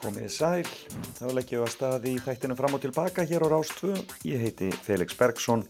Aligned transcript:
Komið 0.00 0.30
sæl, 0.32 0.68
þá 1.18 1.26
leggjum 1.36 1.60
við 1.60 1.66
að 1.66 1.72
staði 1.74 2.10
í 2.14 2.20
þættinu 2.24 2.54
fram 2.56 2.76
og 2.78 2.80
tilbaka 2.80 3.24
hér 3.28 3.42
á 3.44 3.48
Rástvö. 3.52 3.98
Ég 4.24 4.40
heiti 4.40 4.70
Felix 4.72 5.12
Bergsson 5.12 5.66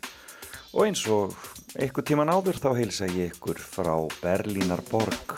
og 0.70 0.84
eins 0.84 1.02
og 1.10 1.34
einhver 1.74 2.06
tíman 2.06 2.30
áður 2.30 2.60
þá 2.62 2.68
heilsa 2.78 3.08
ég 3.10 3.32
ykkur 3.32 3.58
frá 3.58 3.96
Berlínar 4.20 4.84
borg. 4.86 5.34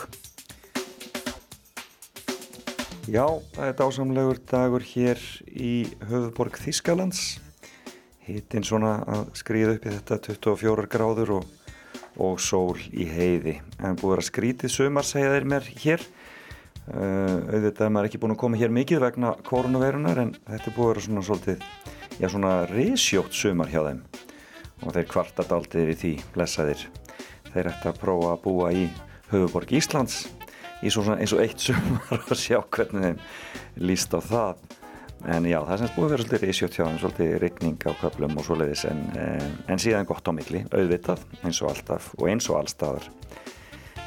Já, 3.08 3.24
það 3.56 3.64
er 3.70 3.78
dásamlegur 3.80 4.42
dagur 4.52 4.84
hér 4.84 5.24
í 5.48 5.72
höfuborg 6.10 6.60
Þískalands. 6.60 7.40
Hittinn 8.28 8.68
svona 8.68 8.98
að 9.08 9.32
skriða 9.40 9.78
upp 9.78 9.88
í 9.88 9.94
þetta 9.96 10.20
24 10.28 10.90
gráður 10.92 11.38
og, 11.40 11.48
og 12.20 12.36
sól 12.44 12.76
í 12.92 13.08
heiði. 13.08 13.56
En 13.80 13.96
búið 13.96 14.20
að 14.20 14.28
skrítið 14.28 14.76
sömar 14.76 15.08
segja 15.08 15.32
þeir 15.32 15.48
mér 15.56 15.72
hér. 15.80 16.04
Uh, 16.82 17.46
auðvitað 17.46 17.84
er 17.86 17.92
maður 17.94 18.08
ekki 18.08 18.18
búin 18.18 18.32
að 18.34 18.40
koma 18.40 18.58
hér 18.58 18.72
mikið 18.74 19.04
vegna 19.04 19.28
koronaveirunar 19.46 20.18
en 20.18 20.32
þetta 20.48 20.66
er 20.66 20.74
búin 20.74 20.88
að 20.88 20.90
vera 20.90 21.04
svona 21.04 21.22
svolítið, 21.28 21.66
já 22.18 22.26
svona 22.32 22.54
risjótt 22.72 23.38
sumar 23.38 23.70
hjá 23.70 23.84
þeim. 23.86 24.00
Og 24.82 24.96
þeir 24.96 25.06
kvartat 25.12 25.54
aldrei 25.54 25.84
við 25.92 26.00
því, 26.00 26.12
blessaðir. 26.34 26.82
Þeir 27.52 27.70
ætti 27.70 27.90
að 27.92 28.00
prófa 28.02 28.32
að 28.32 28.42
búa 28.42 28.72
í 28.74 28.88
höfuborg 29.30 29.74
Íslands 29.78 30.24
í 30.82 30.90
svona 30.90 31.20
eins 31.22 31.36
og 31.36 31.44
eitt 31.44 31.62
sumar 31.68 32.26
og 32.26 32.34
sjá 32.40 32.58
hvernig 32.66 33.06
þeim 33.06 33.86
líst 33.86 34.18
á 34.18 34.20
það. 34.26 34.66
En 35.30 35.46
já, 35.46 35.60
það 35.62 35.72
er 35.76 35.82
semst 35.84 35.94
búin 35.94 36.08
að 36.08 36.16
vera 36.16 36.26
svolítið 36.26 36.48
risjótt 36.48 36.80
hjá 36.80 36.82
þeim 36.88 37.00
svolítið 37.04 37.36
regning 37.44 37.86
á 37.86 37.92
köplum 38.02 38.34
og 38.42 38.48
svoleiðis 38.48 38.88
en, 38.90 39.04
en, 39.22 39.54
en 39.70 39.82
síðan 39.86 40.10
gott 40.10 40.26
á 40.26 40.34
mikli, 40.34 40.64
auðvitað 40.74 41.22
eins 41.46 41.62
og 41.62 41.70
alltaf 41.76 42.10
og 42.18 42.26
eins 42.32 42.50
og 42.50 42.58
allstaðar 42.58 43.06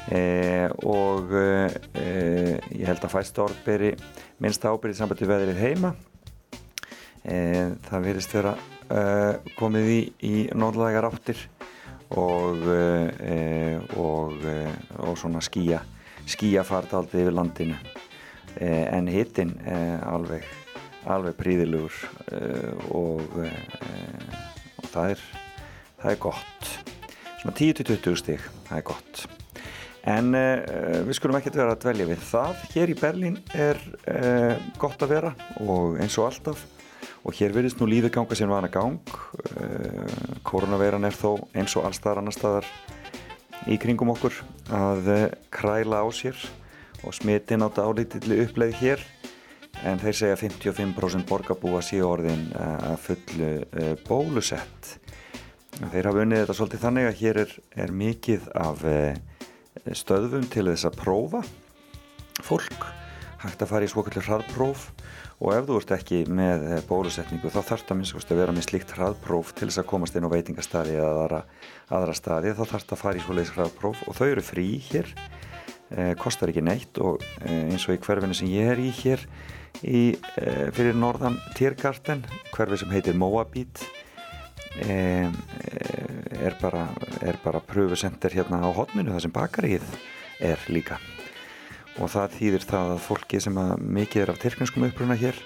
Eh, 0.06 0.70
og 0.86 1.32
eh, 1.34 1.72
ég 2.78 2.86
held 2.86 3.02
að 3.02 3.10
fæst 3.10 3.38
orð 3.42 3.56
beri 3.66 3.88
minnst 4.38 4.62
ábyrðið 4.62 5.00
sambandi 5.00 5.26
veðrið 5.26 5.58
heima. 5.58 5.90
Eh, 7.26 7.74
það 7.88 8.06
verist 8.06 8.34
vera 8.36 8.54
komið 9.58 9.88
í, 9.90 10.00
í 10.22 10.34
norðlægar 10.54 11.08
áttir 11.08 11.40
og 12.14 12.60
og, 13.98 14.44
og 15.02 15.16
svona 15.18 15.40
skýja 15.42 15.80
skýjafart 16.30 16.94
aldrei 16.94 17.24
yfir 17.24 17.34
landinu. 17.34 17.74
En 18.62 19.10
hittinn 19.10 19.56
alveg 20.06 20.46
alveg 21.02 21.34
príðilugur 21.40 21.98
og, 22.94 23.26
og 24.78 24.86
það 24.92 25.16
er 25.16 25.26
það 25.96 26.12
er 26.12 26.22
gott. 26.28 26.70
Svona 27.40 27.56
10-20 27.58 28.22
stík 28.22 28.46
það 28.70 28.78
er 28.78 28.86
gott 28.92 29.26
En 30.06 30.30
uh, 30.38 31.02
við 31.06 31.16
skulum 31.18 31.36
ekkert 31.40 31.58
vera 31.58 31.74
að 31.74 31.82
dvelja 31.82 32.06
við 32.06 32.20
það. 32.28 32.60
Hér 32.76 32.92
í 32.92 32.98
Berlín 32.98 33.38
er 33.58 33.80
uh, 34.06 34.54
gott 34.78 35.02
að 35.02 35.16
vera 35.16 35.32
og 35.64 35.98
eins 35.98 36.14
og 36.20 36.28
alltaf 36.28 36.62
og 37.26 37.34
hér 37.34 37.50
verðist 37.56 37.80
nú 37.82 37.88
lífið 37.90 38.12
ganga 38.14 38.38
sem 38.38 38.50
vana 38.50 38.70
gang. 38.70 39.00
Uh, 39.58 40.06
koronaveiran 40.46 41.08
er 41.08 41.18
þó 41.18 41.42
eins 41.58 41.74
og 41.74 41.88
allstaðar 41.88 42.22
annar 42.22 42.38
staðar 42.38 42.70
í 43.66 43.80
kringum 43.82 44.14
okkur 44.14 44.38
að 44.70 45.10
kræla 45.50 46.04
á 46.04 46.08
sér 46.14 46.38
og 47.02 47.14
smitin 47.16 47.66
átta 47.66 47.82
álítilli 47.82 48.44
uppleið 48.44 48.78
hér 48.78 49.06
en 49.86 49.98
þeir 49.98 50.18
segja 50.20 50.38
55% 50.38 51.26
borgarbúa 51.26 51.80
síðu 51.82 52.06
orðin 52.12 52.44
að 52.54 53.00
fullu 53.08 53.48
bólusett. 54.06 54.92
Þeir 55.76 56.08
hafa 56.08 56.22
unnið 56.22 56.44
þetta 56.44 56.56
svolítið 56.60 56.84
þannig 56.84 57.08
að 57.08 57.18
hér 57.24 57.40
er, 57.42 57.56
er 57.84 57.96
mikið 58.04 58.46
af 58.56 58.84
stöðvum 59.94 60.46
til 60.50 60.66
þess 60.70 60.88
að 60.88 60.98
prófa 60.98 61.42
fólk. 62.42 62.86
Hægt 63.42 63.62
að 63.62 63.70
fara 63.70 63.86
í 63.86 63.90
svoköldur 63.92 64.26
hraðpróf 64.26 64.88
og 65.44 65.52
ef 65.52 65.66
þú 65.68 65.78
ert 65.78 65.92
ekki 65.98 66.22
með 66.32 66.64
bólusetningu 66.88 67.52
þá 67.52 67.60
þarf 67.60 67.84
það 67.86 67.98
minnst 68.00 68.32
að 68.32 68.40
vera 68.40 68.54
með 68.56 68.66
slíkt 68.66 68.94
hraðpróf 68.96 69.52
til 69.54 69.68
þess 69.68 69.82
að 69.82 69.90
komast 69.92 70.16
inn 70.16 70.26
á 70.26 70.32
veitingastadi 70.32 70.96
eða 70.96 71.10
aðra, 71.12 71.40
aðra 71.92 72.14
stadi 72.16 72.54
þá 72.56 72.62
þarf 72.64 72.86
það 72.86 72.96
að 72.96 73.02
fara 73.02 73.20
í 73.20 73.24
svoleiðis 73.26 73.52
hraðpróf 73.54 74.02
og 74.08 74.16
þau 74.16 74.26
eru 74.30 74.46
frí 74.46 74.66
hér. 74.88 75.12
Eh, 75.94 76.14
kostar 76.18 76.50
ekki 76.50 76.64
neitt 76.66 76.98
og 76.98 77.22
eh, 77.44 77.68
eins 77.70 77.84
og 77.86 77.94
í 77.94 78.00
hverfinu 78.02 78.34
sem 78.34 78.48
ég 78.50 78.72
er 78.72 78.80
í 78.82 78.88
hér 78.90 79.20
í, 79.86 80.00
eh, 80.40 80.66
fyrir 80.74 80.96
norðan 80.98 81.36
Tiergarten 81.54 82.24
hverfi 82.50 82.80
sem 82.80 82.90
heitir 82.90 83.14
Moabit 83.14 83.84
er 84.84 86.56
bara, 86.60 86.86
bara 87.44 87.62
pröfusender 87.64 88.34
hérna 88.34 88.60
á 88.60 88.68
hodninu 88.76 89.14
það 89.14 89.24
sem 89.24 89.34
bakarið 89.34 89.86
er 90.44 90.60
líka. 90.68 90.98
Og 91.96 92.10
það 92.12 92.34
þýðir 92.36 92.66
það 92.68 92.90
að 92.94 93.04
fólki 93.06 93.40
sem 93.40 93.56
að 93.60 93.72
mikið 93.80 94.22
er 94.22 94.32
af 94.34 94.42
tyrknarskum 94.42 94.84
uppruna 94.90 95.16
hér 95.16 95.38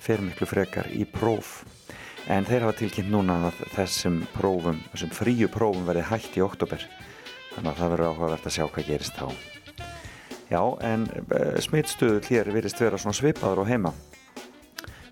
fer 0.00 0.22
miklu 0.24 0.48
frekar 0.48 0.88
í 0.94 1.04
próf. 1.04 1.60
En 2.28 2.46
þeir 2.48 2.64
hafa 2.66 2.78
tilkynnt 2.80 3.12
núna 3.12 3.38
að 3.48 3.60
þessum 3.74 4.22
prófum, 4.34 4.80
þessum 4.92 5.12
fríu 5.16 5.48
prófum 5.52 5.86
verði 5.88 6.08
hægt 6.08 6.36
í 6.36 6.44
oktober 6.44 6.82
þannig 7.54 7.70
að 7.72 7.78
það 7.80 7.94
verður 7.94 8.10
áhugavert 8.12 8.48
að 8.48 8.56
sjá 8.56 8.66
hvað 8.66 8.90
gerist 8.92 9.16
þá. 9.18 9.26
Já, 10.48 10.60
en 10.88 11.04
uh, 11.28 11.56
smittstöðu 11.60 12.22
hér 12.28 12.52
virðist 12.54 12.80
vera 12.80 13.00
svona 13.00 13.16
svipaður 13.16 13.64
á 13.64 13.70
heima. 13.70 13.92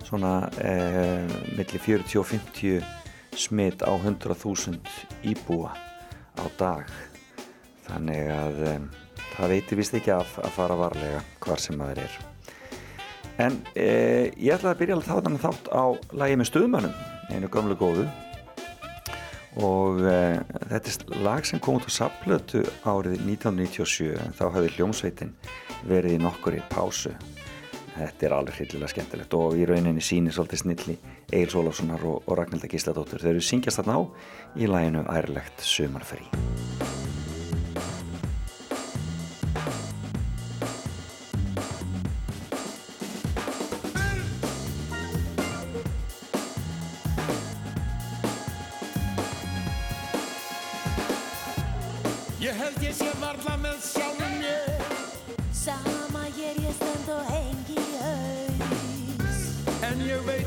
Svona 0.06 0.46
eh, 0.62 1.26
millir 1.56 1.80
40 1.82 2.20
og 2.20 2.28
50 2.30 3.05
smitt 3.36 3.84
á 3.84 3.92
100.000 3.92 4.80
íbúa 5.28 5.72
á 6.36 6.44
dag. 6.58 6.88
Þannig 7.86 8.30
að 8.32 8.62
um, 8.72 8.86
það 9.36 9.52
veitir 9.54 9.80
vist 9.80 9.96
ekki 9.96 10.12
af 10.14 10.38
að 10.42 10.54
fara 10.56 10.78
varlega 10.80 11.22
hvar 11.44 11.62
sem 11.62 11.78
maður 11.78 12.02
er. 12.06 12.16
En 13.36 13.58
e, 13.76 13.88
ég 14.40 14.56
ætlaði 14.56 14.72
að 14.72 14.80
byrja 14.80 15.00
þá 15.04 15.14
þannig 15.26 15.42
þátt 15.44 15.68
á 15.68 15.84
lagi 16.16 16.38
með 16.40 16.50
stuðmannum 16.50 16.96
einu 17.30 17.50
gamlu 17.52 17.76
góðu. 17.78 18.06
Og 19.60 20.02
e, 20.04 20.18
þetta 20.72 20.92
er 20.92 21.24
lag 21.24 21.48
sem 21.48 21.60
kom 21.62 21.78
út 21.78 21.88
á 21.88 21.92
Saplötu 21.92 22.64
árið 22.88 23.20
1997 23.22 24.16
en 24.24 24.36
þá 24.36 24.44
hafði 24.48 24.74
hljómsveitin 24.76 25.34
verið 25.86 26.16
í 26.16 26.22
nokkur 26.24 26.56
í 26.56 26.64
pásu 26.72 27.12
þetta 27.96 28.26
er 28.26 28.34
alveg 28.36 28.58
hryllilega 28.60 28.92
skemmtilegt 28.92 29.36
og 29.38 29.56
í 29.56 29.66
rauninni 29.68 30.04
sínir 30.04 30.36
svolítið 30.36 30.62
snilli 30.62 30.98
Egil 31.30 31.52
Sólafssonar 31.54 32.04
og, 32.06 32.22
og 32.26 32.38
Ragnhilda 32.38 32.70
Gísladóttur. 32.70 33.22
Þeir 33.22 33.36
eru 33.36 33.46
syngjast 33.48 33.82
þarna 33.82 33.98
á 33.98 34.02
í 34.56 34.70
læginu 34.70 35.06
Ærlegt 35.12 35.66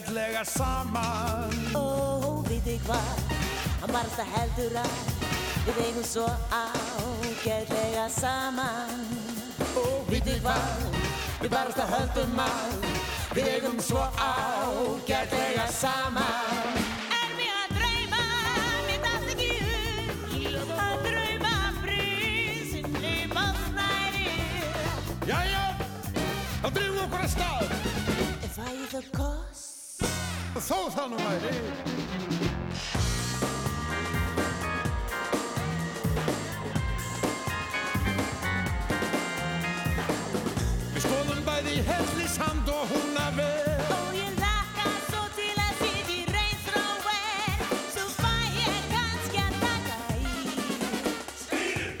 ágætlega 0.00 0.44
saman. 0.44 1.52
Ó, 1.74 2.42
við 2.48 2.60
þig 2.64 2.84
hvað, 2.86 3.20
hann 3.80 3.92
barasta 3.92 4.24
heldur 4.24 4.76
að. 4.80 5.00
Við 5.66 5.80
eigum 5.84 6.06
svo 6.06 6.26
ágætlega 6.50 8.06
saman. 8.08 9.04
Ó, 9.76 9.84
við 10.08 10.24
þig 10.24 10.40
hvað, 10.44 10.86
við 11.42 11.52
barasta 11.52 11.86
höldum 11.90 12.40
að. 12.40 12.88
Við 13.36 13.50
eigum 13.54 13.80
svo 13.84 14.06
ágætlega 14.16 15.68
saman. 15.74 16.80
Er 17.18 17.36
mér 17.36 17.60
að 17.60 17.76
drauma, 17.76 18.24
mér 18.88 19.04
dæst 19.04 19.34
ekki 19.34 19.52
um 20.62 20.72
Að 20.80 21.04
drauma 21.10 21.54
prinsinn 21.82 22.96
upp 22.96 23.36
á 23.36 23.46
snæri 23.68 24.32
Jæja, 25.28 25.64
þá 26.62 26.68
drifum 26.70 26.96
við 26.96 27.04
okkur 27.04 27.26
að 27.28 27.32
stað 27.36 27.79
Þó 30.70 30.76
það 30.94 31.06
nú 31.10 31.16
væri 31.18 32.60
Við 40.94 41.02
skoðum 41.04 41.40
bæði 41.46 41.74
hellisand 41.88 42.70
og 42.70 42.84
húnaver 42.92 43.82
Og 43.96 44.14
ég 44.18 44.38
laka 44.38 44.86
svo 45.08 45.24
til 45.34 45.50
að 45.58 45.72
sitja 45.80 46.14
í 46.14 46.22
reynsróver 46.30 47.66
Svo 47.96 48.06
fæ 48.20 48.32
ég 48.60 48.88
kannski 48.94 49.42
að 49.42 49.58
taka 49.64 49.98
í. 50.22 50.38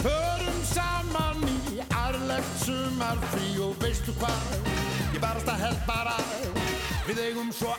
Förum 0.06 0.62
saman 0.70 1.42
í 1.74 1.82
arlegt 2.04 2.54
sumarfrí 2.64 3.52
og 3.66 3.74
veistu 3.82 4.14
hvað? 4.22 4.58
Ég 5.10 5.18
barast 5.22 5.50
að 5.50 5.66
held 5.66 5.86
bara 5.90 6.14
Við 7.10 7.18
eigum 7.24 7.48
svo 7.50 7.72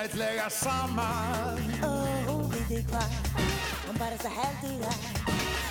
ágætlega 0.00 0.48
saman. 0.48 1.60
Ó, 1.84 2.32
við 2.48 2.62
þig 2.70 2.84
hvað, 2.88 3.10
hann 3.84 3.98
barasta 4.00 4.30
heldur 4.32 4.86
að 4.88 4.96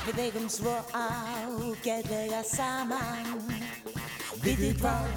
Við 0.06 0.20
eigum 0.22 0.46
svo 0.50 0.74
ágætlega 0.94 2.44
saman. 2.46 3.42
Við 4.44 4.62
þig 4.62 4.78
hvað, 4.84 5.10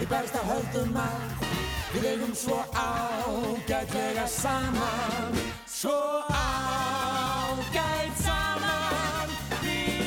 við 0.00 0.08
barasta 0.12 0.44
höldum 0.50 1.00
að. 1.00 1.48
Við 1.94 2.04
eigum 2.12 2.36
svo 2.36 2.60
ágætlega 2.76 4.28
saman. 4.28 5.42
Svo 5.64 5.96
ágæt 6.28 8.14
saman. 8.20 9.36
Við 9.64 10.00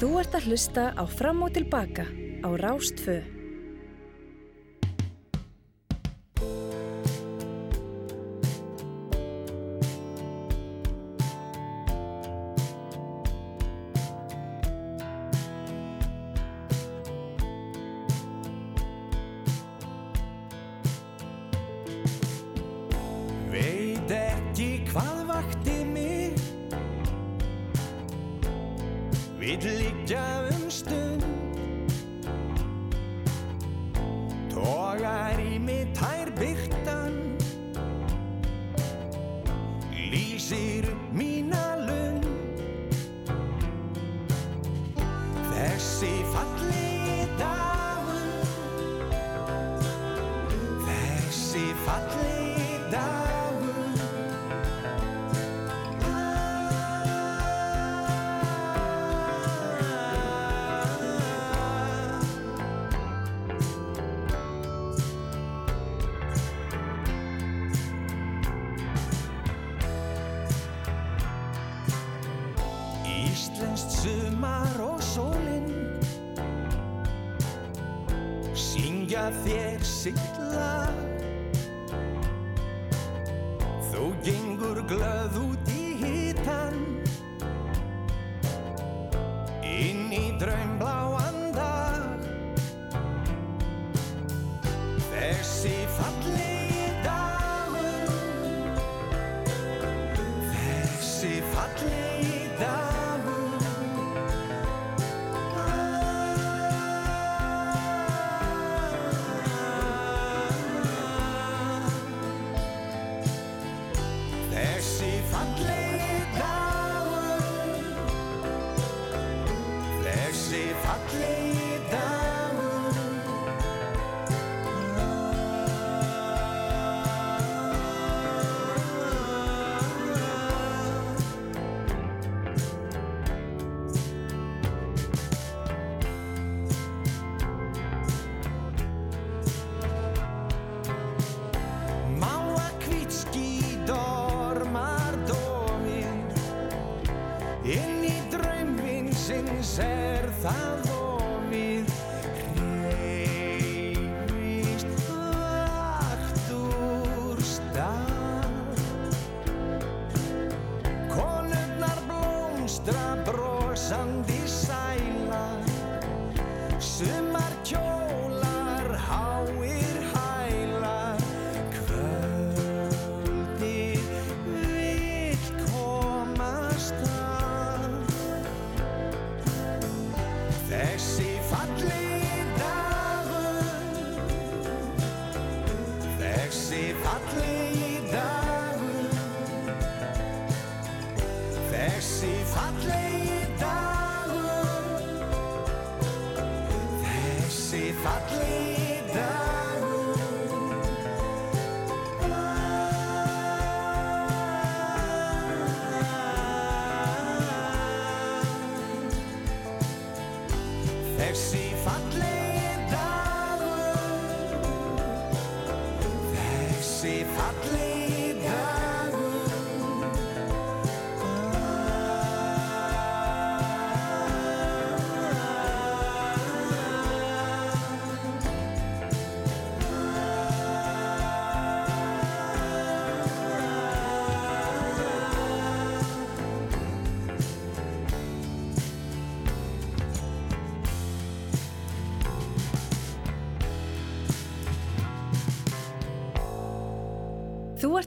Þú 0.00 0.16
ert 0.20 0.34
að 0.36 0.50
hlusta 0.50 0.90
á 0.96 1.04
Fram 1.08 1.40
og 1.44 1.56
Tilbaka 1.56 2.08
á 2.42 2.48
Rástfö. 2.56 3.20
Veit 23.50 23.89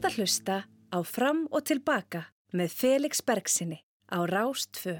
ert 0.04 0.12
að 0.12 0.20
hlusta 0.20 0.56
á 0.92 1.00
Fram 1.08 1.46
og 1.48 1.64
Tilbaka 1.64 2.26
með 2.52 2.76
Felix 2.76 3.24
Bergsinni 3.24 3.80
á 4.12 4.20
Rástfö. 4.28 5.00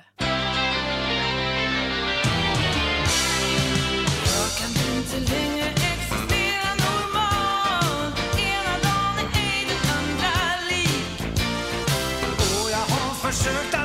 Jag 13.44 13.72
kan 13.72 13.83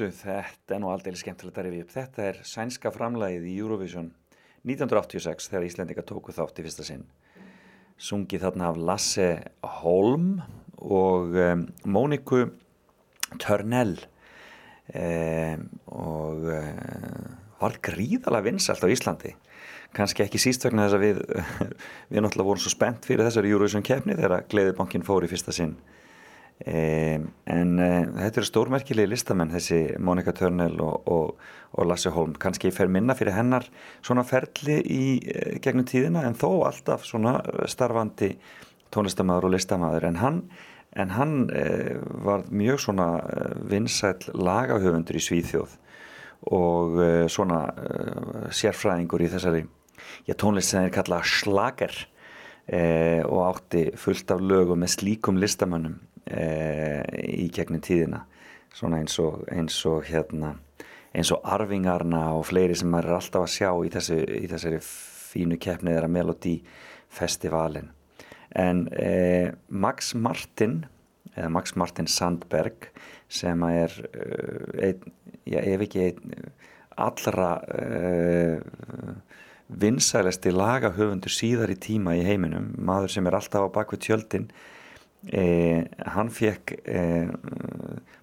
þessu, 0.00 0.24
þetta 0.24 0.76
er 0.76 0.80
nú 0.82 0.90
aldrei 0.90 1.18
skemmtilegt 1.18 1.58
að 1.60 1.68
rifja 1.68 1.84
upp. 1.84 1.92
Þetta 1.94 2.24
er 2.28 2.40
sænska 2.46 2.92
framlægið 2.94 3.48
í 3.50 3.56
Eurovision 3.60 4.10
1986 4.64 5.50
þegar 5.50 5.66
Íslendinga 5.66 6.04
tóku 6.06 6.34
þátt 6.36 6.60
í 6.60 6.64
fyrsta 6.66 6.86
sinn. 6.86 7.04
Sungið 8.00 8.46
þarna 8.46 8.70
af 8.70 8.80
Lasse 8.80 9.28
Holm 9.80 10.40
og 10.80 11.36
um, 11.36 11.66
Móniku 11.84 12.46
Törnell 13.40 13.98
um, 14.94 15.68
og 15.92 16.48
um, 16.48 17.38
var 17.60 17.76
gríðalega 17.84 18.48
vinsælt 18.48 18.84
á 18.84 18.88
Íslandi. 18.88 19.36
Kannski 19.96 20.22
ekki 20.24 20.40
síst 20.40 20.64
vegna 20.64 20.86
þess 20.86 20.96
að 20.96 21.04
við, 21.04 21.22
við 22.12 22.24
náttúrulega 22.24 22.48
vorum 22.52 22.62
svo 22.62 22.72
spennt 22.72 23.08
fyrir 23.08 23.26
þessari 23.26 23.52
Eurovision 23.52 23.84
keppni 23.84 24.16
þegar 24.16 24.46
Gleðibankin 24.48 25.04
fór 25.04 25.26
í 25.26 25.32
fyrsta 25.32 25.52
sinn. 25.52 25.76
Um, 26.60 27.30
en 27.48 27.70
uh, 27.80 28.02
þetta 28.18 28.42
eru 28.42 28.46
stórmerkilegi 28.50 29.08
listamenn 29.08 29.48
þessi 29.48 29.78
Monika 29.96 30.34
Törnel 30.36 30.74
og, 30.84 31.06
og, 31.08 31.38
og 31.72 31.86
Lasse 31.88 32.10
Holm. 32.12 32.34
Kannski 32.36 32.68
fer 32.76 32.90
minna 32.92 33.14
fyrir 33.16 33.32
hennar 33.32 33.64
svona 34.04 34.26
ferli 34.28 34.76
í 34.84 35.04
uh, 35.24 35.54
gegnum 35.64 35.86
tíðina 35.88 36.26
en 36.28 36.36
þó 36.36 36.66
alltaf 36.68 37.06
svona 37.08 37.38
starfandi 37.64 38.34
tónlistamæður 38.92 39.48
og 39.48 39.54
listamaður. 39.54 40.08
En 40.10 40.20
hann, 40.20 40.42
en 41.00 41.14
hann 41.16 41.34
uh, 41.48 41.96
var 42.28 42.44
mjög 42.52 42.84
svona 42.84 43.08
vinsæll 43.72 44.28
lagahöfundur 44.36 45.16
í 45.16 45.24
Svíþjóð 45.30 45.78
og 46.52 47.00
uh, 47.00 47.24
svona 47.32 47.62
sérfræðingur 48.52 49.24
í 49.24 49.32
þessari 49.32 49.64
já, 50.28 50.36
tónlist 50.36 50.76
sem 50.76 50.84
er 50.84 50.92
kallað 50.92 51.24
slager 51.40 52.02
og 52.70 53.38
átti 53.48 53.80
fullt 53.98 54.30
af 54.30 54.42
lögum 54.44 54.78
með 54.78 54.92
slíkum 54.92 55.40
listamönnum. 55.42 55.96
uh, 55.96 56.09
í 56.30 57.48
gegnum 57.54 57.82
tíðina. 57.84 58.24
Svona 58.74 59.00
eins 59.02 59.18
og, 59.18 59.42
eins 59.50 59.78
og 59.90 60.04
hérna 60.06 60.54
eins 61.10 61.32
og 61.34 61.42
arfingarna 61.42 62.28
og 62.36 62.44
fleiri 62.46 62.76
sem 62.78 62.90
maður 62.90 63.10
er 63.10 63.16
alltaf 63.16 63.46
að 63.46 63.54
sjá 63.56 63.70
í, 63.72 63.90
þessu, 63.90 64.18
í 64.22 64.46
þessari 64.50 64.78
fínu 64.84 65.58
keppni 65.58 65.96
þeirra 65.96 66.10
Melody 66.10 66.54
Festivalin. 67.10 67.90
En 68.54 68.86
eh, 68.94 69.50
Max 69.68 70.14
Martin 70.14 70.84
eða 71.36 71.50
Max 71.54 71.74
Martin 71.78 72.08
Sandberg 72.10 72.90
sem 73.30 73.62
er 73.68 73.94
uh, 74.10 74.82
einn, 74.82 75.12
já, 75.46 75.60
ef 75.62 75.84
ekki 75.86 76.06
einn 76.08 76.34
allra 77.00 77.52
uh, 77.62 78.58
vinsælasti 79.70 80.52
lagahöfundur 80.54 81.32
síðar 81.32 81.70
í 81.72 81.78
tíma 81.80 82.16
í 82.18 82.24
heiminum 82.26 82.72
maður 82.76 83.14
sem 83.14 83.30
er 83.30 83.38
alltaf 83.38 83.70
á 83.70 83.74
bakvið 83.78 84.02
tjöldin 84.08 84.48
eh, 85.28 85.84
hann 86.14 86.30
fekk 86.32 86.74
eh, 86.84 87.30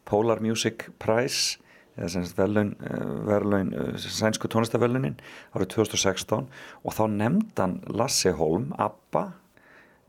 Polar 0.08 0.42
Music 0.42 0.88
Prize 1.00 1.60
eða 1.98 2.12
sem 2.13 2.25
sagt 2.25 2.38
verðlaun, 2.38 2.75
eh, 2.86 3.10
verðlaun 3.27 3.74
eh, 3.74 3.92
sænsku 3.98 4.50
tónlistaverlunin 4.51 5.18
árið 5.56 5.74
2016 5.75 6.48
og 6.48 6.96
þá 6.96 7.04
nefndi 7.13 7.62
hann 7.62 7.77
Lasse 7.89 8.34
Holm, 8.38 8.72
Abba 8.77 9.32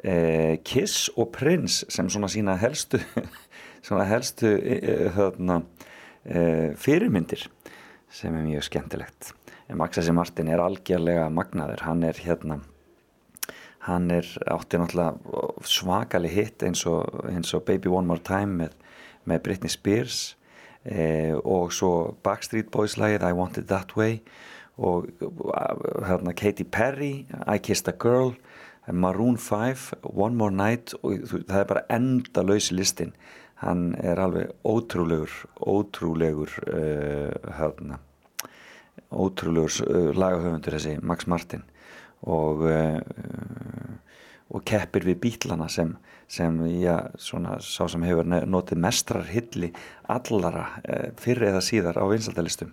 eh, 0.04 0.58
Kiss 0.64 1.08
og 1.16 1.32
Prince 1.36 1.88
sem 1.92 2.10
svona 2.12 2.30
sína 2.32 2.58
helstu 2.60 3.00
svona 3.86 4.08
helstu 4.08 4.56
þarna, 5.16 5.62
eh, 6.24 6.74
fyrirmyndir 6.76 7.46
sem 8.08 8.34
er 8.34 8.44
mjög 8.46 8.64
skemmtilegt. 8.64 9.34
En 9.68 9.76
Max 9.76 10.00
S. 10.00 10.08
Martin 10.16 10.48
er 10.48 10.62
algjörlega 10.64 11.28
magnaður, 11.32 11.84
hann 11.84 12.02
er 12.08 12.16
hérna 12.24 12.62
hann 13.88 14.10
er 14.12 14.26
átti 14.52 14.80
náttúrulega 14.80 15.16
svakali 15.64 16.30
hitt 16.32 16.62
eins 16.66 16.84
og, 16.88 17.08
eins 17.28 17.54
og 17.56 17.64
Baby 17.68 17.90
One 17.90 18.06
More 18.08 18.22
Time 18.24 18.62
með, 18.62 18.76
með 19.28 19.42
Britney 19.46 19.72
Spears 19.72 20.20
eh, 20.84 21.34
og 21.38 21.72
svo 21.72 22.14
Backstreet 22.24 22.70
Boys 22.74 22.98
lagið 23.00 23.26
I 23.30 23.34
Want 23.36 23.60
It 23.60 23.68
That 23.72 23.96
Way 23.96 24.20
og 24.78 25.08
uh, 25.24 26.04
hérna 26.06 26.34
Katy 26.36 26.68
Perry 26.70 27.26
I 27.46 27.58
Kissed 27.58 27.88
a 27.90 27.96
Girl 27.96 28.36
Maroon 28.92 29.36
5, 29.36 29.92
One 30.02 30.36
More 30.36 30.54
Night 30.54 30.94
og 31.02 31.26
það 31.28 31.58
er 31.60 31.68
bara 31.68 31.86
enda 31.92 32.44
lausi 32.46 32.76
listin 32.76 33.12
hann 33.62 33.90
er 33.98 34.20
alveg 34.22 34.52
ótrúlegur 34.64 35.32
ótrúlegur 35.58 36.52
uh, 36.68 37.32
hérna 37.58 37.98
ótrúlegur 39.10 39.80
uh, 39.88 40.12
lagahöfundur 40.14 40.78
þessi 40.78 40.96
Max 41.02 41.26
Martin 41.26 41.66
og 42.26 42.64
uh, 42.66 42.98
og 44.48 44.64
keppir 44.64 45.04
við 45.04 45.18
bítlana 45.20 45.66
sem, 45.68 45.90
sem 46.30 46.54
já, 46.80 47.10
svona, 47.20 47.58
sá 47.60 47.84
sem 47.90 48.04
hefur 48.06 48.24
notið 48.48 48.80
mestrar 48.80 49.28
hilli 49.28 49.72
allara 50.08 50.64
uh, 50.80 51.10
fyrr 51.20 51.50
eða 51.50 51.62
síðar 51.64 52.00
á 52.00 52.04
vinsaldalistum 52.08 52.72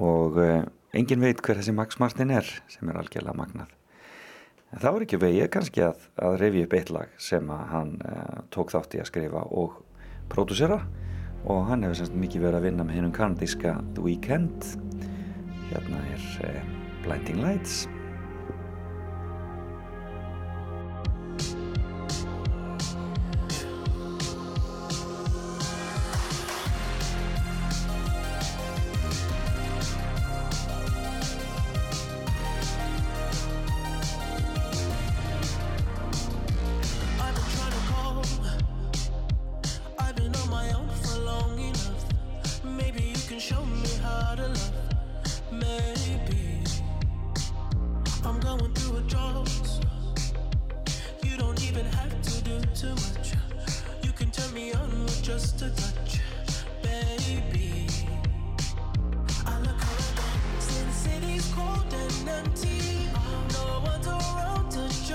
og 0.00 0.38
uh, 0.40 0.62
engin 0.96 1.20
veit 1.20 1.42
hver 1.44 1.60
þessi 1.60 1.76
Max 1.76 2.00
Martin 2.00 2.32
er 2.32 2.48
sem 2.72 2.88
er 2.88 3.00
algjörlega 3.00 3.36
magnað. 3.36 3.72
En 4.72 4.80
það 4.80 4.94
var 4.94 5.04
ekki 5.04 5.20
vegið 5.22 5.50
kannski 5.54 5.84
að, 5.86 6.06
að 6.16 6.38
reyfi 6.40 6.64
upp 6.64 6.76
eitt 6.78 6.94
lag 6.94 7.10
sem 7.22 7.50
hann 7.70 7.92
tók 8.50 8.72
þátt 8.74 8.96
í 8.96 9.02
að 9.04 9.10
skrifa 9.12 9.44
og 9.54 9.76
pródusera 10.32 10.80
og 11.44 11.68
hann 11.68 11.84
hefur 11.84 12.00
semst 12.00 12.16
mikið 12.18 12.48
verið 12.48 12.58
að 12.58 12.66
vinna 12.70 12.86
með 12.88 12.98
hennum 12.98 13.14
kanadíska 13.14 13.76
The 13.94 14.02
Weeknd. 14.02 14.70
Hérna 15.68 16.00
er 16.14 16.24
uh, 16.48 16.72
Blinding 17.04 17.44
Lights 17.44 17.84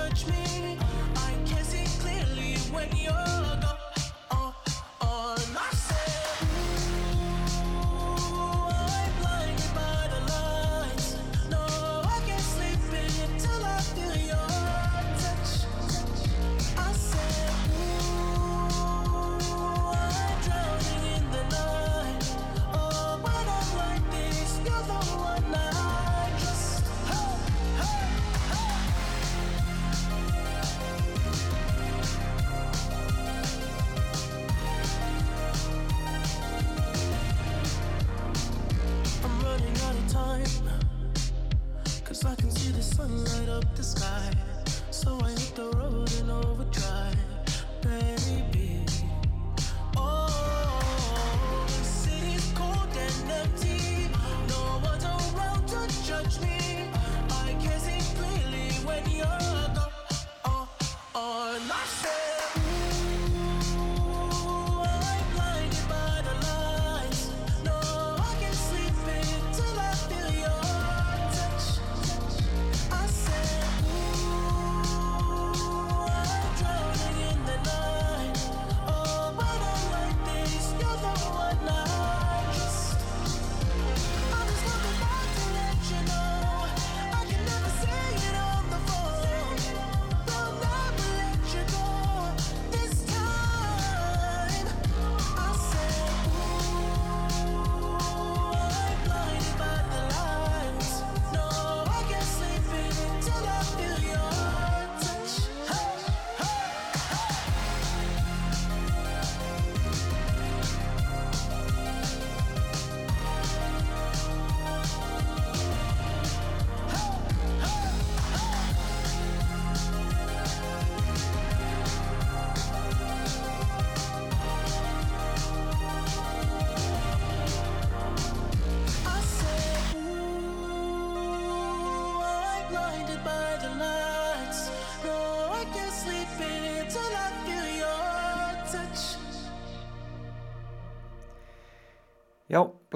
to 0.10 0.16
judge 0.16 0.28
me. 0.28 0.78
I 1.16 1.34
can 1.46 1.64
see 1.64 1.86
clearly 2.00 2.58
when 2.72 2.90
you're 2.96 3.29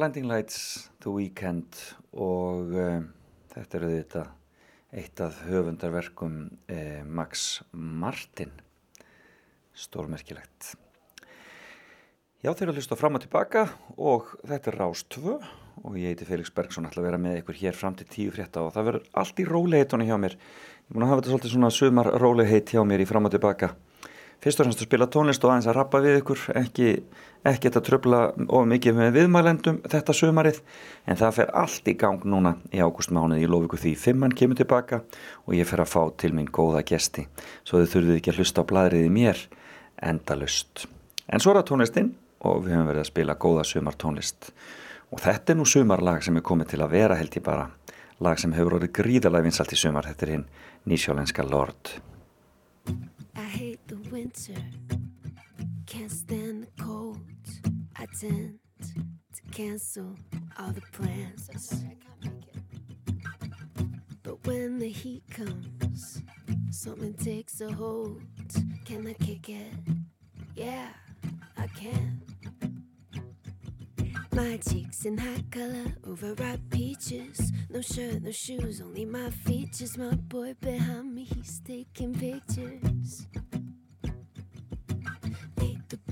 Blinding 0.04 0.28
Lights, 0.28 0.90
The 1.00 1.12
Weeknd 1.16 1.78
og 2.20 2.74
uh, 2.76 3.06
þetta 3.54 3.78
eru 3.78 3.92
þetta 3.94 4.24
eitt 5.00 5.22
af 5.24 5.38
höfundarverkum 5.48 6.34
uh, 6.52 7.06
Max 7.08 7.62
Martin. 7.72 8.52
Stórmerkilegt. 9.72 10.74
Já, 12.44 12.52
þeir 12.52 12.66
eru 12.66 12.74
að 12.74 12.82
hlusta 12.82 12.98
fram 13.00 13.16
og 13.16 13.24
tilbaka 13.24 13.64
og 13.96 14.34
þetta 14.44 14.74
er 14.74 14.80
Rás 14.82 15.06
2 15.16 15.38
og 15.38 15.96
ég 15.96 16.12
heiti 16.12 16.28
Felix 16.28 16.52
Bergsson 16.52 16.90
ætla 16.90 17.00
að 17.00 17.08
vera 17.08 17.24
með 17.30 17.40
ykkur 17.40 17.62
hér 17.62 17.80
fram 17.80 17.96
til 17.96 18.10
tíu 18.12 18.36
frétta 18.36 18.66
og 18.68 18.76
það 18.76 18.90
verður 18.90 19.10
allt 19.24 19.40
í 19.40 19.48
róleitunni 19.48 20.10
hjá 20.12 20.18
mér. 20.20 20.36
Ég 20.36 20.92
búin 20.98 21.08
að 21.08 21.14
hafa 21.14 21.24
þetta 21.24 21.36
svolítið 21.38 21.56
svona 21.56 21.72
sumar 21.72 22.12
róleiheit 22.20 22.76
hjá 22.76 22.84
mér 22.84 23.06
í 23.06 23.08
fram 23.08 23.32
og 23.32 23.38
tilbaka. 23.38 23.72
Fyrst 24.44 24.60
og 24.60 24.68
fremst 24.68 24.82
að 24.84 24.90
spila 24.90 25.08
tónlist 25.08 25.46
og 25.48 25.54
aðeins 25.54 25.72
að 25.72 25.78
rappa 25.78 26.04
við 26.04 26.18
ykkur 26.20 26.42
ekki, 26.60 26.88
ekki 27.48 27.72
að 27.72 27.84
tröfla 27.88 28.22
of 28.48 28.68
mikið 28.72 28.98
með 28.98 29.18
viðmælendum 29.18 29.82
þetta 29.92 30.16
sömarið 30.16 30.62
en 31.06 31.20
það 31.20 31.36
fer 31.40 31.54
allt 31.64 31.90
í 31.92 31.96
gang 32.00 32.24
núna 32.24 32.56
í 32.72 32.80
ágústmánuð, 32.80 33.42
ég 33.44 33.52
lof 33.52 33.68
ykkur 33.68 33.84
því 33.84 33.94
fimmann 34.00 34.36
kemur 34.38 34.60
tilbaka 34.60 35.02
og 35.46 35.58
ég 35.58 35.68
fer 35.68 35.84
að 35.84 35.92
fá 35.92 36.02
til 36.18 36.32
mín 36.38 36.48
góða 36.48 36.86
gesti, 36.88 37.28
svo 37.68 37.84
þau 37.84 37.92
þurfið 37.98 38.20
ekki 38.20 38.34
að 38.34 38.40
hlusta 38.40 38.64
á 38.64 38.70
bladrið 38.70 39.10
í 39.10 39.14
mér 39.18 39.44
endalust 40.04 40.86
en 41.28 41.44
svo 41.44 41.52
er 41.52 41.62
það 41.62 41.70
tónlistinn 41.74 42.14
og 42.44 42.64
við 42.64 42.76
höfum 42.76 42.90
verið 42.92 43.04
að 43.04 43.12
spila 43.12 43.40
góða 43.40 43.68
sömartónlist 43.68 44.54
og 45.14 45.22
þetta 45.22 45.54
er 45.54 45.60
nú 45.60 45.68
sömarlag 45.70 46.24
sem 46.26 46.38
er 46.40 46.46
komið 46.46 46.74
til 46.74 46.82
að 46.82 46.96
vera 46.96 47.18
held 47.20 47.38
ég 47.38 47.46
bara. 47.46 47.70
Lag 48.24 48.40
sem 48.42 48.54
hefur 48.56 48.80
orðið 48.80 48.96
gríðalega 48.98 49.48
vinsalt 49.48 49.76
í 49.76 49.80
sömar 49.80 50.08
þetta 50.10 50.26
er 50.26 50.34
hinn 50.36 50.48
nýsjólenska 50.90 51.46
Lord. 51.46 51.96
I 53.36 53.48
hate 53.58 53.80
the 53.88 53.98
winter, 54.12 54.62
can't 55.86 56.12
stand. 56.12 56.43
I 58.04 58.06
tend 58.20 58.60
to 58.82 59.42
cancel 59.54 60.14
all 60.60 60.74
the 60.74 60.82
plans. 60.92 61.86
But 64.22 64.46
when 64.46 64.78
the 64.78 64.90
heat 64.90 65.24
comes, 65.30 66.22
something 66.70 67.14
takes 67.14 67.62
a 67.62 67.72
hold. 67.72 68.22
Can 68.84 69.08
I 69.08 69.14
kick 69.14 69.48
it? 69.48 69.72
Yeah, 70.54 70.90
I 71.56 71.68
can. 71.68 72.22
My 74.34 74.58
cheeks 74.58 75.06
in 75.06 75.18
hot 75.18 75.50
color, 75.50 75.96
overripe 76.06 76.60
peaches. 76.72 77.54
No 77.70 77.80
shirt, 77.80 78.22
no 78.22 78.32
shoes, 78.32 78.82
only 78.82 79.06
my 79.06 79.30
features. 79.30 79.98
My 79.98 80.14
boy 80.14 80.56
behind 80.60 81.16
me, 81.16 81.24
he's 81.24 81.62
taking 81.62 82.14
pictures. 82.14 83.28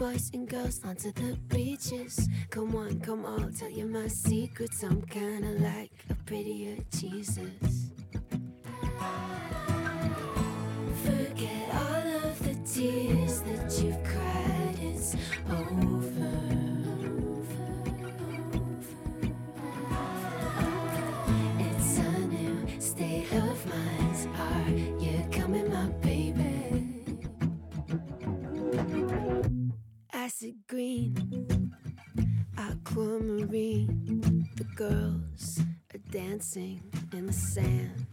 Boys 0.01 0.31
and 0.33 0.49
girls 0.49 0.81
onto 0.83 1.11
the 1.11 1.37
beaches. 1.47 2.27
Come 2.49 2.75
on, 2.75 2.99
come 3.01 3.23
on, 3.23 3.53
tell 3.53 3.69
you 3.69 3.85
my 3.85 4.07
secrets. 4.07 4.81
I'm 4.81 5.03
kinda 5.03 5.51
like 5.59 5.91
a 6.09 6.15
prettier 6.25 6.77
Jesus. 6.89 7.91
Forget 11.05 11.69
all 11.75 12.07
of 12.25 12.35
the 12.43 12.55
tears 12.65 13.41
that 13.41 13.79
you've 13.79 14.03
cried. 14.03 14.79
It's 14.81 15.15
over. 15.47 15.60
Green, 30.67 31.73
aquamarine. 32.57 34.49
The 34.55 34.63
girls 34.75 35.61
are 35.93 35.99
dancing 36.09 36.81
in 37.13 37.27
the 37.27 37.33
sand. 37.33 38.07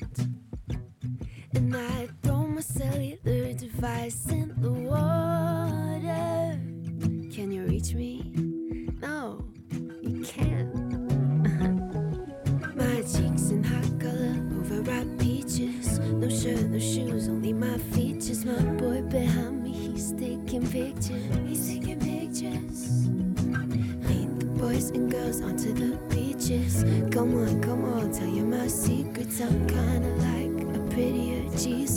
And 1.55 1.77
I 1.77 2.09
throw 2.22 2.46
my 2.46 2.61
cellular 2.61 3.53
device 3.55 4.31
in 4.31 4.55
the 4.61 4.70
water. 4.70 5.08
Girls 25.18 25.40
onto 25.42 25.72
the 25.72 25.96
beaches. 26.14 26.85
Come 27.11 27.35
on, 27.42 27.61
come 27.61 27.85
on, 27.85 28.12
tell 28.12 28.28
you 28.28 28.44
my 28.44 28.68
secrets. 28.68 29.40
I'm 29.40 29.66
kinda 29.66 30.11
like 30.28 30.76
a 30.76 30.81
prettier 30.92 31.42
Jesus. 31.57 31.88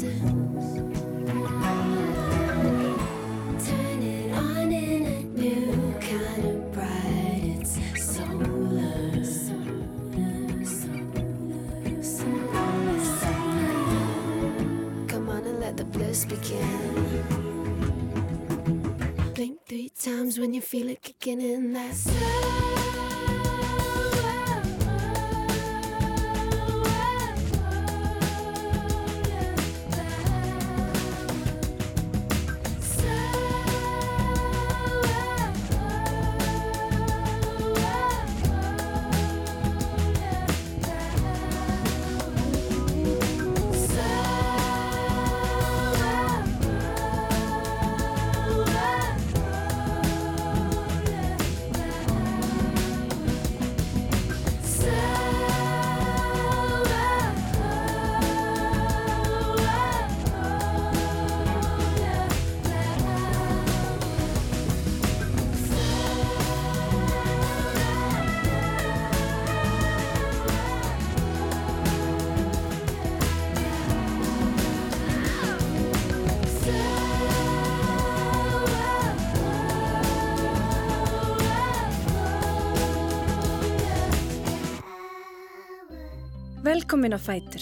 Velkomin 86.81 87.13
á 87.13 87.21
Fætur. 87.21 87.61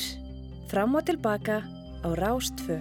Fram 0.72 0.96
og 0.96 1.04
tilbaka 1.04 1.60
á 2.08 2.10
Rástfö. 2.16 2.80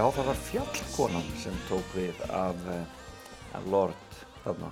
Já, 0.00 0.06
það 0.16 0.28
var 0.30 0.38
fjallkonan 0.40 1.26
sem 1.36 1.56
tók 1.68 1.88
við 1.92 2.20
af, 2.32 2.56
eh, 2.72 2.92
af 3.52 3.66
Lord 3.68 4.14
þarna. 4.46 4.70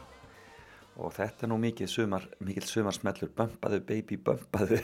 Og 0.96 1.12
þetta 1.12 1.44
er 1.44 1.50
nú 1.50 1.58
mikið 1.60 1.90
sumar, 1.92 2.24
mikil 2.40 2.64
sumarsmellur. 2.64 3.28
Bömpaðu 3.36 3.82
baby 3.84 4.16
bömpaðu. 4.16 4.80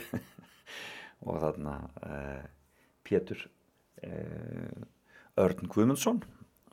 Og 1.25 1.41
þarna 1.41 1.73
uh, 1.97 2.45
Pétur 3.01 3.41
uh, 4.05 4.85
Örn 5.41 5.65
Guðmundsson 5.65 6.21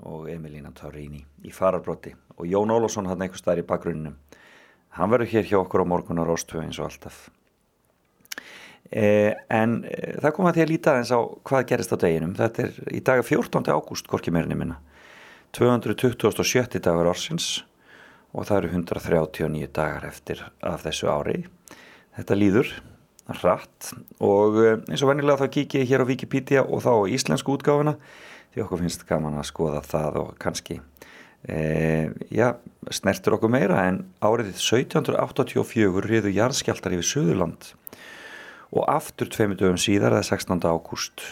og 0.05 0.29
Emilína 0.29 0.75
Taurini 0.77 1.25
í 1.41 1.57
fararbrotti 1.57 2.13
og 2.37 2.45
Jón 2.45 2.77
Ólafsson 2.77 3.09
hann 3.09 3.25
einhver 3.25 3.41
staðar 3.41 3.65
í 3.65 3.69
bakgrunninum 3.73 4.21
hann 4.99 5.17
verður 5.17 5.33
hér 5.33 5.49
hjá 5.49 5.63
okkur 5.63 5.87
á 5.89 5.93
morgun 5.97 6.21
á 6.21 6.29
Róstvö 6.29 6.61
eins 6.61 6.77
og 6.83 6.91
alltaf. 6.91 7.31
Eh, 7.31 7.42
en 8.93 9.77
eh, 9.89 10.17
það 10.21 10.35
kom 10.37 10.49
að 10.49 10.59
því 10.59 10.65
að 10.65 10.73
líta 10.73 10.97
eins 10.99 11.13
á 11.15 11.21
hvað 11.49 11.67
gerist 11.71 11.95
á 11.95 12.03
deginum 12.03 12.35
þetta 12.37 12.67
er 12.67 12.81
í 12.93 13.01
dag 13.05 13.23
14. 13.25 13.73
ágúst 13.73 14.09
hvorki 14.11 14.35
meirinni 14.35 14.59
minna 14.59 14.79
227. 15.57 16.81
dagar 16.81 17.11
orsins 17.13 17.65
og 18.33 18.49
það 18.49 18.59
eru 18.59 18.73
139 18.77 19.71
dagar 19.73 20.07
eftir 20.09 20.45
af 20.61 20.85
þessu 20.85 21.11
ári 21.13 21.43
þetta 22.17 22.39
líður 22.39 22.73
rætt 23.43 23.93
og 24.21 24.61
eh, 24.61 24.79
eins 24.91 25.03
og 25.05 25.13
venjulega 25.13 25.41
þá 25.45 25.57
kík 25.57 25.79
ég 25.81 25.89
hér 25.89 26.05
á 26.05 26.11
Wikipedia 26.11 26.65
og 26.65 26.85
þá 26.85 26.93
íslensku 27.17 27.57
útgáfuna 27.57 27.97
því 28.53 28.65
okkur 28.67 28.83
finnst 28.85 29.07
gaman 29.09 29.41
að 29.41 29.49
skoða 29.49 29.81
það 29.87 30.19
og 30.21 30.33
kannski 30.43 30.81
e, 31.49 32.11
já, 32.29 32.53
snertur 32.93 33.39
okkur 33.39 33.53
meira 33.53 33.87
en 33.89 34.03
árið 34.21 34.53
1784 34.59 36.05
riðu 36.05 36.33
jarðskjaldar 36.37 36.99
yfir 36.99 37.09
Suðurland 37.09 37.73
og 38.73 38.89
aftur 38.89 39.29
tveimur 39.29 39.59
dögum 39.61 39.81
síðar, 39.81 40.15
það 40.17 40.23
er 40.23 40.29
16. 40.31 40.63
ágúst. 40.65 41.25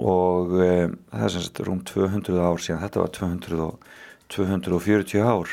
Og 0.00 0.54
e, 0.56 0.70
það 1.12 1.26
er 1.26 1.34
sem 1.34 1.44
sagt 1.44 1.60
rúm 1.66 1.82
200 1.84 2.40
ár 2.40 2.62
síðan, 2.62 2.80
þetta 2.86 3.02
var 3.02 3.12
200 3.18 3.60
og, 3.66 3.90
240 4.32 5.26
ár. 5.28 5.52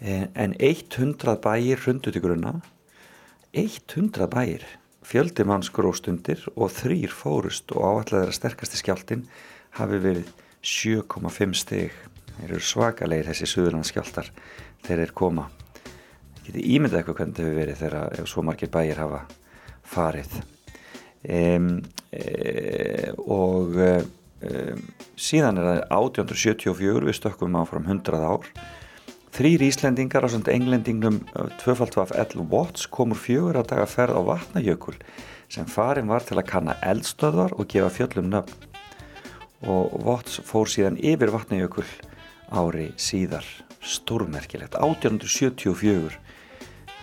E, 0.00 0.26
en 0.34 0.56
100 0.60 1.40
bæir 1.40 1.80
hrundu 1.80 2.12
til 2.12 2.24
grunna. 2.24 2.58
100 3.56 4.28
bæir. 4.30 4.66
Fjöldi 5.00 5.46
manns 5.48 5.72
gróstundir 5.72 6.44
og 6.52 6.68
þrýr 6.76 7.10
fórust 7.16 7.72
og 7.72 8.04
áallega 8.04 8.36
sterkasti 8.36 8.78
skjáltin 8.78 9.24
hafi 9.80 9.98
verið 10.04 10.28
7,5 10.60 11.56
stig. 11.56 11.96
Þeir 12.36 12.52
eru 12.52 12.60
svakalegir 12.60 13.32
þessi 13.32 13.48
suðurlandskjáltar 13.48 14.28
þeir 14.84 15.06
eru 15.06 15.16
koma 15.16 15.48
getið 16.50 16.70
ímyndað 16.76 17.00
eitthvað 17.00 17.20
hvernig 17.20 17.36
þetta 17.36 17.46
hefur 17.46 17.60
verið 17.60 17.80
þegar 17.84 18.30
svo 18.30 18.44
margir 18.46 18.72
bæir 18.74 19.00
hafa 19.00 19.20
farið. 19.90 20.40
Um, 21.20 21.70
e, 22.16 23.10
og 23.20 23.76
um, 23.76 24.84
síðan 25.20 25.60
er 25.60 25.66
það 25.68 25.80
1874 25.98 27.08
við 27.08 27.18
stökkum 27.18 27.58
áfram 27.60 27.88
100 27.88 28.22
ár. 28.24 28.46
Þrýr 29.30 29.62
Íslendingar 29.62 30.26
á 30.26 30.28
svona 30.32 30.54
englendingum 30.54 31.20
tvöfaldvaf 31.60 32.10
L. 32.18 32.46
Watts 32.50 32.88
komur 32.90 33.20
fjögur 33.20 33.60
að 33.60 33.68
daga 33.74 33.86
ferð 33.86 34.18
á 34.18 34.22
vatnajökul 34.26 34.96
sem 35.50 35.68
farin 35.70 36.10
var 36.10 36.24
til 36.26 36.38
að 36.38 36.48
kanna 36.50 36.74
eldstöðvar 36.86 37.54
og 37.58 37.68
gefa 37.70 37.92
fjöllum 37.94 38.30
nöfn. 38.32 38.66
Og 39.70 39.92
Watts 40.06 40.40
fór 40.46 40.70
síðan 40.70 40.98
yfir 40.98 41.30
vatnajökul 41.34 41.86
ári 42.50 42.90
síðar. 42.98 43.46
Stórmerkilegt. 43.80 44.74
1874 44.74 46.18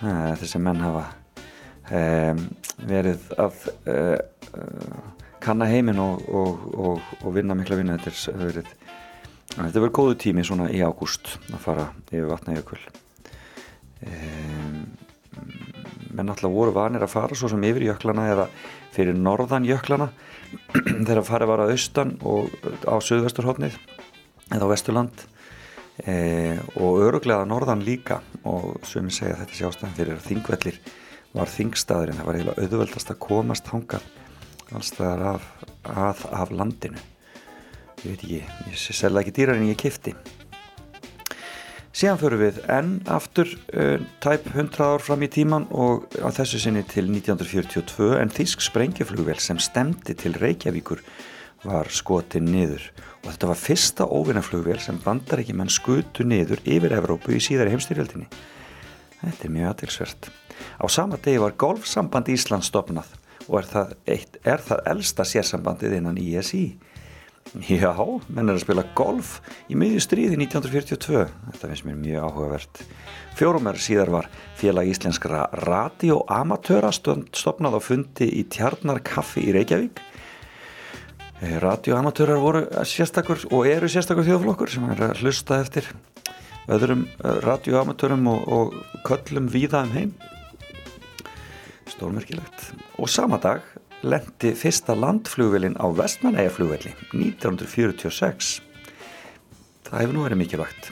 þessi 0.01 0.61
menn 0.61 0.83
hafa 0.83 1.05
um, 1.91 2.43
verið 2.87 3.31
að 3.39 3.63
uh, 3.89 4.17
uh, 4.53 4.99
kanna 5.43 5.69
heiminn 5.69 6.01
og, 6.01 6.21
og, 6.27 6.67
og, 6.73 7.11
og 7.23 7.35
vinna 7.35 7.57
mikla 7.57 7.79
vinna 7.79 7.97
þetta 7.97 8.33
er 8.33 8.43
verið 8.43 8.71
þetta 9.57 9.81
verið 9.81 9.95
góðu 9.97 10.17
tími 10.21 10.45
svona 10.45 10.69
í 10.69 10.83
ágúst 10.85 11.37
að 11.49 11.61
fara 11.63 11.89
yfir 12.11 12.29
vatnajökul 12.29 12.81
um, 14.05 14.81
menn 16.17 16.33
alltaf 16.33 16.51
voru 16.51 16.73
vanir 16.75 17.05
að 17.05 17.13
fara 17.13 17.37
svo 17.37 17.49
sem 17.51 17.63
yfir 17.67 17.87
jöklana 17.91 18.27
eða 18.31 18.47
fyrir 18.95 19.17
norðan 19.17 19.67
jöklana. 19.67 20.09
Þegar 21.07 21.25
farið 21.27 21.51
var 21.51 21.63
að 21.63 21.73
austan 21.75 22.15
og 22.25 22.53
á 22.87 22.95
söðvesturhóttnið 23.03 23.77
eða 24.55 24.69
á 24.69 24.71
vesturland 24.71 25.25
e, 26.03 26.15
og 26.77 27.01
öruglega 27.07 27.47
norðan 27.47 27.83
líka. 27.85 28.21
Og 28.47 28.77
ég 28.83 29.11
segja 29.13 29.39
þetta 29.41 29.57
sé 29.57 29.67
ástæðan 29.67 29.97
fyrir 29.97 30.17
að 30.17 30.25
þingvellir 30.29 30.79
var 31.33 31.53
þingstaðurinn. 31.53 32.19
Það 32.19 32.29
var 32.29 32.39
eiginlega 32.39 32.65
auðvöldast 32.65 33.13
að 33.13 33.21
komast 33.27 33.71
hangað 33.73 34.09
allstaðar 34.75 35.27
af, 35.35 35.51
að, 35.87 36.25
af 36.43 36.51
landinu. 36.51 37.05
Ég 38.03 38.11
veit 38.11 38.25
ekki, 38.25 38.41
ég 38.71 38.81
sé 38.81 38.93
selga 38.93 39.23
ekki 39.23 39.37
dýrar 39.39 39.57
en 39.57 39.71
ég 39.71 39.79
kifti 39.79 40.13
síðan 41.97 42.19
förum 42.21 42.41
við 42.43 42.57
enn 42.69 42.91
aftur 43.09 43.49
uh, 43.73 43.97
tæp 44.21 44.45
100 44.51 44.83
ár 44.85 45.01
fram 45.01 45.23
í 45.25 45.29
tíman 45.33 45.65
og 45.73 46.05
á 46.21 46.29
þessu 46.35 46.59
sinni 46.61 46.83
til 46.85 47.07
1942 47.09 48.11
en 48.19 48.33
þísk 48.33 48.61
sprengjaflugvel 48.67 49.39
sem 49.41 49.57
stemdi 49.61 50.13
til 50.17 50.35
Reykjavíkur 50.37 51.01
var 51.65 51.89
skotin 51.93 52.49
niður 52.51 52.83
og 53.23 53.31
þetta 53.31 53.49
var 53.49 53.59
fyrsta 53.59 54.07
óvinnaflugvél 54.07 54.79
sem 54.83 54.99
bandar 55.03 55.41
ekki 55.41 55.55
menn 55.57 55.71
skutu 55.73 56.25
niður 56.27 56.61
yfir 56.63 56.95
Evrópu 56.97 57.35
í 57.35 57.43
síðari 57.43 57.73
heimstyrjöldinni. 57.73 58.27
Þetta 59.21 59.47
er 59.47 59.53
mjög 59.53 59.71
aðtilsvert. 59.71 60.29
Á 60.77 60.85
sama 60.89 61.17
degi 61.21 61.41
var 61.41 61.57
golfsamband 61.59 62.29
Íslands 62.33 62.69
stopnað 62.71 63.09
og 63.47 63.61
er 63.61 63.69
það, 63.71 63.95
eitt, 64.13 64.37
er 64.43 64.63
það 64.63 64.91
elsta 64.93 65.25
sérsambandið 65.27 65.97
innan 65.99 66.19
ISI. 66.21 66.65
Já, 67.63 67.93
menn 68.27 68.49
er 68.51 68.57
að 68.57 68.65
spila 68.65 68.83
golf 68.97 69.37
í 69.71 69.77
miðju 69.79 70.01
stríði 70.03 70.35
1942. 70.43 71.23
Þetta 71.53 71.69
finnst 71.71 71.87
mér 71.87 72.01
mjög 72.01 72.27
áhugavert. 72.27 72.81
Fjórumar 73.39 73.79
síðar 73.79 74.11
var 74.11 74.27
félag 74.59 74.91
íslenskra 74.91 75.45
radioamatöra 75.63 76.91
stopnað 76.91 77.79
á 77.79 77.81
fundi 77.81 78.27
í 78.41 78.43
Tjarnarkaffi 78.51 79.47
í 79.47 79.55
Reykjavík 79.55 80.03
radioamatörar 81.41 82.39
voru 82.41 82.63
sérstakur 82.87 83.43
og 83.53 83.67
eru 83.69 83.89
sérstakur 83.91 84.25
þjóðflokkur 84.25 84.71
sem 84.73 84.85
er 84.89 85.03
að 85.09 85.21
hlusta 85.21 85.59
eftir 85.61 85.89
öðrum 86.67 87.05
radioamatörum 87.45 88.25
og, 88.31 88.47
og 88.47 89.03
köllum 89.07 89.49
víða 89.51 89.83
um 89.85 89.93
heim. 89.93 90.13
Stórmerkilegt. 91.87 92.71
Og 92.97 93.09
sama 93.09 93.37
dag 93.41 93.61
lendi 94.01 94.53
fyrsta 94.57 94.95
landflugvelin 94.97 95.77
á 95.77 95.85
Vestmanægaflugvelli 95.93 96.93
1946 97.13 98.57
það 99.87 100.01
hefur 100.01 100.17
nú 100.17 100.25
verið 100.25 100.41
mikilvægt. 100.41 100.89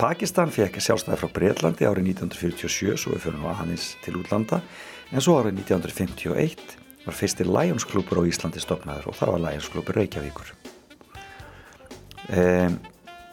Pakistan 0.00 0.52
fekk 0.52 0.78
sjálfstæði 0.80 1.18
frá 1.20 1.32
Breitlandi 1.36 1.88
árið 1.88 2.12
1947 2.14 3.00
svo 3.00 3.16
við 3.16 3.26
fyrir 3.26 3.40
nú 3.40 3.50
aðeins 3.50 3.90
til 4.04 4.16
útlanda 4.20 4.62
en 5.10 5.24
svo 5.24 5.40
árið 5.40 5.60
1951 5.64 6.79
var 7.04 7.16
fyrstir 7.16 7.48
Lions 7.48 7.86
klúpur 7.88 8.20
á 8.20 8.28
Íslandi 8.28 8.60
stopnaður 8.62 9.10
og 9.10 9.18
það 9.18 9.32
var 9.34 9.44
Lions 9.46 9.68
klúpur 9.72 9.96
Reykjavíkur. 9.96 10.52
Um, 12.30 12.76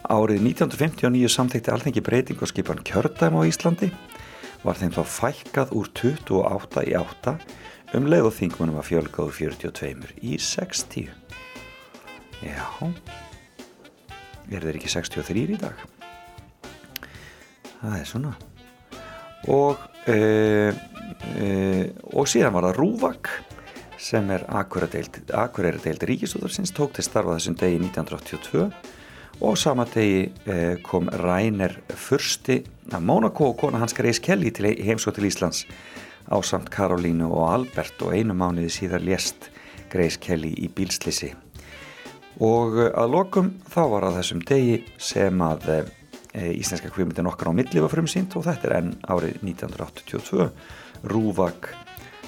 árið 0.08 0.42
1959 0.42 1.30
samþekti 1.30 1.74
alþengi 1.74 2.04
breyting 2.06 2.42
og 2.42 2.50
skipan 2.50 2.80
kjördæm 2.88 3.38
á 3.38 3.42
Íslandi 3.44 3.92
var 4.64 4.80
þeim 4.80 4.94
þá 4.96 5.04
fækkað 5.12 5.74
úr 5.78 5.92
28 5.92 6.86
í 6.88 6.96
8 6.98 7.36
um 7.98 8.08
leið 8.10 8.30
og 8.30 8.36
þingmunum 8.36 8.80
að 8.80 8.90
fjölga 8.90 9.28
úr 9.28 9.36
42 9.36 10.16
í 10.24 10.40
60. 10.44 11.12
Já, 12.44 12.66
er 14.52 14.64
þeir 14.64 14.80
ekki 14.80 14.92
63 14.92 15.46
í 15.56 15.60
dag? 15.60 15.86
Það 17.78 18.00
er 18.00 18.10
svona. 18.10 18.34
Og, 19.54 19.84
uh, 20.10 20.72
uh, 20.74 21.86
og 22.18 22.28
síðan 22.32 22.56
var 22.56 22.68
það 22.70 22.80
Rúvak 22.82 23.32
sem 23.98 24.30
er 24.32 24.46
Akureyri 24.50 25.82
deild 25.84 26.06
Ríkisúðarsins 26.10 26.74
tók 26.76 26.94
til 26.96 27.06
starfa 27.06 27.38
þessum 27.38 27.58
degi 27.58 27.80
1982 27.82 28.68
og 29.42 29.58
sama 29.58 29.86
degi 29.90 30.28
eh, 30.46 30.78
kom 30.86 31.10
Rainer 31.24 31.76
Fursti 31.94 32.62
af 32.94 33.02
Mónakó 33.04 33.52
og 33.52 33.58
kona 33.62 33.82
hans 33.82 33.98
Grace 33.98 34.22
Kelly 34.22 34.54
til 34.54 34.72
heimsótt 34.86 35.18
til 35.18 35.28
Íslands. 35.30 35.66
Á 36.30 36.38
samt 36.44 36.70
Karolínu 36.74 37.30
og 37.32 37.50
Albert 37.54 38.02
og 38.02 38.14
einu 38.14 38.38
mánuði 38.38 38.72
síðar 38.74 39.06
lést 39.06 39.52
Grace 39.92 40.20
Kelly 40.20 40.54
í 40.58 40.70
bílslisi 40.70 41.34
og 42.44 42.78
eh, 42.78 42.92
að 42.94 43.14
lokum 43.16 43.54
þá 43.70 43.82
var 43.94 44.08
að 44.08 44.20
þessum 44.20 44.44
degi 44.46 44.82
sem 45.02 45.42
að 45.42 45.70
e, 45.74 46.52
íslenska 46.54 46.92
kvimundin 46.94 47.30
okkar 47.30 47.50
á 47.50 47.58
milli 47.58 47.82
var 47.82 47.94
frumsýnt 47.94 48.38
og 48.38 48.46
þetta 48.46 48.70
er 48.70 48.78
enn 48.82 48.94
árið 49.10 49.40
1982 49.42 50.50
Rúvak 51.08 51.72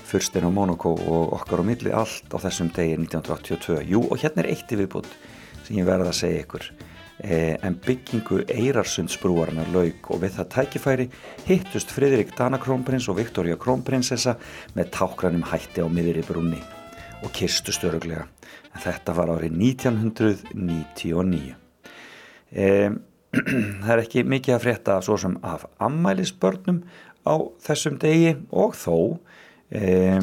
Fyrstin 0.10 0.48
á 0.48 0.52
Monaco 0.52 0.96
og 0.98 1.34
okkar 1.38 1.62
á 1.62 1.70
milli 1.70 1.92
allt 1.94 2.34
á 2.34 2.38
þessum 2.42 2.72
degi 2.74 2.96
1982. 2.98 3.84
Jú 3.92 4.02
og 4.08 4.18
hérna 4.18 4.42
er 4.44 4.52
eitt 4.56 4.72
í 4.74 4.80
viðbútt 4.80 5.12
sem 5.68 5.78
ég 5.78 5.86
verða 5.86 6.10
að 6.10 6.20
segja 6.24 6.46
ykkur. 6.46 6.70
Eh, 7.20 7.56
en 7.68 7.76
byggingu 7.84 8.46
Eirarsundsbrúarinnar 8.48 9.70
laug 9.74 10.08
og 10.10 10.22
við 10.24 10.38
það 10.38 10.52
tækifæri 10.56 11.06
hittust 11.50 11.92
Fridrik 11.92 12.32
Dana 12.38 12.58
Krónprins 12.58 13.10
og 13.12 13.20
Viktoria 13.20 13.58
Krónprinsessa 13.60 14.38
með 14.78 14.94
tákranum 14.96 15.44
hætti 15.52 15.84
á 15.84 15.88
miður 15.92 16.22
í 16.24 16.26
brunni. 16.26 16.62
og 17.20 17.34
kistu 17.36 17.74
störuglega. 17.76 18.30
En 18.72 18.80
þetta 18.80 19.12
var 19.18 19.28
árið 19.34 19.52
1999. 19.60 21.56
E, 22.56 22.90
það 23.84 23.92
er 23.92 24.04
ekki 24.06 24.24
mikið 24.24 24.56
að 24.56 24.64
frétta 24.64 25.02
svo 25.04 25.18
sem 25.20 25.36
af 25.44 25.66
ammælisbörnum 25.84 26.80
á 27.28 27.36
þessum 27.60 28.00
degi 28.00 28.38
og 28.50 28.72
þó 28.80 29.20
e, 29.72 30.20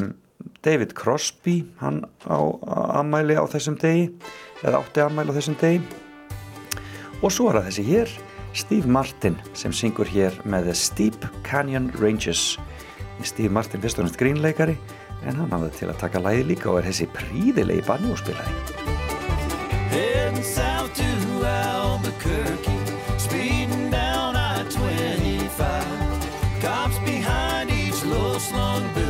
David 0.63 0.93
Crosby 0.97 1.61
hann 1.81 2.03
á 2.27 2.39
ammæli 2.99 3.37
á 3.37 3.43
þessum 3.47 3.77
degi 3.79 4.09
eða 4.63 4.81
átti 4.81 5.03
ammæli 5.03 5.31
á 5.31 5.37
þessum 5.37 5.57
degi. 5.61 5.81
Og 7.23 7.33
svo 7.33 7.49
er 7.49 7.59
það 7.59 7.69
þessi 7.69 7.87
hér 7.87 8.17
Steve 8.57 8.89
Martin 8.89 9.37
sem 9.57 9.73
syngur 9.73 10.09
hér 10.09 10.33
með 10.45 10.71
The 10.71 10.77
Steep 10.77 11.27
Canyon 11.45 11.91
Ranges. 12.01 12.57
Steve 13.23 13.53
Martin 13.53 13.81
fyrst 13.81 13.99
og 13.99 14.07
næst 14.07 14.19
grínleikari 14.19 14.77
en 15.25 15.35
hann 15.39 15.51
hafði 15.51 15.71
til 15.79 15.89
að 15.91 16.01
taka 16.03 16.21
lægi 16.21 16.43
líka 16.51 16.69
og 16.71 16.81
er 16.81 16.89
þessi 16.91 17.07
príðilegi 17.15 17.85
banjóspilari 17.87 18.53
Heading 19.89 20.43
south 20.43 20.93
to 20.93 21.09
Albuquerque, 21.47 22.69
speeding 23.17 23.89
down 23.89 24.35
I-25. 24.35 25.61
Cops 26.61 26.99
behind 26.99 27.71
each 27.71 28.03
low-slung 28.05 28.83
billboard, 28.93 29.06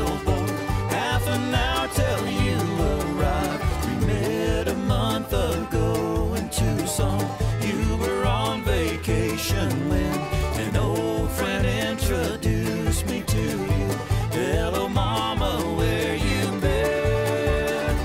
month 5.31 5.73
ago 5.73 6.33
in 6.35 6.49
Tucson. 6.49 7.19
You 7.61 7.97
were 7.97 8.25
on 8.25 8.63
vacation 8.63 9.89
when 9.89 10.13
an 10.59 10.75
old 10.75 11.29
friend 11.31 11.65
introduced 11.65 13.05
me 13.07 13.23
to 13.23 13.41
you. 13.41 13.87
Hello, 14.31 14.87
mama, 14.87 15.59
where 15.75 16.15
you 16.15 16.59
been? 16.59 17.97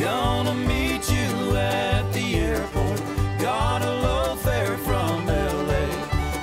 Gonna 0.00 0.54
meet 0.54 1.10
you 1.10 1.56
at 1.56 2.12
the 2.12 2.36
airport. 2.36 3.00
Got 3.40 3.82
a 3.82 3.92
low 3.92 4.36
fare 4.36 4.76
from 4.78 5.26
LA. 5.26 5.86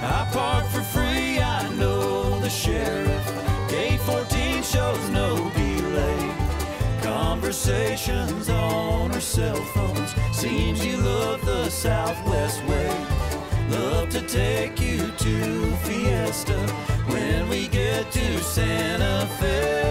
I 0.01 0.27
park 0.31 0.65
for 0.65 0.81
free, 0.81 1.39
I 1.39 1.69
know 1.75 2.39
the 2.39 2.49
sheriff. 2.49 3.25
Gate 3.69 4.01
14 4.01 4.63
shows 4.63 5.09
no 5.09 5.49
delay. 5.55 6.35
Conversations 7.01 8.49
on 8.49 9.04
cell 9.35 9.55
phones. 9.75 10.15
Seems 10.31 10.85
you 10.85 10.95
love 10.95 11.45
the 11.45 11.69
Southwest 11.69 12.63
way. 12.63 12.89
Love 13.69 14.07
to 14.11 14.21
take 14.21 14.79
you 14.79 15.11
to 15.11 15.75
Fiesta 15.83 16.57
when 17.07 17.49
we 17.49 17.67
get 17.67 18.09
to 18.13 18.39
Santa 18.39 19.27
Fe. 19.37 19.84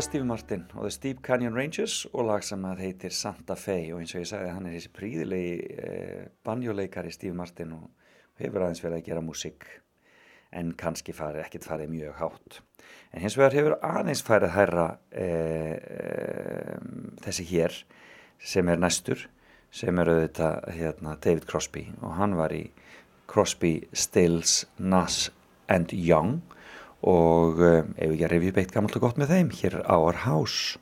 Var 0.00 0.04
Steve 0.04 0.24
Martin 0.24 0.62
og 0.74 0.82
The 0.82 0.90
Steep 0.90 1.18
Canyon 1.20 1.56
Rangers 1.56 2.06
og 2.14 2.24
lag 2.24 2.44
sem 2.46 2.62
að 2.64 2.78
heitir 2.80 3.12
Santa 3.12 3.52
Fe. 3.52 3.74
Og 3.92 3.98
eins 4.00 4.14
og 4.14 4.22
ég 4.22 4.28
sagði 4.30 4.52
hann 4.54 4.68
er 4.70 4.72
þessi 4.72 4.90
príðilegi 4.96 5.50
eh, 5.76 6.22
banjóleikari 6.46 7.10
Steve 7.12 7.36
Martin 7.36 7.74
og 7.76 8.06
hefur 8.40 8.64
aðeins 8.64 8.80
verið 8.80 8.96
að 8.96 9.10
gera 9.10 9.24
músík 9.26 9.66
en 10.56 10.70
kannski 10.80 11.12
farið, 11.12 11.42
ekkert 11.44 11.68
farið 11.68 11.92
mjög 11.92 12.16
hátt. 12.16 12.56
En 13.12 13.26
hins 13.26 13.36
vegar 13.36 13.58
hefur 13.58 13.76
aðeins 13.90 14.24
farið 14.24 14.54
hærra 14.54 14.86
eh, 15.12 15.76
eh, 15.76 16.80
þessi 17.26 17.46
hér 17.50 17.76
sem 18.40 18.72
er 18.72 18.80
næstur 18.80 19.26
sem 19.68 20.00
er 20.00 20.14
auðvitað 20.14 20.70
hérna, 20.78 21.18
David 21.20 21.44
Crosby. 21.50 21.90
Og 22.00 22.16
hann 22.16 22.38
var 22.40 22.56
í 22.56 22.70
Crosby, 23.28 23.82
Stills, 23.92 24.62
Nass 24.78 25.28
and 25.68 25.92
Young 25.92 26.40
og 27.02 27.60
uh, 27.60 27.80
ef 27.96 28.12
ekki 28.12 28.26
að 28.26 28.32
revja 28.34 28.52
upp 28.52 28.60
eitt 28.60 28.72
gammalt 28.74 28.96
og 28.98 29.04
gott 29.06 29.20
með 29.20 29.34
þeim? 29.34 29.50
Hér 29.56 29.80
er 29.80 29.86
Our 29.88 30.24
House. 30.26 30.78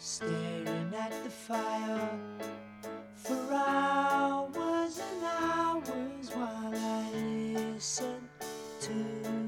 Staring 0.00 0.94
at 0.94 1.10
the 1.24 1.30
fire 1.30 2.08
for 3.16 3.52
hours 3.52 5.00
and 5.00 5.24
hours 5.24 6.30
while 6.30 6.72
I 6.72 7.10
listen 7.74 8.28
to 8.80 9.47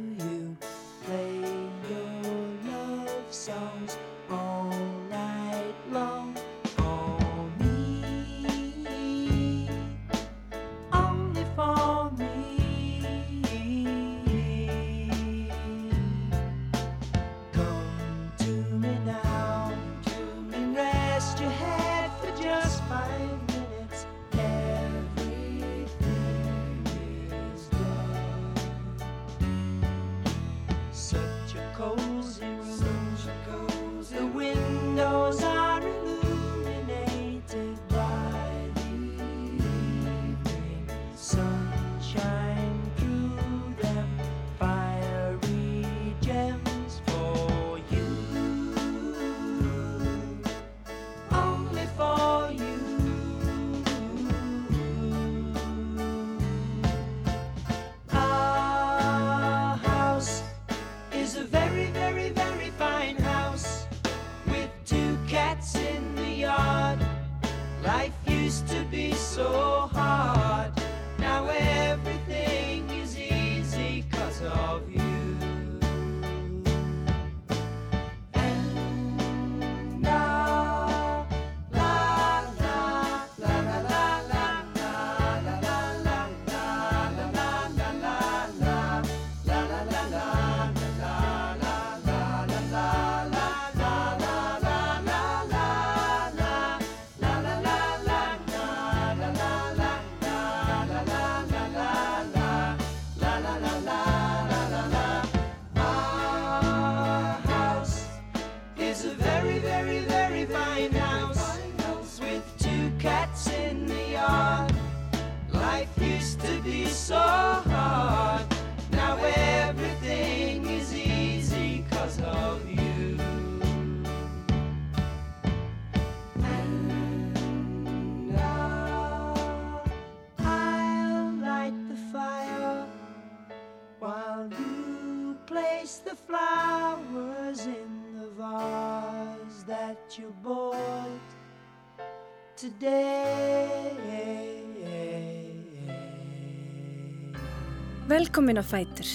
Velkomin 148.09 148.61
á 148.61 148.65
Fætur. 148.73 149.09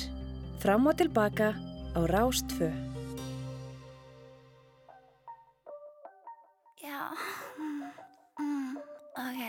Fram 0.57 0.87
og 0.89 0.97
tilbaka 0.97 1.53
á 1.93 1.99
Rástfö. 2.09 2.73
Já, 6.81 7.01
mm, 7.59 7.85
mm, 8.39 8.77
ok. 9.13 9.41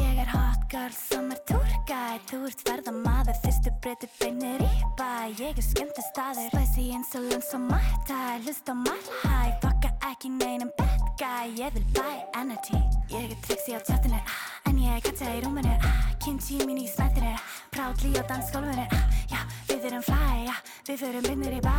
Ég 0.00 0.16
er 0.22 0.28
hot 0.32 0.64
girl 0.72 0.94
sem 0.96 1.30
er 1.30 1.40
túrgæð 1.44 2.24
Þú 2.30 2.38
ert 2.48 2.60
ferðamaður, 2.68 3.36
fyrstu 3.44 3.70
breytu 3.84 4.08
beinir 4.16 4.64
í 4.64 4.74
bæ 4.96 5.28
Ég 5.36 5.58
er 5.58 5.62
skemmti 5.62 6.02
staður, 6.08 6.48
spicy 6.48 6.88
insolence 6.96 7.52
og 7.52 7.68
mætæ 7.68 8.40
Hlust 8.46 8.64
á 8.64 8.74
mætæ, 8.74 9.60
bakka 9.60 9.92
ekki 10.08 10.28
neinum 10.40 10.72
bad 10.78 11.01
guy 11.18 11.52
Ég 11.56 11.72
vil 11.72 11.84
buy 11.92 12.18
energy. 12.40 12.78
Ég 13.08 13.30
er 13.30 13.36
trixi 13.46 13.74
á 13.76 13.80
tjáttinu, 13.80 14.16
ah, 14.16 14.68
en 14.68 14.78
ég 14.78 14.96
er 14.96 15.00
katja 15.00 15.34
í 15.36 15.40
rúminu. 15.44 15.72
Ah, 15.80 16.12
Kimchi 16.18 16.58
mín 16.66 16.78
í 16.80 16.86
snættinu, 16.88 17.34
proudly 17.70 18.12
á 18.18 18.22
dansgólfinu. 18.28 18.86
Ah, 18.90 19.08
Já, 19.32 19.40
við 19.68 19.86
erum 19.88 20.02
fly, 20.02 20.44
já, 20.46 20.56
við 20.88 20.98
förum 21.00 21.22
beinir 21.28 21.56
í 21.56 21.60
bæ 21.64 21.76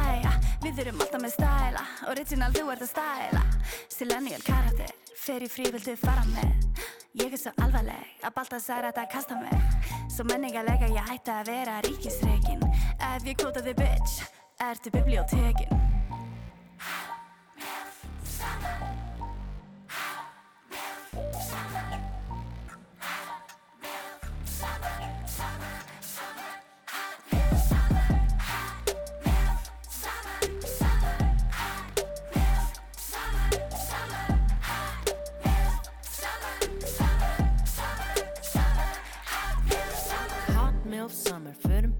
Við 0.64 0.80
erum 0.80 1.02
alltaf 1.02 1.22
með 1.22 1.34
stæla, 1.36 1.84
original 2.10 2.52
þú 2.54 2.70
ert 2.74 2.86
að 2.86 2.92
stæla. 2.94 3.44
Silenial 3.90 4.42
karakter, 4.42 4.94
fer 5.18 5.44
í 5.44 5.50
frí 5.52 5.70
viltu 5.72 5.96
fara 6.00 6.24
með. 6.32 6.54
Ég 7.14 7.30
er 7.30 7.38
svo 7.38 7.52
alvarleg 7.62 8.26
að 8.26 8.34
balta 8.34 8.58
særa 8.58 8.90
þetta 8.90 9.04
kasta 9.12 9.36
mig 9.38 9.54
Svo 10.10 10.26
menningarlega 10.32 10.90
ég 10.90 11.12
ætti 11.14 11.30
að 11.30 11.52
vera 11.52 11.76
ríkisreikin 11.86 12.66
Ef 12.98 13.30
ég 13.30 13.38
kvota 13.38 13.62
þig 13.62 13.78
bitch, 13.78 14.26
ertu 14.66 14.90
bibliotekin 14.98 15.78
Hot 18.44 19.03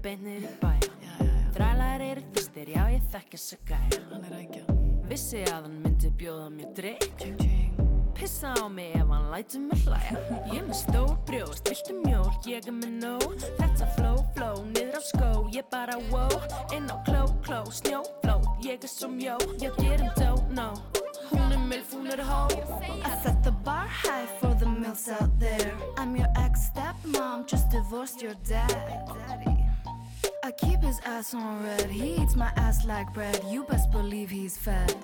beinir 0.04 0.44
í 0.44 0.52
bæja 0.60 0.92
Þrælar 1.54 2.02
eru 2.02 2.22
þýstir, 2.34 2.72
já 2.74 2.82
ég 2.90 3.04
þekki 3.12 3.38
þessa 3.38 3.56
gæja. 3.68 4.64
Vissi 5.06 5.44
að 5.46 5.68
hann 5.68 5.76
myndi 5.84 6.10
bjóða 6.18 6.48
mér 6.50 6.72
drikk 6.74 7.22
Pissa 8.14 8.52
á 8.58 8.68
mig 8.68 8.90
ef 8.94 9.08
hann 9.10 9.30
lætur 9.30 9.60
mig 9.60 9.80
hlæja. 9.86 10.18
Ég 10.50 10.58
er 10.60 10.66
með 10.68 10.76
stór 10.78 11.14
brjóst, 11.26 11.70
viltu 11.70 11.96
mjólk, 12.04 12.46
ég 12.46 12.68
er 12.68 12.74
með 12.74 12.92
nóg. 13.02 13.24
Þetta 13.58 13.88
flow, 13.96 14.20
flow, 14.36 14.60
niður 14.70 14.98
á 14.98 15.02
skó, 15.08 15.30
ég 15.54 15.66
bara 15.72 15.96
wow. 16.12 16.36
Inn 16.76 16.86
á 16.90 16.96
kló, 17.06 17.24
kló, 17.46 17.64
snjófló, 17.74 18.38
ég 18.62 18.86
er 18.86 18.90
svo 18.90 19.10
mjó. 19.10 19.38
Ég 19.62 19.74
gerum 19.82 20.12
don't 20.20 20.54
know 20.54 20.74
Hún 21.32 21.52
er 21.52 21.58
milf, 21.58 21.90
hún 21.94 22.06
er 22.12 22.22
hó. 22.22 22.46
I 23.02 23.10
set 23.22 23.42
the 23.42 23.52
bar 23.64 23.88
high 23.88 24.26
for 24.38 24.54
the 24.54 24.66
mills 24.66 25.08
out 25.08 25.30
there. 25.40 25.74
I'm 25.98 26.14
your 26.14 26.30
ex-stepmom, 26.36 27.46
just 27.46 27.70
divorced 27.70 28.22
your 28.22 28.34
dad 28.46 29.63
I 30.44 30.50
keep 30.50 30.82
his 30.82 31.00
ass 31.06 31.32
on 31.32 31.64
red, 31.64 31.88
he 31.88 32.16
eats 32.16 32.36
my 32.36 32.52
ass 32.56 32.84
like 32.84 33.10
bread. 33.14 33.42
You 33.48 33.64
best 33.64 33.90
believe 33.90 34.28
he's 34.28 34.58
fed. 34.58 34.94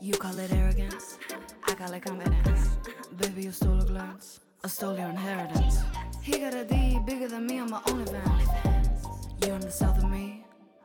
You 0.00 0.14
call 0.14 0.38
it 0.38 0.52
arrogance, 0.52 1.18
I 1.66 1.74
call 1.74 1.92
it 1.92 2.04
confidence. 2.04 2.68
Baby, 3.16 3.42
you 3.42 3.50
stole 3.50 3.80
a 3.80 3.84
glance, 3.84 4.38
I 4.62 4.68
stole 4.68 4.96
your 4.96 5.08
inheritance. 5.08 5.78
He 6.22 6.38
got 6.38 6.54
a 6.54 6.64
D 6.64 7.00
bigger 7.04 7.26
than 7.26 7.44
me 7.44 7.58
on 7.58 7.70
my 7.70 7.80
only 7.88 8.04
OnlyFans. 8.04 9.44
You're 9.44 9.56
in 9.56 9.62
the 9.62 9.72
south 9.72 9.98
of 9.98 10.08
me, 10.08 10.44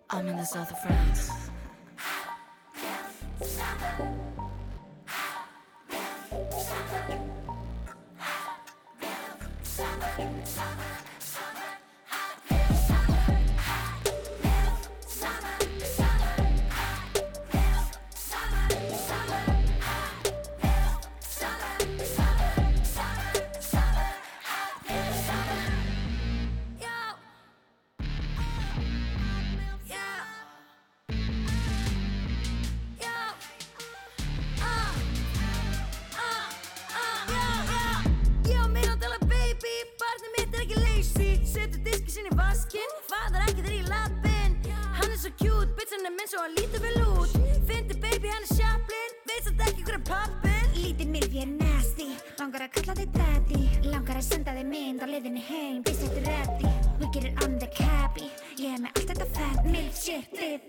I'm 0.10 0.28
in 0.28 0.36
the 0.36 0.44
south 0.44 0.72
of 0.72 0.82
France. 0.82 1.30
Ég 10.18 11.09
er 46.34 46.38
minn 46.38 46.38
svo 46.38 46.42
hann 46.42 46.56
lítur 46.56 46.82
vel 46.82 46.98
út. 47.18 47.32
Fyndi 47.68 47.96
baby 48.00 48.30
hann 48.30 48.44
er 48.44 48.56
sjaplinn, 48.56 49.14
veist 49.28 49.48
þetta 49.50 49.70
ekki 49.70 49.84
hver 49.84 49.98
er 49.98 50.04
pappinn. 50.06 50.70
Lítið 50.76 51.08
milf 51.10 51.34
ég 51.34 51.42
er 51.44 51.54
nasty. 51.58 52.08
Langar 52.40 52.62
að 52.66 52.72
kalla 52.76 52.96
þig 52.96 53.12
daddy. 53.16 53.62
Langar 53.90 54.18
að 54.20 54.26
senda 54.28 54.54
þig 54.54 54.68
mynd 54.70 55.04
á 55.04 55.08
liðinni 55.10 55.44
heim. 55.48 55.84
Fyrst 55.84 56.02
þetta 56.06 56.20
er 56.20 56.26
ready 56.30 56.74
We 57.00 57.08
get 57.14 57.26
it 57.26 57.44
on 57.44 57.58
the 57.60 57.68
cabby 57.68 58.28
Ég 58.60 58.76
er 58.76 58.82
með 58.84 58.92
allt 58.96 59.14
þetta 59.14 59.28
fat. 59.36 59.66
Milf 59.66 60.02
shitið 60.04 60.60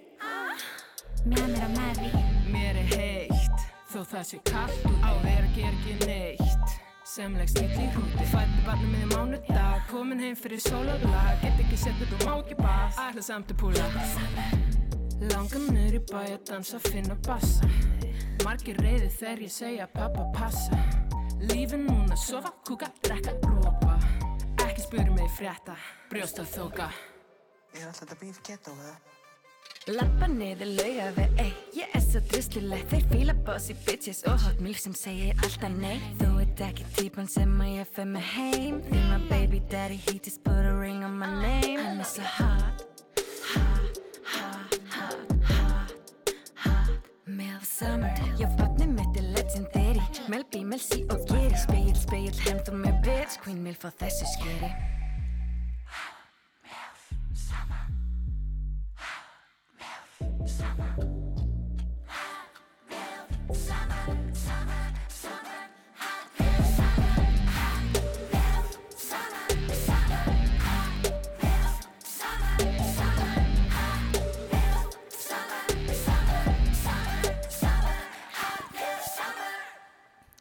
Með 1.27 1.49
mér 1.51 1.65
á 1.67 1.71
Mary 1.75 2.11
Mér 2.51 2.79
er 2.81 2.93
heitt, 2.95 3.67
þó 3.91 4.01
það 4.13 4.25
sé 4.31 4.41
kallt 4.47 4.87
út 4.87 5.03
Á 5.05 5.13
þér 5.25 5.51
ger 5.57 5.73
ekki 5.75 5.97
neitt. 6.07 6.77
Sem 7.11 7.35
legg 7.35 7.51
stíl 7.51 7.67
í 7.75 7.91
hrúti 7.97 8.29
Fætti 8.31 8.65
barnum 8.67 8.95
miður 8.95 9.13
mánudag. 9.17 9.83
Komin 9.91 10.23
heim 10.23 10.39
fyrir 10.39 10.63
sólarlag. 10.63 11.43
Get 11.43 11.59
ekki 11.67 11.83
sett 11.85 12.07
upp 12.07 12.15
og 12.21 12.27
má 12.29 12.35
ekki 12.39 12.61
bað. 12.63 13.01
Ætla 13.09 13.27
samt 13.33 13.51
að 13.51 13.65
púla 13.65 13.91
Langar 15.21 15.69
niður 15.69 16.01
í 16.01 16.03
bæ 16.09 16.19
að 16.23 16.41
dansa, 16.49 16.81
finna 16.89 17.19
bassa. 17.29 17.69
Margir 18.45 18.81
reyði 18.81 19.13
þegar 19.19 19.45
ég 19.45 19.53
segja 19.53 19.93
pappa 19.93 20.25
passa. 20.33 20.81
Lífið 21.41 21.87
núna, 21.87 22.17
sofa, 22.21 22.51
kúka, 22.69 22.91
drekka, 23.01 23.33
rópa 23.49 23.95
Ekki 24.67 24.83
spyrir 24.85 25.15
mig 25.15 25.31
frétta 25.39 25.73
Brjóst 26.11 26.37
að 26.43 26.51
þóka 26.53 26.89
Er 27.79 27.87
alltaf 27.87 28.03
þetta 28.03 28.19
bíf 28.21 28.41
ghetto 28.45 28.75
eða? 28.75 28.93
Lappa 29.97 30.29
niður 30.29 30.75
lauga 30.77 31.07
við, 31.17 31.41
ey 31.41 31.55
Ég 31.79 31.97
er 31.97 32.05
svo 32.05 32.21
drusluleg, 32.29 32.85
þeir 32.93 33.09
fíla 33.15 33.37
bossy 33.49 33.79
bitches 33.87 34.21
Og 34.29 34.37
hot 34.45 34.61
milf 34.61 34.85
sem 34.85 34.93
segir 34.93 35.41
alltaf 35.41 35.73
nei. 35.81 35.97
Þú 36.21 36.29
ert 36.45 36.63
ekki 36.69 36.87
típan 36.99 37.33
sem 37.39 37.57
að 37.57 37.73
ég 37.79 37.97
fer 37.97 38.13
með 38.13 38.29
heim. 38.35 38.85
Því 38.91 39.03
my 39.09 39.19
baby 39.33 39.65
daddy, 39.73 39.97
he 39.97 40.19
just 40.21 40.45
put 40.45 40.61
a 40.61 40.77
ring 40.77 41.01
on 41.09 41.17
my 41.17 41.33
name. 41.41 41.81
Hann 41.81 42.05
er 42.05 42.13
svo 42.13 42.29
hot 42.37 42.51
Hot, 42.61 42.90
summer. 47.81 48.13
Já, 48.39 48.49
vatnum 48.59 48.95
mitt 48.95 49.17
er 49.17 49.23
legendary 49.23 50.01
Mel 50.29 50.45
B, 50.53 50.65
Mel 50.65 50.81
C 50.81 50.93
og 51.11 51.19
Geri. 51.29 51.57
Speil, 51.57 51.97
speil, 51.97 52.35
hend 52.47 52.69
og 52.69 52.75
mér 52.75 52.97
bitch. 53.05 53.41
Queen 53.43 53.63
Mel 53.63 53.79
fóð 53.83 53.97
þessu 54.03 54.29
skeri. 54.35 54.71
Hot 55.95 56.19
Mel 56.67 56.93
Summer. 57.47 57.85
Hot 59.07 59.81
Mel 59.81 60.49
Summer. 60.59 61.20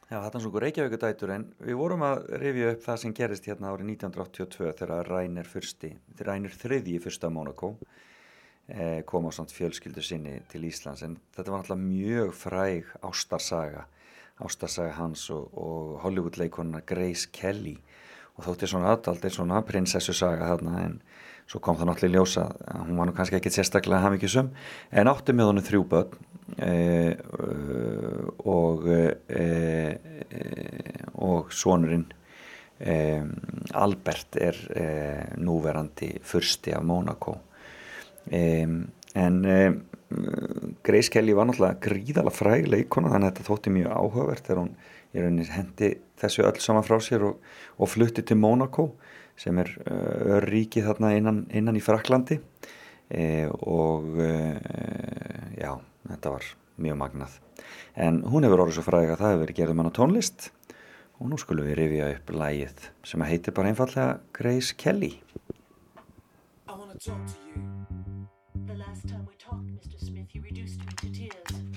Já, 0.10 0.24
þetta 0.24 0.40
er 0.40 0.42
svona 0.42 0.60
Reykjavíkudætur 0.64 1.32
en 1.36 1.44
við 1.62 1.76
vorum 1.78 2.02
að 2.02 2.24
rifja 2.42 2.70
upp 2.74 2.80
það 2.82 2.96
sem 2.98 3.12
gerist 3.14 3.46
hérna 3.46 3.70
árið 3.70 3.92
1982 3.92 4.72
þegar 4.80 5.10
Rænir 5.12 5.46
fyrsti, 5.46 5.92
Rænir 6.26 6.56
þriðji 6.58 6.96
fyrsta 7.04 7.30
Monaco 7.30 7.76
eh, 8.74 9.04
kom 9.06 9.28
á 9.30 9.32
samt 9.38 9.54
fjölskyldu 9.54 10.02
sinni 10.02 10.40
til 10.50 10.64
Íslands. 10.66 11.04
En 11.06 11.20
þetta 11.38 11.54
var 11.54 11.62
náttúrulega 11.62 11.84
mjög 11.84 12.34
fræg 12.40 12.90
ástarsaga, 13.06 13.86
ástarsaga 14.42 14.98
hans 14.98 15.28
og, 15.30 15.54
og 15.54 16.02
Hollywood-leikonuna 16.02 16.82
Grace 16.90 17.30
Kelly. 17.30 17.78
Og 18.34 18.48
þótti 18.48 18.72
svona 18.72 18.96
aðdaldið 18.96 19.38
svona 19.38 19.62
prinsessu 19.68 20.18
saga 20.18 20.50
þarna 20.56 20.88
en 20.88 21.02
svo 21.50 21.62
kom 21.62 21.78
það 21.78 21.90
náttúrulega 21.90 22.14
í 22.14 22.18
ljósa 22.18 22.44
hún 22.86 22.98
var 23.00 23.10
nú 23.10 23.14
kannski 23.18 23.38
ekki 23.40 23.52
sérstaklega 23.54 24.04
hafmyggjusum 24.04 24.52
en 25.02 25.10
átti 25.10 25.34
með 25.34 25.50
honum 25.50 25.66
þrjú 25.66 25.86
börn 25.90 26.28
e, 26.62 27.16
og 28.46 28.86
e, 28.90 29.46
og 31.50 31.58
sonurinn 31.58 32.08
e, 32.80 32.96
Albert 33.78 34.40
er 34.40 34.58
e, 34.72 34.88
núverandi 35.42 36.14
fyrsti 36.26 36.76
af 36.78 36.86
Monaco 36.86 37.36
e, 38.32 38.64
en 39.20 39.42
Grace 40.86 41.12
Kelly 41.14 41.36
var 41.38 41.50
náttúrulega 41.50 41.82
gríðala 41.84 42.32
fræg 42.34 42.70
leikona 42.70 43.12
þannig 43.12 43.28
að 43.28 43.34
þetta 43.34 43.50
þótti 43.50 43.74
mjög 43.76 43.92
áhugavert 43.94 44.48
þegar 44.48 44.62
hún 44.64 44.72
í 45.10 45.22
rauninni 45.24 45.50
hendi 45.54 45.90
þessu 46.22 46.46
öll 46.46 46.62
saman 46.62 46.86
frá 46.86 46.98
sér 47.04 47.26
og, 47.28 47.40
og 47.78 47.90
flutti 47.90 48.24
til 48.26 48.40
Monaco 48.42 48.92
sem 49.40 49.58
er 49.62 49.72
uh, 49.86 50.38
örríki 50.38 50.84
þarna 50.86 51.14
innan, 51.18 51.44
innan 51.56 51.78
í 51.78 51.84
Fraklandi 51.84 52.40
e, 53.10 53.48
og 53.50 54.18
e, 54.20 54.32
já, 55.58 55.72
þetta 56.10 56.34
var 56.34 56.50
mjög 56.80 57.00
magnað. 57.00 57.38
En 58.00 58.22
hún 58.30 58.46
hefur 58.46 58.66
orðið 58.66 58.80
svo 58.80 58.86
fræg 58.86 59.14
að 59.14 59.22
það 59.22 59.34
hefur 59.34 59.44
verið 59.46 59.60
gerðum 59.60 59.82
hann 59.82 59.92
á 59.92 59.98
tónlist 59.98 60.50
og 61.20 61.28
nú 61.28 61.38
skulum 61.40 61.68
við 61.68 61.80
rifja 61.82 62.12
upp 62.16 62.32
lægið 62.32 62.86
sem 63.12 63.24
heitir 63.28 63.56
bara 63.56 63.74
einfallega 63.74 64.20
Grace 64.34 64.76
Kelly. 64.80 65.20
I 66.68 66.72
wanna 66.72 66.96
talk 66.96 67.26
to 67.28 67.38
you. 67.52 67.64
The 68.68 68.76
last 68.76 69.08
time 69.08 69.26
we 69.28 69.36
talked, 69.36 69.68
Mr. 69.68 70.00
Smith, 70.00 70.34
you 70.34 70.42
reduced 70.42 70.80
me 70.80 70.94
to 71.02 71.12
tears. 71.12 71.69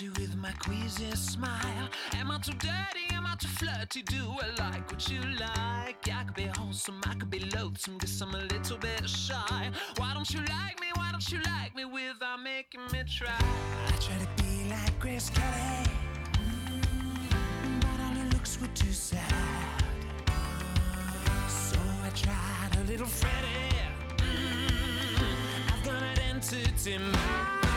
You 0.00 0.12
with 0.12 0.36
my 0.36 0.52
queasy 0.52 1.10
smile? 1.12 1.88
Am 2.14 2.30
I 2.30 2.38
too 2.38 2.52
dirty? 2.52 3.06
Am 3.12 3.26
I 3.26 3.34
too 3.36 3.48
flirty? 3.48 4.02
Do 4.02 4.34
I 4.40 4.70
like 4.70 4.90
what 4.90 5.10
you 5.10 5.20
like? 5.40 6.08
I 6.08 6.24
could 6.24 6.34
be 6.34 6.44
wholesome, 6.44 7.00
I 7.06 7.14
could 7.14 7.30
be 7.30 7.40
loathsome, 7.56 7.98
guess 7.98 8.20
I'm 8.20 8.34
a 8.34 8.38
little 8.38 8.78
bit 8.78 9.08
shy. 9.08 9.70
Why 9.96 10.14
don't 10.14 10.30
you 10.30 10.40
like 10.40 10.80
me? 10.80 10.88
Why 10.94 11.10
don't 11.10 11.32
you 11.32 11.40
like 11.46 11.74
me 11.74 11.84
without 11.84 12.42
making 12.42 12.82
me 12.92 13.02
try? 13.08 13.30
I 13.30 13.90
try 13.98 14.16
to 14.18 14.42
be 14.42 14.70
like 14.70 14.98
Grace 15.00 15.30
Kelly, 15.30 15.90
mm, 16.32 17.80
but 17.80 18.00
all 18.04 18.14
her 18.14 18.30
looks 18.30 18.60
were 18.60 18.68
too 18.74 18.92
sad. 18.92 19.82
So 21.48 21.78
I 22.04 22.10
tried 22.10 22.80
a 22.80 22.84
little 22.90 23.06
Freddie. 23.06 23.76
Mm, 24.18 25.72
I've 25.72 25.84
got 25.84 26.02
an 26.02 26.18
entity 26.20 26.98
mind. 26.98 27.67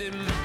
in 0.00 0.39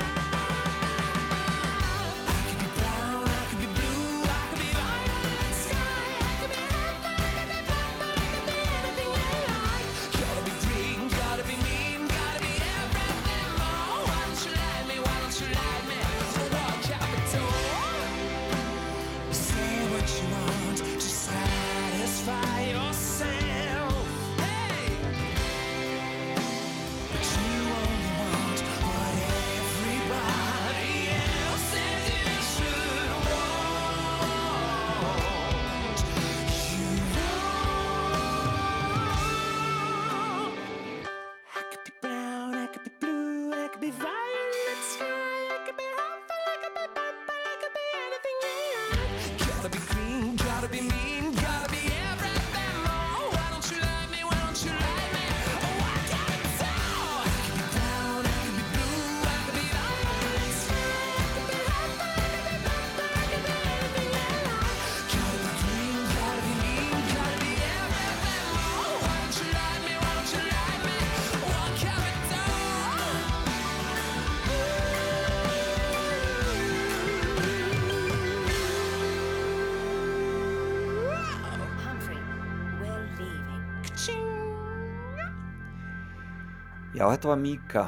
Já, 86.95 87.09
þetta 87.11 87.27
var 87.27 87.39
Mika 87.41 87.81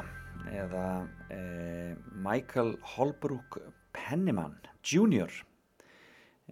eða 0.52 0.86
eh, 1.32 1.94
Michael 2.20 2.74
Holbrook 2.92 3.56
Penniman 3.96 4.58
Jr. 4.84 5.32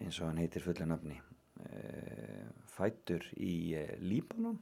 eins 0.00 0.16
og 0.22 0.30
hann 0.30 0.40
heitir 0.40 0.64
fullu 0.64 0.86
nafni 0.88 1.18
eh, 1.68 2.46
fættur 2.72 3.26
í 3.36 3.74
eh, 3.76 3.92
Líbanon 4.00 4.56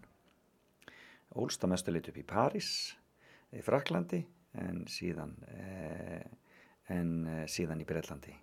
ólst 1.39 1.63
að 1.63 1.71
mestu 1.77 1.95
lit 1.95 2.11
upp 2.11 2.19
í 2.19 2.27
París 2.27 2.73
í 3.55 3.63
Fraklandi 3.63 4.25
en 4.59 4.83
síðan 4.91 5.37
en 6.91 7.15
síðan 7.47 7.85
í 7.85 7.87
Breitlandi 7.87 8.35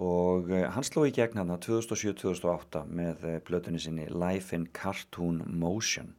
og 0.00 0.48
hann 0.48 0.88
sló 0.88 1.04
í 1.04 1.12
gegn 1.12 1.42
hann 1.42 1.52
2007-2008 1.60 2.86
með 2.88 3.28
plötunni 3.44 3.84
sinni 3.84 4.08
Life 4.08 4.56
in 4.56 4.64
Cartoon 4.72 5.44
Motion 5.44 6.16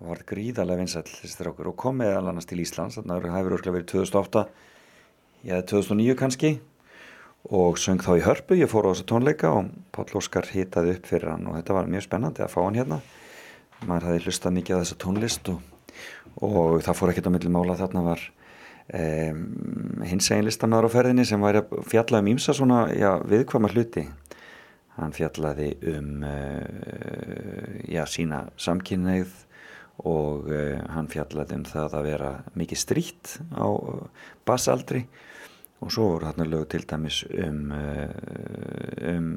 og 0.00 0.08
var 0.14 0.24
gríðarlega 0.28 0.80
vinsæl 0.80 1.04
þessi 1.04 1.34
strákur 1.34 1.70
og 1.70 1.78
kom 1.80 2.00
meðal 2.00 2.30
annars 2.30 2.48
til 2.48 2.60
Íslands 2.62 2.96
þannig 2.96 3.16
að 3.18 3.26
það 3.28 3.38
hefur 3.38 3.56
örglega 3.58 3.76
verið 3.76 3.90
2008 3.92 4.44
eða 5.50 5.62
2009 5.72 6.16
kannski 6.20 6.52
og 7.48 7.78
söng 7.80 8.02
þá 8.04 8.12
í 8.18 8.24
hörpu, 8.24 8.56
ég 8.60 8.68
fór 8.68 8.88
á 8.88 8.92
þessu 8.92 9.06
tónleika 9.08 9.52
og 9.56 9.70
Páll 9.94 10.16
Óskar 10.18 10.48
hitaði 10.52 10.96
upp 10.96 11.08
fyrir 11.08 11.32
hann 11.32 11.48
og 11.48 11.56
þetta 11.56 11.76
var 11.76 11.88
mjög 11.88 12.04
spennandi 12.04 12.44
að 12.44 12.52
fá 12.52 12.60
hann 12.60 12.76
hérna. 12.76 13.00
Maður 13.88 14.10
hafi 14.10 14.24
hlustað 14.26 14.56
mikið 14.58 14.76
að 14.76 14.82
þessu 14.84 14.98
tónlist 15.00 15.48
og, 15.52 15.62
og 16.44 16.82
það 16.84 16.98
fór 16.98 17.12
ekkert 17.12 17.30
á 17.32 17.34
millum 17.36 17.60
ála 17.62 17.78
þarna 17.80 18.04
var 18.04 18.24
um, 19.00 19.44
hins 20.04 20.28
egin 20.28 20.48
listamæður 20.48 20.90
á 20.92 20.94
ferðinni 20.96 21.24
sem 21.28 21.40
væri 21.40 21.62
að 21.62 21.76
fjalla 21.88 22.20
um 22.20 22.32
ímsa 22.34 22.56
svona 22.56 22.82
já, 22.92 23.14
viðkvama 23.24 23.72
hluti. 23.72 24.04
Hann 25.00 25.16
fjallaði 25.16 25.70
um 25.94 26.26
uh, 26.28 27.80
já, 27.88 28.04
sína 28.04 28.50
samkynneið 28.60 29.32
og 30.08 30.50
eh, 30.52 30.78
hann 30.94 31.08
fjallaði 31.10 31.58
um 31.58 31.66
það 31.68 31.96
að 31.98 32.06
vera 32.08 32.30
mikið 32.58 32.80
strítt 32.80 33.34
á 33.52 33.68
eh, 33.68 34.30
basaldri 34.48 35.04
og 35.80 35.92
svo 35.92 36.10
voru 36.12 36.28
þarna 36.28 36.46
lög 36.48 36.66
til 36.72 36.82
dæmis 36.88 37.22
um, 37.30 37.72
eh, 37.72 39.14
um 39.14 39.30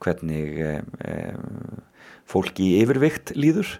hvernig 0.00 0.60
um, 0.64 1.82
fólki 2.30 2.70
í 2.70 2.80
yfirvikt 2.84 3.34
líður. 3.36 3.78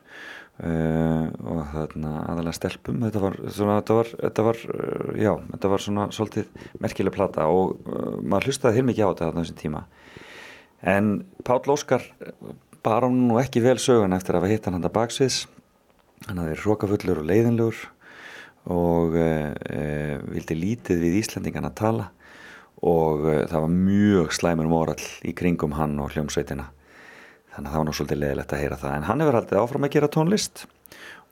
Uh, 0.60 1.30
og 1.48 1.60
þarna 1.72 2.10
aðalega 2.28 2.52
stelpum. 2.52 2.98
Þetta 3.06 3.20
var 3.22 3.36
svona 3.48 3.76
þetta 3.78 3.94
var, 3.96 4.08
þetta 4.18 4.42
var, 4.44 4.58
já, 5.16 5.30
þetta 5.54 5.70
var 5.72 5.82
svona 5.86 6.04
svolítið 6.12 6.66
merkileg 6.84 7.14
plata 7.14 7.46
og 7.48 7.78
uh, 7.88 8.18
maður 8.20 8.50
hlustaði 8.50 8.76
hér 8.76 8.86
mikið 8.90 9.06
á 9.08 9.10
þetta 9.14 9.30
á 9.32 9.36
þessum 9.38 9.58
tíma. 9.62 9.80
En 10.92 11.08
Páll 11.48 11.72
Óskar 11.72 12.04
bar 12.84 13.04
á 13.04 13.08
nú 13.08 13.38
ekki 13.40 13.62
vel 13.64 13.78
söguna 13.80 14.20
eftir 14.20 14.36
að 14.36 14.44
við 14.44 14.54
hittan 14.58 14.76
hann 14.76 14.84
að 14.84 14.98
baksviðs 14.98 15.40
hann 16.28 16.40
hafði 16.42 16.56
rókafullur 16.60 17.22
og 17.22 17.28
leiðinlegur 17.28 17.78
og 18.70 19.16
e, 19.16 19.28
vildi 20.28 20.56
lítið 20.58 21.04
við 21.04 21.16
Íslandingan 21.22 21.70
að 21.70 21.78
tala 21.80 22.08
og 22.84 23.24
e, 23.24 23.38
það 23.48 23.64
var 23.64 23.72
mjög 23.76 24.34
slæmur 24.36 24.68
morall 24.70 25.06
í 25.24 25.32
kringum 25.36 25.76
hann 25.78 25.96
og 26.02 26.12
hljómsveitina. 26.14 26.68
Þannig 27.54 27.66
að 27.66 27.72
það 27.72 27.80
var 27.80 27.88
nú 27.88 27.96
svolítið 27.96 28.20
leiðilegt 28.20 28.52
að 28.54 28.62
heyra 28.62 28.78
það. 28.82 28.94
En 28.96 29.08
hann 29.08 29.24
hefur 29.24 29.38
haldið 29.40 29.62
áfram 29.62 29.88
að 29.88 29.96
gera 29.96 30.12
tónlist 30.12 30.66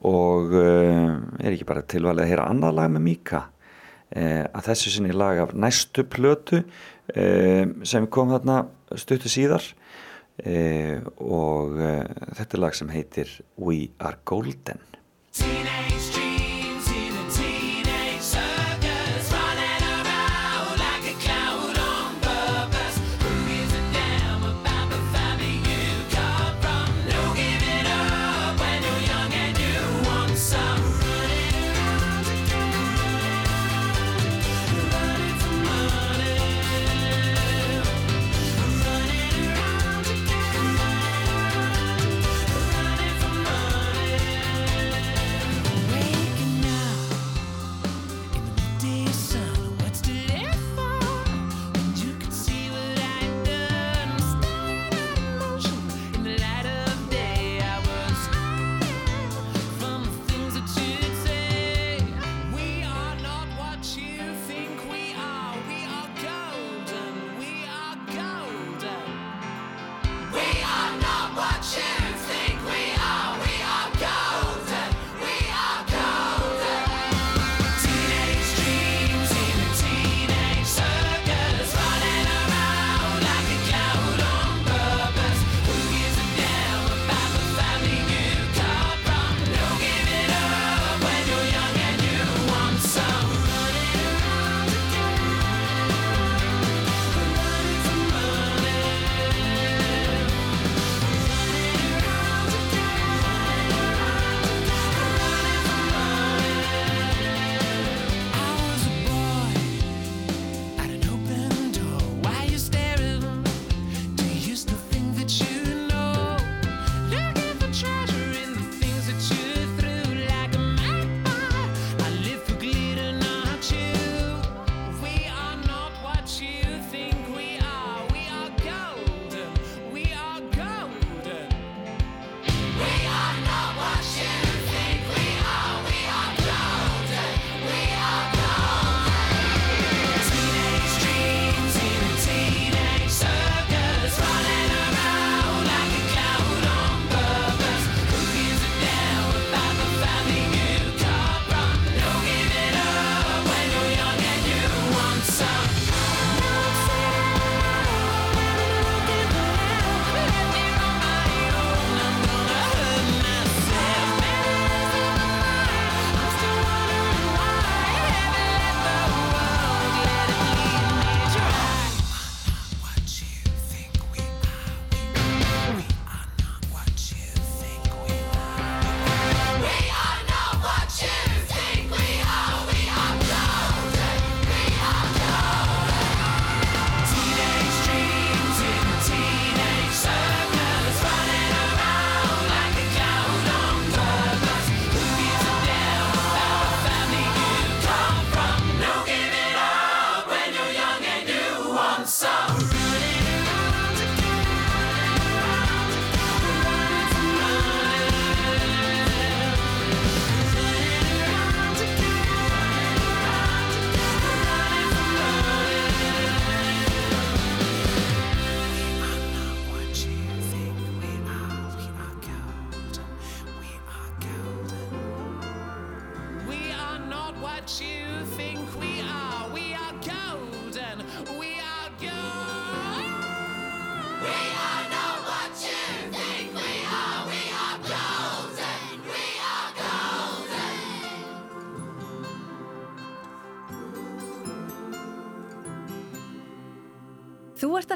og 0.09 0.57
e, 0.57 0.65
er 1.43 1.53
ekki 1.53 1.69
bara 1.69 1.85
tilvalið 1.85 2.25
að 2.25 2.33
heyra 2.33 2.49
annað 2.49 2.77
lag 2.81 2.93
með 2.95 3.05
Mika 3.05 3.45
að 4.09 4.63
þessu 4.65 4.89
sinni 4.89 5.11
lag 5.13 5.37
af 5.37 5.51
næstu 5.53 6.01
plötu 6.09 6.63
sem 7.85 8.07
kom 8.09 8.31
þarna 8.33 8.63
stuttu 8.97 9.29
síðar 9.29 9.61
eh, 10.43 10.99
og 11.23 11.79
eh, 11.79 12.05
þetta 12.37 12.57
er 12.57 12.63
lag 12.65 12.77
sem 12.77 12.93
heitir 12.93 13.35
We 13.57 13.89
Are 13.99 14.19
Golden. 14.25 14.85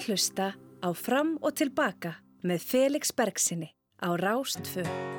að 0.04 0.10
hlusta 0.12 0.52
á 0.84 0.90
Fram 0.92 1.38
og 1.40 1.56
tilbaka 1.56 2.18
með 2.44 2.68
Felix 2.68 3.16
Bergsinni 3.16 3.72
á 4.04 4.12
Rástföð. 4.20 5.13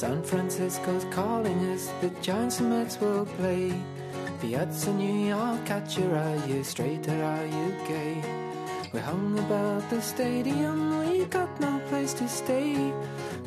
San 0.00 0.22
Francisco's 0.22 1.04
calling 1.10 1.58
us, 1.74 1.92
the 2.00 2.08
Giants 2.22 2.58
and 2.58 2.70
Mets 2.70 2.98
will 3.02 3.26
play. 3.36 3.70
Fiats 4.38 4.86
in 4.86 4.96
New 4.96 5.28
York, 5.28 5.66
catch 5.66 5.98
your 5.98 6.16
are 6.16 6.46
you 6.46 6.64
straight 6.64 7.06
or 7.06 7.22
are 7.22 7.44
you 7.44 7.76
gay? 7.86 8.14
We 8.94 9.00
hung 9.00 9.38
about 9.38 9.90
the 9.90 10.00
stadium, 10.00 11.00
we 11.00 11.26
got 11.26 11.60
no 11.60 11.78
place 11.90 12.14
to 12.14 12.26
stay. 12.28 12.76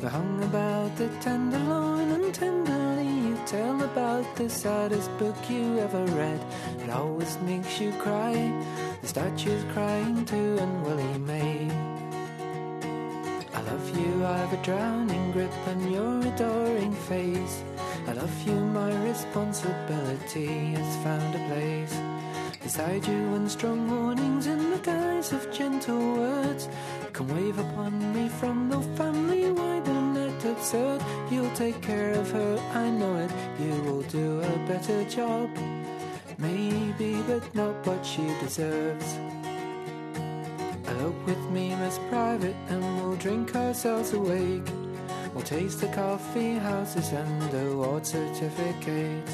We 0.00 0.06
hung 0.06 0.44
about 0.44 0.96
the 0.96 1.08
tenderloin 1.20 2.12
and 2.12 2.32
tenderly 2.32 3.08
you 3.08 3.36
tell 3.46 3.82
about 3.82 4.36
the 4.36 4.48
saddest 4.48 5.10
book 5.18 5.34
you 5.50 5.80
ever 5.80 6.04
read. 6.14 6.40
It 6.84 6.90
always 6.90 7.36
makes 7.38 7.80
you 7.80 7.90
cry. 7.98 8.32
The 9.02 9.08
statue's 9.08 9.64
crying 9.72 10.24
too, 10.24 10.58
and 10.60 10.86
Willie 10.86 11.18
May. 11.18 11.93
I've 14.24 14.52
a 14.52 14.62
drowning 14.62 15.32
grip 15.32 15.52
on 15.68 15.92
your 15.92 16.20
adoring 16.20 16.94
face. 16.94 17.62
I 18.06 18.12
love 18.12 18.46
you, 18.46 18.54
my 18.54 18.90
responsibility 19.04 20.72
has 20.72 20.96
found 21.04 21.34
a 21.34 21.46
place. 21.48 21.94
Beside 22.62 23.06
you 23.06 23.34
in 23.34 23.48
strong 23.50 23.90
warnings 23.90 24.46
in 24.46 24.70
the 24.70 24.78
guise 24.78 25.32
of 25.32 25.52
gentle 25.52 26.14
words. 26.16 26.68
Come 27.12 27.28
wave 27.28 27.58
upon 27.58 28.14
me 28.14 28.30
from 28.30 28.70
the 28.70 28.80
family 28.96 29.52
wide 29.52 29.86
and 29.86 30.14
net 30.14 30.44
absurd. 30.46 31.02
You'll 31.30 31.54
take 31.54 31.82
care 31.82 32.12
of 32.12 32.30
her, 32.30 32.58
I 32.72 32.88
know 32.88 33.16
it. 33.16 33.30
You 33.60 33.82
will 33.82 34.02
do 34.02 34.40
a 34.40 34.58
better 34.66 35.04
job. 35.04 35.50
Maybe, 36.38 37.20
but 37.26 37.54
not 37.54 37.86
what 37.86 38.04
she 38.04 38.24
deserves. 38.40 39.18
Elope 40.86 41.26
with 41.26 41.50
me, 41.50 41.74
Miss 41.76 41.98
Private, 42.10 42.56
and 42.68 42.82
we'll 42.96 43.16
drink 43.16 43.54
ourselves 43.56 44.12
awake. 44.12 44.68
We'll 45.34 45.44
taste 45.44 45.80
the 45.80 45.88
coffee 45.88 46.54
houses 46.54 47.10
and 47.12 47.42
the 47.50 47.70
award 47.70 48.06
certificates. 48.06 49.32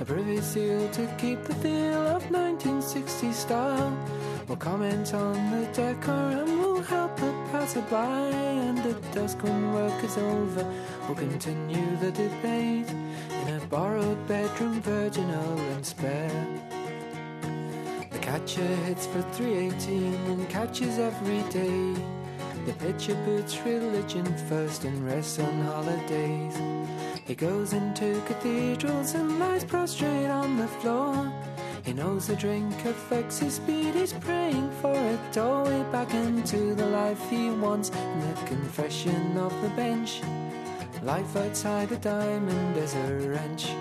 A 0.00 0.04
privy 0.04 0.40
seal 0.40 0.88
to 0.92 1.06
keep 1.18 1.44
the 1.44 1.54
feel 1.56 2.02
of 2.16 2.22
1960 2.30 3.32
style. 3.32 3.96
We'll 4.48 4.56
comment 4.56 5.12
on 5.12 5.34
the 5.50 5.66
decor 5.72 6.12
and 6.12 6.58
we'll 6.58 6.82
help 6.82 7.16
the 7.16 7.32
passerby. 7.52 7.94
And 7.94 8.78
at 8.78 9.12
dusk 9.12 9.42
when 9.42 9.74
work 9.74 10.02
is 10.02 10.16
over, 10.16 10.64
we'll 11.06 11.16
continue 11.16 11.96
the 11.98 12.12
debate 12.12 12.90
in 12.90 13.54
a 13.54 13.66
borrowed 13.68 14.26
bedroom, 14.26 14.80
virginal 14.80 15.58
and 15.58 15.84
spare. 15.84 16.79
Catcher 18.30 18.76
hits 18.86 19.06
for 19.06 19.22
318 19.32 20.14
and 20.14 20.48
catches 20.48 21.00
every 21.00 21.42
day. 21.50 22.00
The 22.64 22.72
pitcher 22.74 23.16
puts 23.24 23.58
religion 23.62 24.24
first 24.48 24.84
and 24.84 25.04
rests 25.04 25.40
on 25.40 25.62
holidays. 25.62 26.54
He 27.26 27.34
goes 27.34 27.72
into 27.72 28.22
cathedrals 28.28 29.14
and 29.14 29.40
lies 29.40 29.64
prostrate 29.64 30.30
on 30.30 30.58
the 30.58 30.68
floor. 30.68 31.32
He 31.84 31.92
knows 31.92 32.28
the 32.28 32.36
drink 32.36 32.72
affects 32.84 33.40
his 33.40 33.54
speed, 33.54 33.96
he's 33.96 34.12
praying 34.12 34.70
for 34.80 34.94
a 34.94 35.18
doorway 35.32 35.82
back 35.90 36.14
into 36.14 36.76
the 36.76 36.86
life 36.86 37.20
he 37.28 37.50
wants. 37.50 37.90
And 37.90 38.22
the 38.22 38.46
confession 38.46 39.38
of 39.38 39.60
the 39.60 39.70
bench. 39.70 40.22
Life 41.02 41.34
outside 41.34 41.88
the 41.88 41.96
diamond 41.96 42.76
is 42.76 42.94
a 42.94 43.28
wrench. 43.28 43.72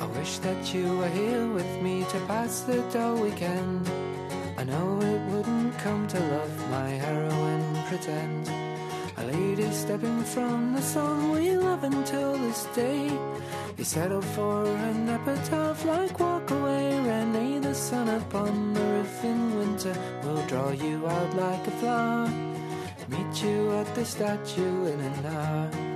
I 0.00 0.06
wish 0.18 0.38
that 0.38 0.72
you 0.72 0.96
were 0.96 1.08
here 1.08 1.46
with 1.46 1.82
me 1.82 2.04
to 2.04 2.20
pass 2.20 2.60
the 2.60 2.80
dull 2.90 3.16
weekend. 3.16 3.86
I 4.56 4.64
know 4.64 4.98
it 5.02 5.20
wouldn't 5.30 5.76
come 5.78 6.08
to 6.08 6.18
love 6.18 6.70
my 6.70 6.88
heroine 6.88 7.84
pretend. 7.86 8.48
A 9.18 9.24
lady 9.24 9.70
stepping 9.70 10.22
from 10.24 10.72
the 10.72 10.80
song 10.80 11.32
we 11.32 11.54
love 11.54 11.84
until 11.84 12.38
this 12.38 12.64
day. 12.74 13.10
You 13.76 13.84
settle 13.84 14.22
for 14.22 14.64
an 14.64 15.06
epitaph 15.08 15.84
like 15.84 16.18
walk 16.18 16.50
away, 16.50 16.98
Renee. 16.98 17.58
The 17.58 17.74
sun 17.74 18.08
upon 18.08 18.72
the 18.72 18.80
roof 18.80 19.24
in 19.24 19.58
winter 19.58 19.96
will 20.24 20.42
draw 20.46 20.70
you 20.70 21.06
out 21.06 21.36
like 21.36 21.66
a 21.66 21.70
flower. 21.72 22.28
Meet 23.08 23.42
you 23.42 23.72
at 23.72 23.94
the 23.94 24.04
statue 24.06 24.86
in 24.86 25.00
an 25.00 25.26
hour. 25.26 25.89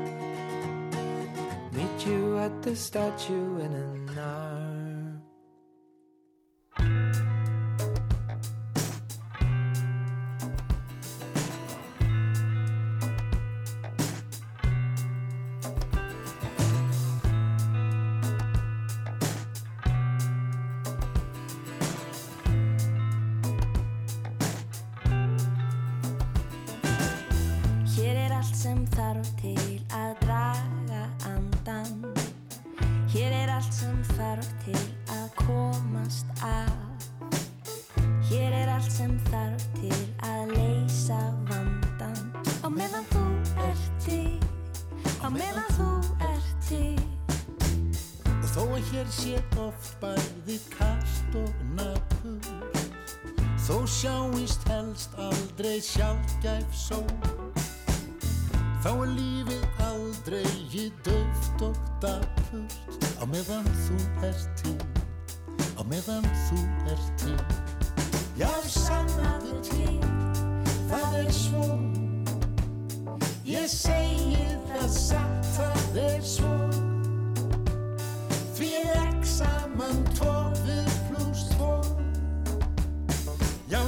Meet 1.74 2.06
you 2.06 2.38
at 2.38 2.62
the 2.62 2.76
statue 2.76 3.58
in 3.58 3.72
an 3.72 4.18
hour. 4.18 4.63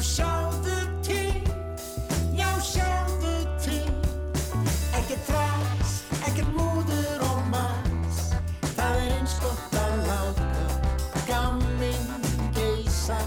Sjáðu 0.07 0.79
til. 1.03 1.43
Já, 2.39 2.51
sjáðu 2.63 3.37
til. 3.65 3.85
Ekkert 4.97 5.27
þrás, 5.31 5.97
ekkert 6.29 6.53
múður 6.57 7.27
og 7.31 7.43
mass. 7.53 8.31
Það 8.77 9.03
er 9.03 9.17
eins 9.19 9.39
gott 9.43 9.81
að 9.83 9.97
láta 10.07 10.57
gamminn 11.27 12.27
geisa 12.55 13.19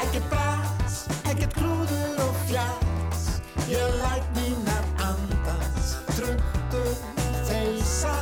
Ekkert 0.00 0.26
brás, 0.30 0.96
ekkert 1.30 1.56
klúður 1.58 2.22
og 2.24 2.40
fjás 2.48 3.26
Ég 3.68 3.98
læt 4.00 4.26
mínar 4.36 4.84
andans 5.04 5.94
trundur 6.14 6.90
þeysa. 7.48 8.16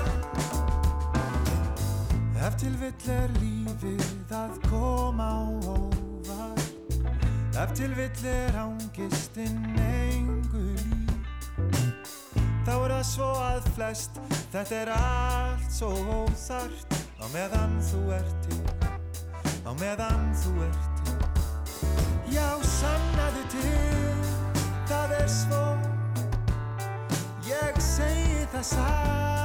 Ef 2.43 2.61
til 2.63 2.77
vill 2.83 3.11
er 3.17 3.35
lífið 3.41 4.37
að 4.43 4.61
koma 4.71 5.31
á 5.31 5.43
óvart 5.47 5.92
Ef 7.73 7.77
til 7.79 7.97
vill 7.97 8.27
er 8.29 8.57
ángistinn 8.61 9.63
engu 9.81 10.61
lík. 10.77 12.11
Þá 12.67 12.73
er 12.75 12.93
það 12.93 13.07
svo 13.09 13.29
að 13.41 13.69
flest 13.77 14.19
Þetta 14.53 14.77
er 14.77 14.91
allt 14.93 15.71
svo 15.73 15.89
óþart 16.19 16.93
Á 17.17 17.25
meðan 17.33 17.79
þú 17.87 18.01
ert 18.13 18.45
til, 18.45 18.61
á 19.65 19.73
meðan 19.81 20.33
þú 20.37 20.53
ert 20.67 21.01
til. 21.01 21.17
Já, 22.35 22.49
sannaðu 22.67 23.45
til, 23.55 24.33
það 24.91 25.15
er 25.23 25.31
svo, 25.33 25.63
ég 27.47 27.81
segi 27.81 28.43
það 28.53 28.67
satt, 28.75 29.42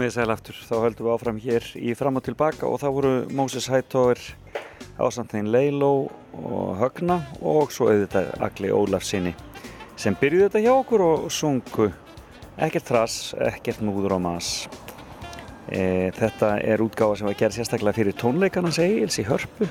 Komið 0.00 0.14
þið 0.14 0.22
sæl 0.24 0.32
aftur, 0.32 0.58
þá 0.64 0.76
höldum 0.80 1.04
við 1.04 1.12
áfram 1.12 1.38
hér 1.44 1.64
í 1.76 1.90
fram 1.92 2.16
og 2.16 2.22
tilbaka 2.24 2.64
og 2.64 2.78
það 2.80 2.92
voru 2.96 3.08
Moses 3.36 3.66
Hightower, 3.68 4.20
Ásantinn 4.96 5.50
Leiló 5.52 5.90
og 6.40 6.70
Högna 6.80 7.18
og 7.44 7.74
svo 7.76 7.90
auðvitað 7.90 8.30
Agli 8.46 8.70
Ólafsinni 8.72 9.34
sem 10.00 10.14
byrjuði 10.16 10.46
þetta 10.46 10.62
hjá 10.64 10.70
okkur 10.72 11.04
og 11.04 11.26
sungu 11.36 11.90
ekkert 12.56 12.88
þrass, 12.88 13.34
ekkert 13.50 13.82
múður 13.84 14.14
og 14.16 14.22
mas. 14.24 14.48
E, 15.68 16.08
þetta 16.16 16.54
er 16.64 16.80
útgáfa 16.80 17.18
sem 17.20 17.28
var 17.28 17.36
gerð 17.42 17.58
sérstaklega 17.58 17.98
fyrir 17.98 18.16
tónleikarnas 18.24 18.80
Egils 18.80 19.20
í 19.20 19.26
hörpu 19.28 19.68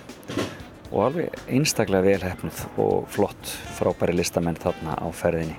og 0.91 1.07
alveg 1.07 1.41
einstaklega 1.47 2.05
velhefnuð 2.05 2.83
og 2.85 3.09
flott 3.15 3.55
frábæri 3.79 4.21
listamenn 4.21 4.61
þarna 4.61 4.93
á 4.93 5.09
ferðinni. 5.09 5.57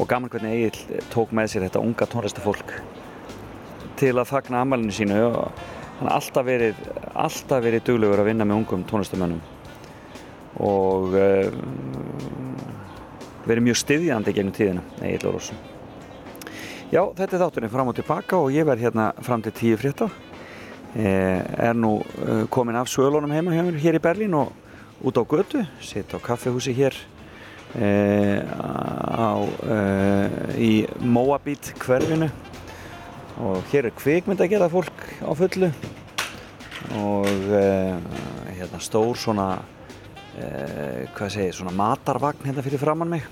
Og 0.00 0.08
gaman 0.08 0.32
hvernig 0.32 0.62
Egil 0.62 1.04
tók 1.12 1.36
með 1.36 1.52
sér 1.52 1.68
þetta 1.68 1.84
unga 1.84 2.08
tónlistafólk 2.08 2.72
til 3.98 4.14
að 4.16 4.28
fagna 4.30 4.62
amalinu 4.62 4.94
sínu 4.94 5.18
og 5.28 5.62
hann 5.98 6.08
har 6.08 6.14
alltaf 6.16 6.46
verið, 6.46 6.82
alltaf 7.14 7.64
verið 7.64 7.86
duglegur 7.88 8.22
að 8.22 8.30
vinna 8.30 8.46
með 8.46 8.62
ungum 8.62 8.84
tónlistamönnum 8.88 9.42
og 10.58 11.14
uh, 11.18 11.50
verið 13.48 13.66
mjög 13.68 13.80
styðjandi 13.82 14.34
gegnum 14.34 14.54
tíðina, 14.54 14.82
Egil 15.06 15.28
Órósson. 15.30 15.58
Já, 16.88 17.02
þetta 17.04 17.36
er 17.36 17.42
þátturinn 17.42 17.72
fram 17.72 17.90
og 17.90 17.98
tilbaka 17.98 18.38
og 18.40 18.54
ég 18.54 18.66
verð 18.66 18.86
hérna 18.86 19.10
fram 19.24 19.42
til 19.44 19.52
tíu 19.56 19.78
frétta. 19.80 20.08
Eh, 20.96 21.42
er 21.68 21.76
nú 21.76 21.98
uh, 22.00 22.46
komin 22.48 22.76
af 22.80 22.88
svölunum 22.88 23.30
heima 23.30 23.52
hjá 23.52 23.60
mér 23.60 23.76
hér 23.76 23.98
í 23.98 24.00
Berlín 24.00 24.32
og 24.32 24.54
út 25.04 25.20
á 25.20 25.22
götu, 25.28 25.60
sitt 25.84 26.14
á 26.16 26.18
kaffehúsi 26.18 26.72
hér 26.72 26.96
eh, 27.76 28.40
á, 28.40 29.36
uh, 29.36 30.28
í 30.56 30.88
Moabit 31.04 31.74
hverfinu 31.76 32.30
og 33.38 33.64
hér 33.70 33.88
er 33.88 33.94
kvikmynd 33.94 34.40
að 34.42 34.52
gera 34.52 34.68
fólk 34.72 35.02
á 35.22 35.30
fullu. 35.38 35.70
Og 36.98 37.28
uh, 37.52 37.98
hérna 38.54 38.80
stór 38.82 39.18
svona 39.18 39.48
uh, 39.58 41.02
hvað 41.14 41.34
segir, 41.34 41.56
svona 41.56 41.74
matarvagn 41.76 42.46
hérna 42.46 42.64
fyrir 42.66 42.82
framann 42.82 43.12
mig. 43.12 43.26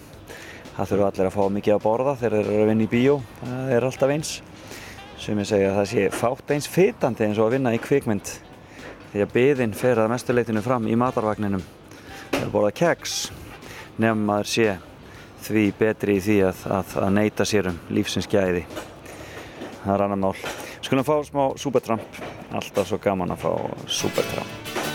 Það 0.76 0.90
þurfa 0.90 1.10
allir 1.10 1.30
að 1.30 1.36
fá 1.36 1.44
mikið 1.56 1.74
að 1.76 1.84
borða 1.86 2.16
þegar 2.20 2.36
þeir 2.36 2.50
eru 2.52 2.64
að 2.64 2.70
vinna 2.70 2.84
í 2.84 2.90
bíó. 2.92 3.20
Það 3.42 3.76
er 3.76 3.88
alltaf 3.88 4.12
eins. 4.12 4.32
Sem 5.16 5.38
ég 5.40 5.48
segja 5.48 5.70
að 5.70 5.78
það 5.80 5.88
sé 5.92 6.08
fátt 6.12 6.52
eins 6.54 6.68
fytandi 6.70 7.26
eins 7.26 7.38
og 7.40 7.48
að 7.48 7.56
vinna 7.56 7.72
í 7.74 7.80
kvikmynd. 7.82 8.34
Því 9.12 9.24
að 9.24 9.32
byðin 9.32 9.78
fer 9.78 10.02
að 10.02 10.12
mestuleitinu 10.12 10.62
fram 10.62 10.90
í 10.90 10.98
matarvagninum. 11.00 11.64
Að 12.36 12.50
borða 12.52 12.74
keks 12.76 13.16
nefnum 13.96 14.26
maður 14.28 14.52
sé 14.52 14.74
því 15.46 15.70
betri 15.78 16.18
í 16.18 16.20
því 16.20 16.36
að, 16.50 16.66
að, 16.76 16.98
að 17.06 17.16
neyta 17.16 17.46
sér 17.48 17.70
um 17.70 17.80
lífsins 17.96 18.28
gæði 18.28 18.66
það 19.86 19.94
er 19.98 20.06
annar 20.06 20.22
mál. 20.24 20.34
Skulum 20.82 21.06
fá 21.06 21.14
smá 21.26 21.44
Supertramp. 21.60 22.24
Alltaf 22.56 22.90
svo 22.90 23.00
gaman 23.02 23.34
að 23.36 23.46
fá 23.46 23.52
Supertramp 23.86 24.85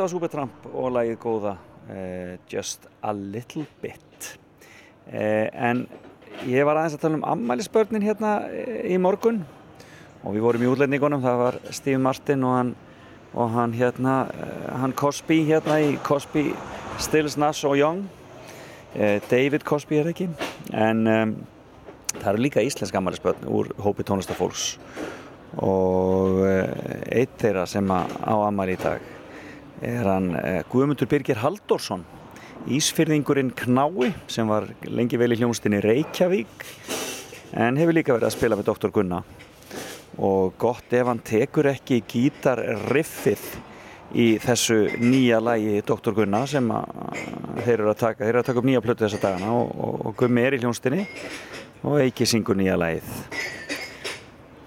Þetta 0.00 0.06
var 0.06 0.12
Supertramp 0.14 0.66
og 0.80 0.92
lagið 0.94 1.16
góða 1.20 1.50
uh, 1.60 2.36
Just 2.48 2.86
a 3.04 3.10
Little 3.12 3.66
Bit. 3.82 4.28
Uh, 5.04 5.50
en 5.52 5.82
ég 6.48 6.64
var 6.64 6.80
aðeins 6.80 6.96
að 6.96 7.02
tala 7.02 7.18
um 7.18 7.26
ammælisbörnin 7.28 8.06
hérna 8.06 8.30
eh, 8.48 8.94
í 8.94 8.96
morgun 8.96 9.42
og 10.22 10.38
við 10.38 10.46
vorum 10.46 10.64
í 10.64 10.70
útlætningunum, 10.70 11.20
það 11.20 11.42
var 11.42 11.60
Steve 11.76 12.00
Martin 12.00 12.48
og 12.48 12.56
hann, 12.56 12.72
og 13.34 13.52
hann 13.58 13.76
hérna 13.76 14.16
hann 14.80 14.96
Cosby 14.96 15.42
hérna 15.50 15.76
í 15.84 15.92
Cosby, 16.08 16.46
Stills, 16.96 17.36
Nass 17.36 17.60
og 17.68 17.76
Young. 17.76 18.06
David 19.28 19.68
Cosby 19.68 20.00
er 20.00 20.12
ekki 20.14 20.32
en 20.72 21.04
um, 21.04 21.38
það 22.16 22.32
eru 22.32 22.46
líka 22.48 22.64
íslensk 22.64 22.96
ammælisbörn 22.96 23.52
úr 23.52 23.74
hópi 23.84 24.08
tónlistafólks. 24.08 24.78
Og 25.60 26.40
eitt 26.48 27.36
þeirra 27.36 27.68
sem 27.68 27.84
á 27.92 28.32
ammæli 28.40 28.80
í 28.80 28.84
dag 28.88 29.16
er 29.80 30.08
hann 30.08 30.32
uh, 30.36 30.60
Guðmundur 30.70 31.08
Birgir 31.10 31.40
Halldórsson 31.40 32.04
Ísfyrðingurinn 32.68 33.54
Knái 33.56 34.10
sem 34.28 34.48
var 34.50 34.66
lengi 34.84 35.16
vel 35.20 35.32
í 35.32 35.38
hljónstinni 35.40 35.80
Reykjavík 35.80 36.66
en 37.56 37.78
hefur 37.80 37.96
líka 37.96 38.12
verið 38.12 38.28
að 38.28 38.36
spila 38.36 38.58
með 38.58 38.68
Dr. 38.68 38.92
Gunna 38.94 39.22
og 40.20 40.56
gott 40.60 40.92
ef 40.92 41.08
hann 41.08 41.22
tekur 41.24 41.70
ekki 41.70 42.02
gítarriffið 42.10 43.46
í 44.20 44.26
þessu 44.42 44.76
nýja 45.00 45.38
lægi 45.40 45.80
Dr. 45.86 46.12
Gunna 46.18 46.42
sem 46.50 46.66
að, 46.74 46.90
þeir 47.62 47.76
eru 47.78 47.92
að 47.92 48.00
taka 48.02 48.24
þeir 48.24 48.32
eru 48.34 48.42
að 48.42 48.48
taka 48.50 48.62
upp 48.62 48.68
nýja 48.68 48.84
plötu 48.84 49.06
þessa 49.06 49.22
dagana 49.22 49.54
og, 49.54 49.72
og, 49.72 49.96
og 50.10 50.18
Gummi 50.20 50.44
er 50.44 50.58
í 50.58 50.60
hljónstinni 50.60 51.06
og 51.86 52.02
Eiki 52.02 52.28
syngur 52.28 52.58
nýja 52.58 52.76
lægið 52.80 53.08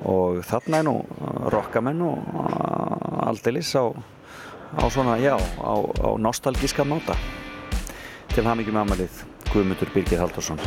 og 0.10 0.42
þarna 0.48 0.82
er 0.82 0.88
nú 0.88 0.96
rockamenn 1.54 2.02
og 2.08 2.26
aldeilis 3.24 3.72
á, 3.78 3.94
á 4.78 4.84
svona, 4.90 5.18
já, 5.18 5.36
á, 5.38 5.74
á 5.78 6.10
nostalgíska 6.18 6.84
máta. 6.84 7.18
Til 8.34 8.46
hamingjum 8.46 8.80
amalið 8.82 9.22
Guðmundur 9.52 9.92
Birgir 9.94 10.20
Haldursson 10.20 10.62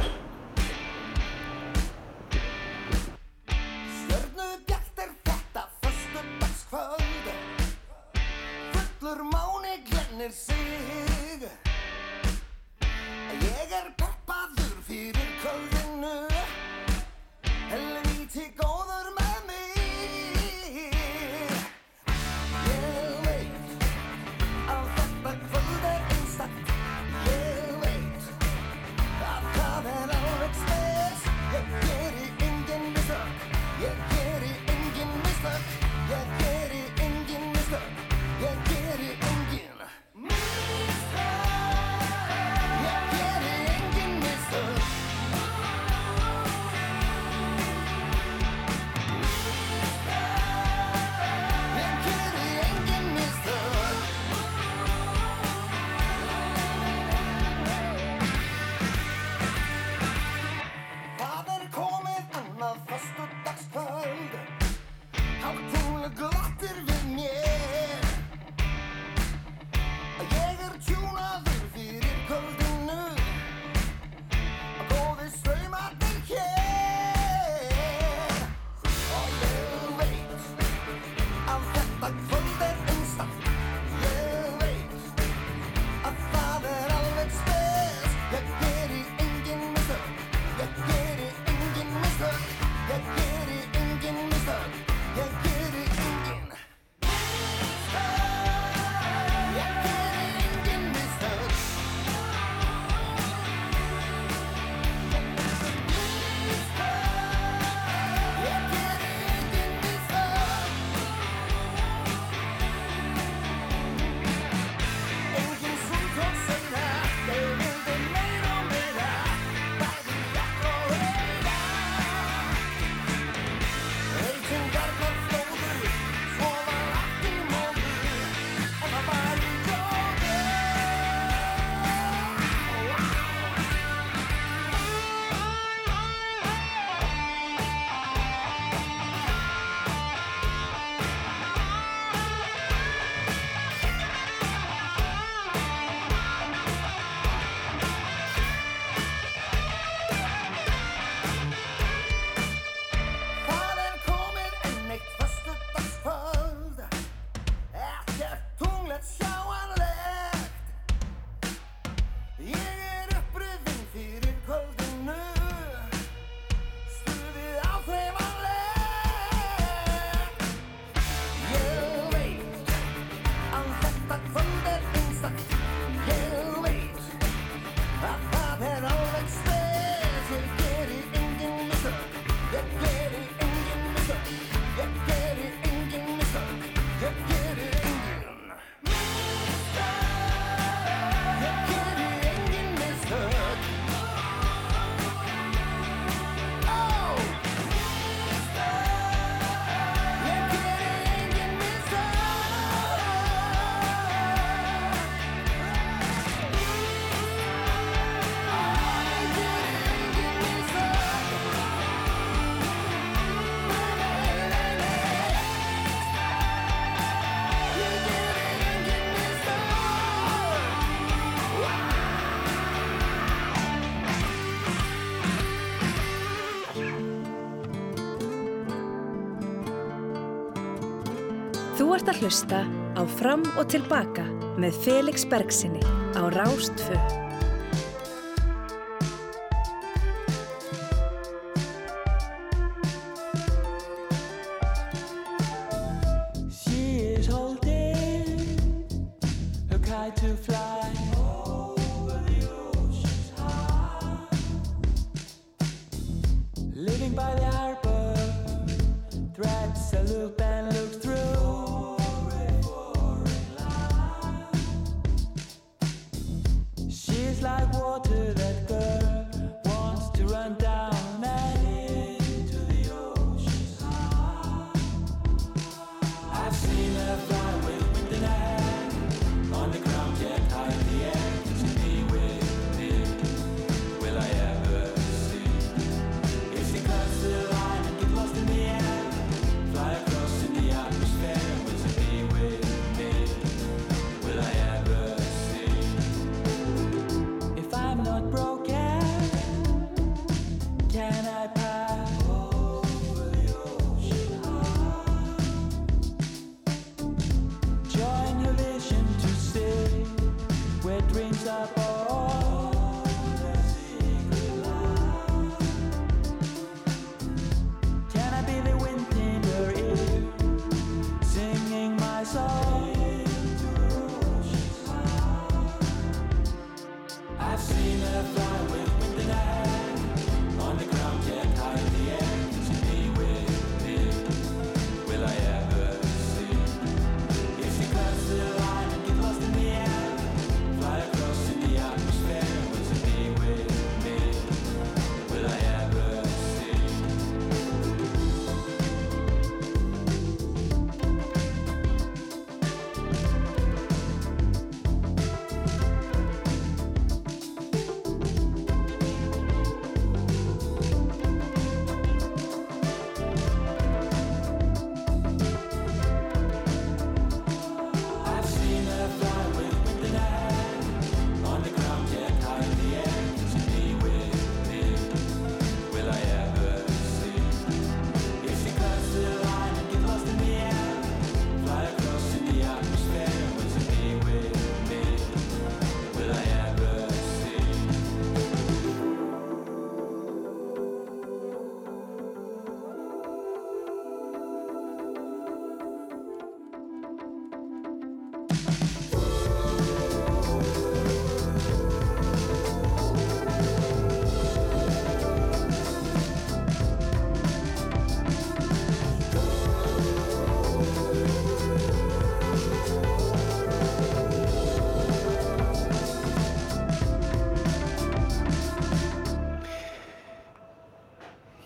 ert 231.96 232.10
að 232.12 232.26
hlusta 232.26 232.58
á 232.92 233.02
Fram 233.08 233.44
og 233.56 233.70
Tilbaka 233.72 234.26
með 234.60 234.76
Felix 234.84 235.24
Bergsinni 235.28 235.80
á 236.12 236.28
Rástfö. 236.28 237.25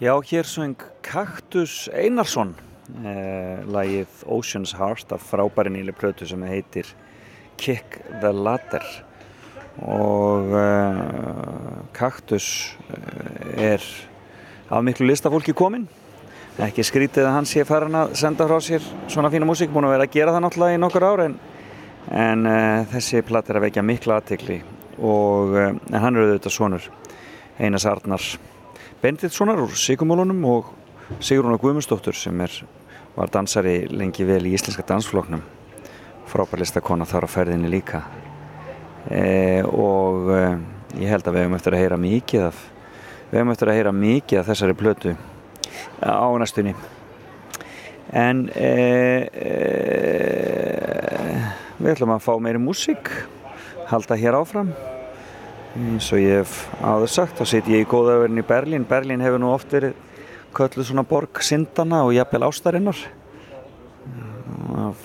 Já, 0.01 0.16
hér 0.24 0.44
söng 0.48 0.81
Kaktus 1.05 1.90
Einarsson 1.93 2.55
eh, 3.05 3.60
lagið 3.68 4.22
Ocean's 4.24 4.72
Heart 4.72 5.12
af 5.12 5.27
frábæri 5.28 5.68
nýli 5.68 5.93
plötu 5.93 6.24
sem 6.24 6.40
heitir 6.48 6.89
Kick 7.60 7.98
the 8.22 8.32
Ladder. 8.32 8.86
Og 9.85 10.56
eh, 10.56 11.02
Kaktus 11.93 12.78
eh, 12.89 13.74
er 13.74 13.85
af 14.72 14.81
miklu 14.89 15.05
listafólki 15.05 15.52
komin 15.52 15.85
ekki 16.56 16.81
skrítið 16.81 17.28
að 17.28 17.36
hann 17.36 17.52
sé 17.52 17.68
farin 17.68 18.01
að 18.01 18.16
senda 18.22 18.48
frá 18.48 18.56
sér 18.64 18.81
svona 19.05 19.28
fína 19.28 19.44
músík, 19.44 19.68
búin 19.68 19.85
að 19.85 19.98
vera 19.98 20.09
að 20.09 20.16
gera 20.16 20.32
það 20.32 20.47
náttúrulega 20.47 20.78
í 20.78 20.81
nokkur 20.81 21.09
ár 21.10 21.24
en, 21.27 21.35
en 22.09 22.48
uh, 22.48 22.89
þessi 22.94 23.20
platt 23.28 23.52
er 23.52 23.60
að 23.60 23.68
vekja 23.68 23.85
mikla 23.85 24.22
aðtikli 24.22 24.62
og 24.97 25.59
en 25.60 25.81
hann 25.93 26.16
er 26.16 26.31
auðvitað 26.31 26.56
svonur 26.56 26.89
Einars 27.60 27.85
Arnar 27.85 28.24
Benediktssonar 29.01 29.56
úr 29.56 29.72
Sigumólunum 29.72 30.43
og 30.44 30.66
Sigrún 31.24 31.55
og 31.55 31.62
Guðmundsdóttur 31.62 32.12
sem 32.12 32.36
er, 32.44 32.52
var 33.14 33.31
dansari 33.32 33.86
lengi 33.89 34.27
vel 34.28 34.44
í 34.44 34.52
íslenska 34.52 34.85
dansfloknum 34.85 35.40
frábærlista 36.28 36.82
kona 36.85 37.06
þar 37.09 37.24
á 37.24 37.28
ferðinni 37.32 37.70
líka. 37.72 38.02
E, 39.09 39.64
og 39.64 40.28
e, 40.36 40.43
ég 41.01 41.09
held 41.14 41.24
að 41.24 41.32
við 41.32 41.47
hefum 41.47 41.56
eftir 41.56 41.78
að 41.78 41.81
heyra 41.81 41.98
mikið 42.05 42.44
af 42.51 42.60
við 43.31 43.39
hefum 43.39 43.55
eftir 43.55 43.72
að 43.72 43.78
heyra 43.78 43.97
mikið 43.97 44.43
af 44.43 44.52
þessari 44.52 44.77
plötu 44.82 45.16
á 46.05 46.28
næstunni. 46.44 46.77
En 48.12 48.51
e, 48.52 48.70
e, 49.32 49.51
við 51.81 51.93
ætlum 51.97 52.12
að 52.18 52.24
fá 52.28 52.35
meiri 52.36 52.60
músík 52.60 53.09
halda 53.89 54.20
hér 54.20 54.36
áfram 54.44 54.77
eins 55.76 56.10
og 56.14 56.22
ég 56.22 56.40
hef 56.40 56.56
áður 56.82 57.12
sagt 57.12 57.38
þá 57.38 57.44
sit 57.47 57.70
ég 57.70 57.84
í 57.84 57.88
góðaverðin 57.88 58.42
í 58.42 58.47
Berlín. 58.47 58.86
Berlín 58.88 59.22
hefur 59.24 59.42
nú 59.42 59.52
oft 59.55 59.70
verið 59.74 59.94
kölluð 60.56 60.88
svona 60.88 61.06
borg 61.06 61.42
syndana 61.47 62.02
og 62.06 62.14
jafnvel 62.16 62.48
ástarinnar. 62.48 62.98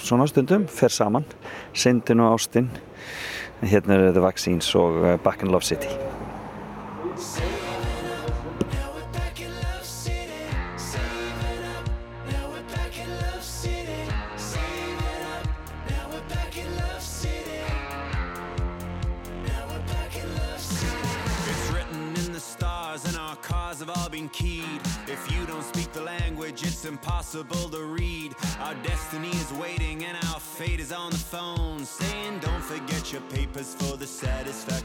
Svona 0.02 0.28
stundum 0.30 0.66
fer 0.72 0.94
saman. 0.94 1.28
Syndin 1.74 2.24
og 2.26 2.40
ástin. 2.40 2.72
Hérna 3.62 4.00
er 4.00 4.12
The 4.12 4.26
Vaccines 4.26 4.74
og 4.76 5.02
uh, 5.04 5.16
Back 5.24 5.44
in 5.46 5.54
Love 5.54 5.64
City 5.64 5.92
been 24.16 24.30
keyed. 24.30 24.82
If 25.08 25.30
you 25.30 25.46
don't 25.46 25.62
speak 25.62 25.92
the 25.92 26.02
language, 26.02 26.64
it's 26.64 26.86
impossible 26.86 27.68
to 27.70 27.84
read. 27.84 28.34
Our 28.62 28.74
destiny 28.76 29.32
is 29.44 29.52
waiting, 29.54 30.06
and 30.06 30.16
our 30.30 30.40
fate 30.40 30.80
is 30.80 30.94
on 30.94 31.12
the 31.12 31.18
phone, 31.18 31.84
saying, 31.84 32.40
Don't 32.40 32.64
forget 32.64 33.12
your 33.12 33.24
papers 33.24 33.76
for 33.76 33.98
the 33.98 34.08
satisfaction 34.08 34.85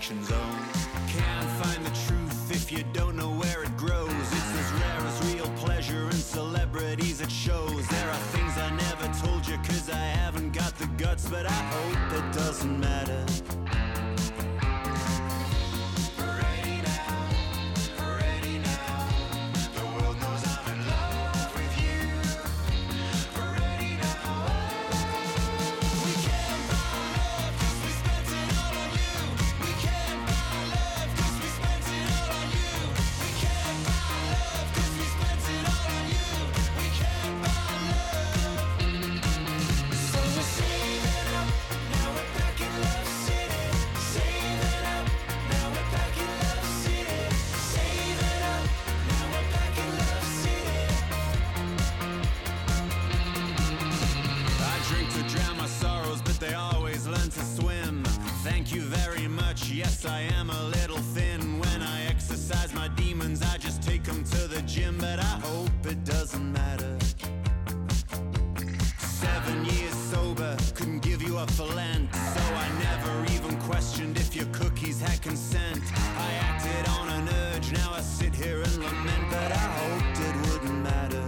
for 71.61 71.75
Lent. 71.75 72.15
So 72.15 72.41
I 72.65 72.69
never 72.79 73.33
even 73.35 73.59
questioned 73.61 74.17
if 74.17 74.35
your 74.35 74.47
cookies 74.47 75.01
had 75.01 75.21
consent. 75.21 75.83
I 76.17 76.33
acted 76.49 76.89
on 76.99 77.09
an 77.09 77.29
urge, 77.29 77.73
now 77.73 77.93
I 77.93 78.01
sit 78.01 78.35
here 78.35 78.63
and 78.63 78.77
lament, 78.77 79.25
but 79.31 79.53
I 79.53 79.65
hoped 79.79 80.21
it 80.29 80.37
wouldn't 80.47 80.83
matter. 80.83 81.20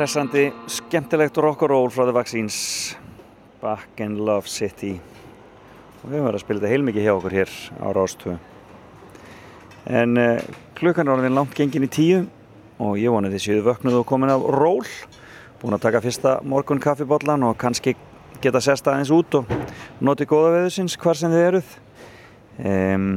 Hressandi, 0.00 0.46
skemmtilegt 0.64 1.36
rock'n'roll 1.36 1.90
frá 1.92 2.06
The 2.06 2.12
Vaccines. 2.16 2.96
Back 3.60 4.00
in 4.00 4.14
Love 4.24 4.48
City. 4.48 4.94
Og 6.00 6.06
við 6.06 6.14
höfum 6.14 6.28
verið 6.30 6.38
að 6.38 6.42
spila 6.46 6.60
þetta 6.62 6.70
heilmikið 6.70 7.04
hjá 7.04 7.10
okkur 7.12 7.34
hér 7.36 7.50
á 7.84 7.88
Rástvö 7.92 8.36
en 9.90 10.14
uh, 10.16 10.38
klukkan 10.78 11.04
er 11.04 11.18
orðin 11.18 11.36
langt 11.36 11.52
gengin 11.56 11.84
í 11.84 11.90
tíu 11.92 12.22
og 12.80 12.96
ég 12.96 13.12
voni 13.12 13.28
því 13.28 13.40
séu 13.44 13.64
vöknuð 13.66 13.98
og 13.98 14.06
komin 14.08 14.32
af 14.32 14.44
ról. 14.56 14.86
Búin 15.60 15.76
að 15.76 15.84
taka 15.84 16.00
fyrsta 16.00 16.38
morgun 16.48 16.80
kaffibotlan 16.80 17.44
og 17.44 17.58
kannski 17.60 17.92
geta 18.40 18.62
sest 18.64 18.88
aðeins 18.88 19.12
út 19.12 19.36
og 19.42 19.52
noti 20.00 20.24
góða 20.28 20.54
veðusins 20.54 20.96
hvar 21.00 21.18
sem 21.18 21.34
þið 21.34 21.48
eruð. 21.50 21.74
Um, 22.60 23.10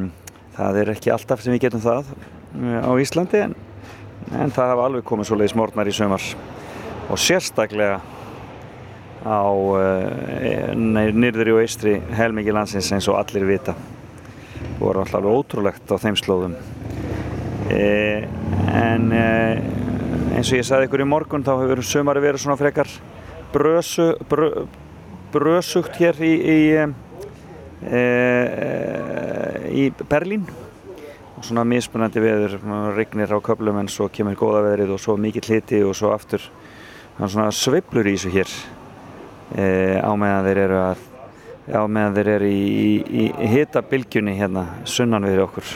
það 0.57 0.81
er 0.81 0.91
ekki 0.97 1.15
alltaf 1.15 1.45
sem 1.45 1.55
við 1.55 1.69
getum 1.69 1.85
það 1.87 2.11
uh, 2.11 2.81
á 2.83 2.91
Íslandi 2.99 3.45
en, 3.45 3.55
en 4.35 4.51
það 4.51 4.73
hafa 4.73 4.89
alveg 4.89 5.07
komið 5.07 5.31
svo 5.31 5.39
leiðis 5.39 5.55
morgnar 5.63 5.87
í 5.87 5.95
sömar 5.95 6.27
og 7.09 7.19
sérstaklega 7.19 7.99
á 9.23 9.43
uh, 9.47 10.73
nýrðri 10.75 11.53
og 11.55 11.61
eistri 11.63 11.95
helmingi 12.15 12.53
landsins 12.53 12.91
eins 12.91 13.07
og 13.11 13.19
allir 13.21 13.47
vita. 13.47 13.75
Og 14.79 14.89
var 14.89 15.03
alltaf 15.03 15.27
ótrúlegt 15.27 15.91
á 15.91 15.95
þeim 15.99 16.17
slóðum. 16.19 16.55
E, 17.71 18.25
en 18.75 19.11
e, 19.15 19.27
eins 20.35 20.49
og 20.51 20.57
ég 20.59 20.65
sagði 20.67 20.89
ykkur 20.89 21.03
í 21.05 21.07
morgun 21.07 21.45
þá 21.45 21.53
hefur 21.61 21.81
sömari 21.87 22.23
verið 22.23 22.43
svona 22.43 22.59
frekar 22.59 22.89
brösu, 23.53 24.09
brö, 24.27 24.65
brösugt 25.31 25.95
hér 26.01 26.19
í 26.19 26.33
í, 26.35 26.57
e, 27.87 28.03
í 29.71 29.87
Berlín. 30.11 30.43
Og 31.37 31.47
svona 31.47 31.63
mismunandi 31.67 32.23
veður 32.23 32.59
regnir 32.97 33.31
á 33.31 33.39
köflum 33.43 33.79
en 33.79 33.91
svo 33.91 34.09
kemur 34.11 34.37
góða 34.39 34.65
veðrið 34.67 34.97
og 34.97 35.01
svo 35.01 35.15
mikill 35.19 35.47
hiti 35.55 35.79
og 35.83 35.95
svo 35.97 36.11
aftur 36.15 36.43
þannig 37.17 37.33
svona 37.35 37.55
sveiflur 37.55 38.09
í 38.09 38.15
þessu 38.17 38.33
hér 38.33 38.53
e, 39.55 39.65
á 40.01 40.11
meðan 40.17 40.47
þeir 40.47 40.61
eru 40.65 40.79
að 40.81 41.03
á 41.71 41.83
meðan 41.87 42.17
þeir 42.17 42.29
eru 42.35 42.51
í, 42.51 42.63
í, 42.99 43.25
í 43.31 43.49
hitabilgjunni 43.53 44.35
hérna 44.35 44.65
sunnan 44.89 45.27
við 45.29 45.43
okkur 45.45 45.75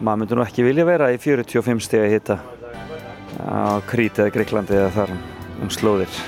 maður 0.00 0.22
myndi 0.22 0.38
nú 0.38 0.44
ekki 0.44 0.66
vilja 0.66 0.86
vera 0.88 1.12
í 1.14 1.20
45 1.22 1.84
steg 1.84 2.06
að 2.06 2.14
hita 2.16 2.38
á 3.38 3.78
Krít 3.86 4.18
eða 4.18 4.32
Greiklandi 4.34 4.78
eða 4.78 4.92
þar 4.94 5.14
um 5.62 5.70
slóðir 5.72 6.18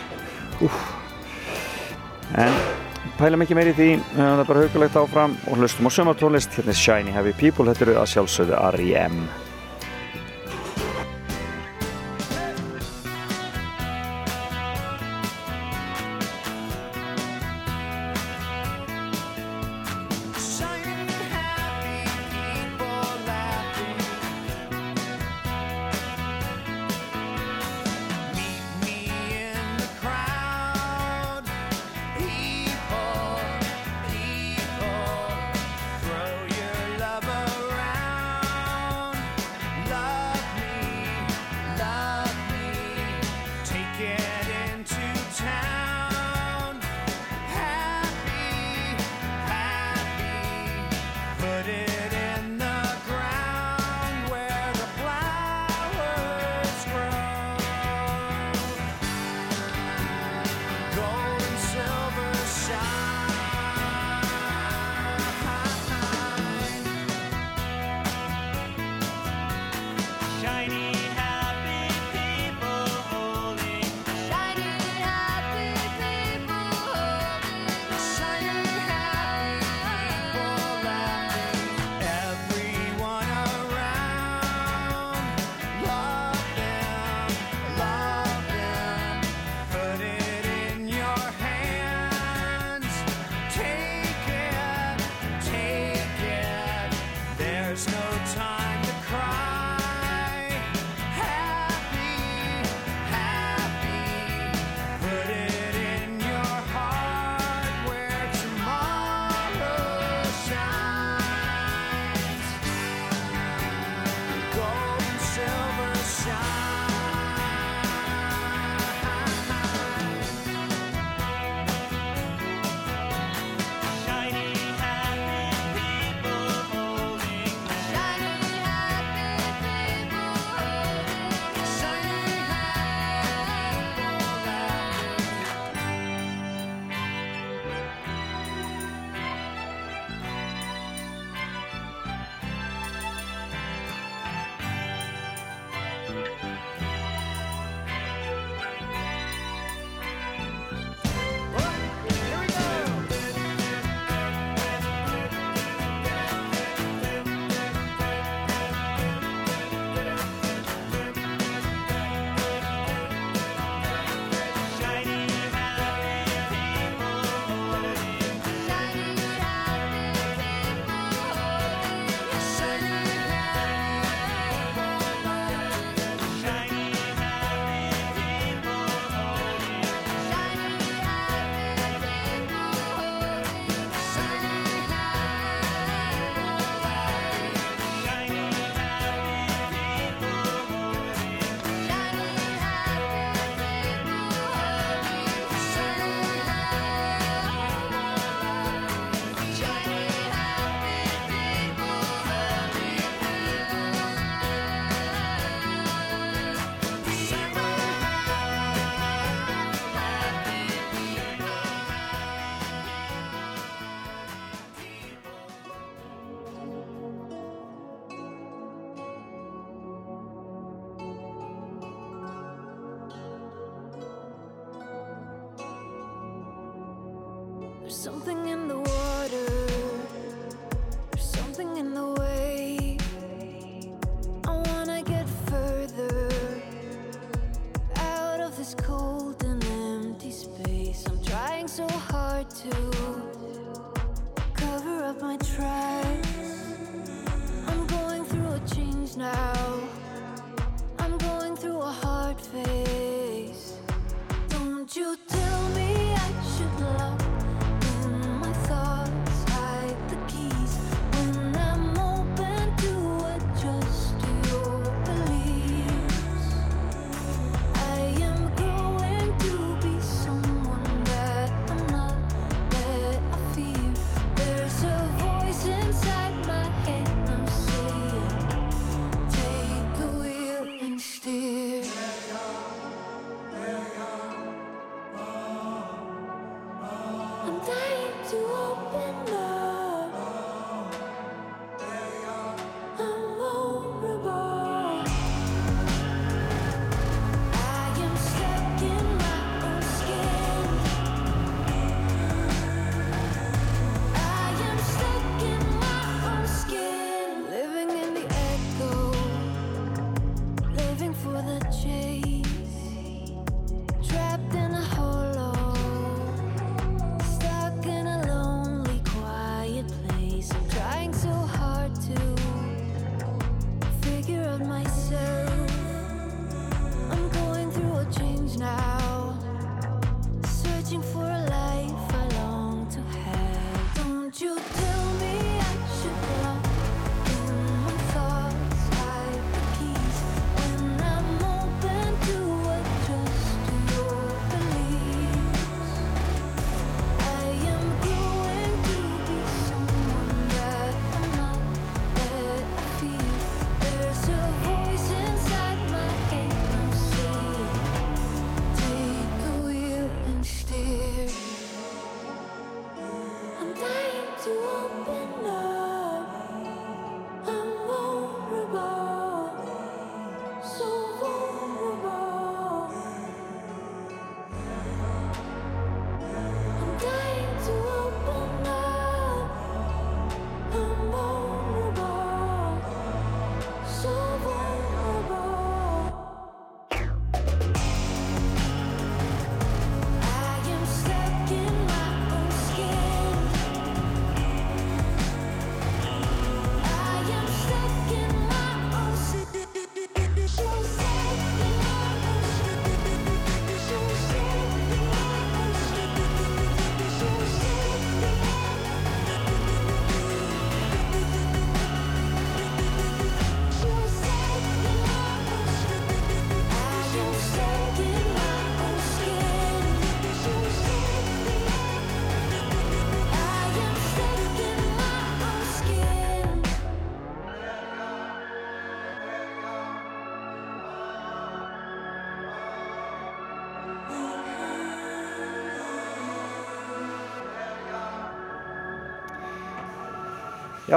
Úf. 0.65 0.77
en 2.39 2.55
pælum 3.19 3.43
ekki 3.45 3.57
meir 3.59 3.73
í 3.73 3.75
því 3.77 3.91
höfum 3.97 4.39
það 4.41 4.47
bara 4.51 4.63
haugulegt 4.65 5.01
áfram 5.01 5.35
og 5.47 5.59
hlustum 5.61 5.91
á 5.91 5.97
sömartónlist 5.99 6.57
hérna 6.59 6.75
er 6.75 6.81
Shiny 6.85 7.17
Heavy 7.17 7.35
People 7.41 7.69
þetta 7.73 7.89
eru 7.89 7.99
að 8.01 8.13
sjálfsögðu 8.15 8.63
R.E.M. 8.71 9.21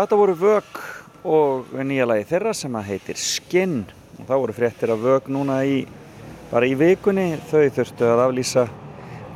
þetta 0.03 0.19
voru 0.19 0.35
Vög 0.39 0.77
og 1.27 1.71
nýja 1.83 2.05
lagi 2.07 2.27
þeirra 2.29 2.53
sem 2.55 2.75
að 2.79 2.91
heitir 2.93 3.17
Skinn. 3.19 3.79
Og 4.19 4.27
það 4.27 4.41
voru 4.43 4.55
fréttir 4.55 4.93
af 4.93 5.01
Vög 5.03 5.27
núna 5.33 5.57
í, 5.67 5.81
bara 6.51 6.69
í 6.69 6.75
vikunni. 6.79 7.33
Þau 7.49 7.65
þurftu 7.75 8.07
að 8.07 8.23
aflýsa 8.27 8.65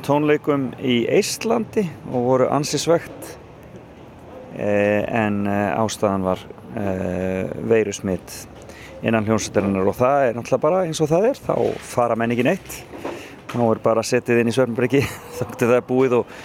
tónleikum 0.06 0.70
í 0.80 1.02
Eistlandi 1.12 1.84
og 2.10 2.28
voru 2.30 2.48
ansisvegt 2.52 3.30
eh, 4.56 5.04
en 5.04 5.44
eh, 5.50 5.76
ástæðan 5.80 6.28
var 6.30 6.44
eh, 6.80 7.52
veirusmitt 7.68 8.40
innan 9.04 9.28
hljómsveitarinnar. 9.28 9.92
Og 9.92 10.00
það 10.00 10.30
er 10.30 10.38
náttúrulega 10.38 10.64
bara 10.64 10.84
eins 10.88 11.04
og 11.04 11.12
það 11.12 11.30
er. 11.32 11.44
Þá 11.44 11.54
fara 11.92 12.16
menn 12.16 12.36
ekki 12.36 12.48
neitt 12.48 12.82
þá 13.54 13.64
er 13.68 13.80
bara 13.84 14.02
setið 14.06 14.40
inn 14.42 14.50
í 14.50 14.54
svörnbreki 14.54 15.00
þótti 15.38 15.68
það 15.68 15.76
er 15.78 15.88
búið 15.88 16.16
og 16.20 16.38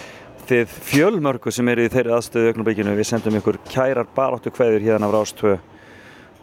þið 0.50 0.72
fjölmörgu 0.90 1.52
sem 1.54 1.68
eru 1.70 1.86
í 1.86 1.92
þeirri 1.94 2.14
aðstöðu 2.16 2.52
augnablíkinu 2.52 2.96
við 2.98 3.08
sendum 3.12 3.36
ykkur 3.38 3.60
kærar 3.70 4.08
baráttu 4.16 4.50
kveður 4.54 4.86
hérna 4.88 5.10
af 5.10 5.14
Rástvö 5.14 5.58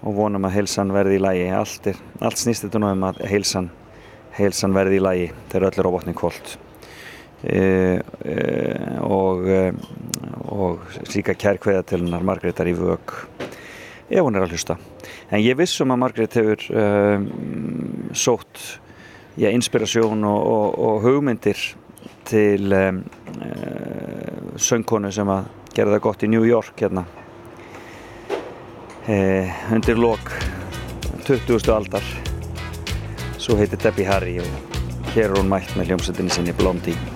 og 0.06 0.14
vonum 0.14 0.46
að 0.46 0.54
heilsan 0.60 0.92
verði 0.94 1.18
í 1.18 1.22
lægi 1.24 1.48
allt, 1.56 1.88
er, 1.90 1.98
allt 2.22 2.38
snýst 2.38 2.66
þetta 2.66 2.82
nú 2.82 2.92
um 2.94 3.06
að 3.08 3.18
heilsan, 3.26 3.70
heilsan 4.36 4.76
verði 4.76 5.00
í 5.00 5.02
lægi 5.02 5.28
þegar 5.50 5.68
öll 5.68 5.80
er 5.80 5.88
á 5.90 5.94
botni 5.96 6.14
kvöld 6.16 6.52
e, 7.42 7.58
e, 7.58 8.36
og 9.02 9.48
e, 9.50 9.62
og 10.54 10.84
síka 11.10 11.34
kærkveða 11.34 11.82
til 11.88 12.04
hennar 12.04 12.26
Margreðar 12.26 12.70
í 12.70 12.76
vög 12.78 13.16
ef 14.06 14.22
hún 14.22 14.38
er 14.38 14.46
að 14.46 14.54
hlusta. 14.54 14.76
En 15.34 15.42
ég 15.42 15.58
vissum 15.58 15.90
að 15.90 15.98
Margrét 16.04 16.36
hefur 16.38 16.62
um, 16.70 17.24
sótt 18.14 18.60
inspirasjón 19.36 20.22
og, 20.24 20.46
og, 20.46 20.78
og 20.78 21.00
hugmyndir 21.02 21.58
til 22.26 22.72
um, 22.74 23.02
uh, 23.38 24.54
söngkonu 24.58 25.12
sem 25.14 25.30
að 25.30 25.48
gera 25.76 25.94
það 25.94 26.04
gott 26.08 26.24
í 26.26 26.30
New 26.32 26.44
York 26.46 26.84
hérna 26.84 27.04
uh, 29.08 29.46
undir 29.74 30.00
lok 30.00 30.32
20. 31.26 31.70
aldar 31.74 32.06
svo 33.38 33.58
heitir 33.60 33.80
Debbie 33.82 34.08
Harry 34.08 34.38
og 34.42 35.12
hér 35.12 35.30
er 35.30 35.38
hún 35.38 35.52
mætt 35.52 35.76
með 35.78 35.92
hljómsveitinni 35.92 36.34
sinni 36.34 36.56
Blondie 36.56 37.15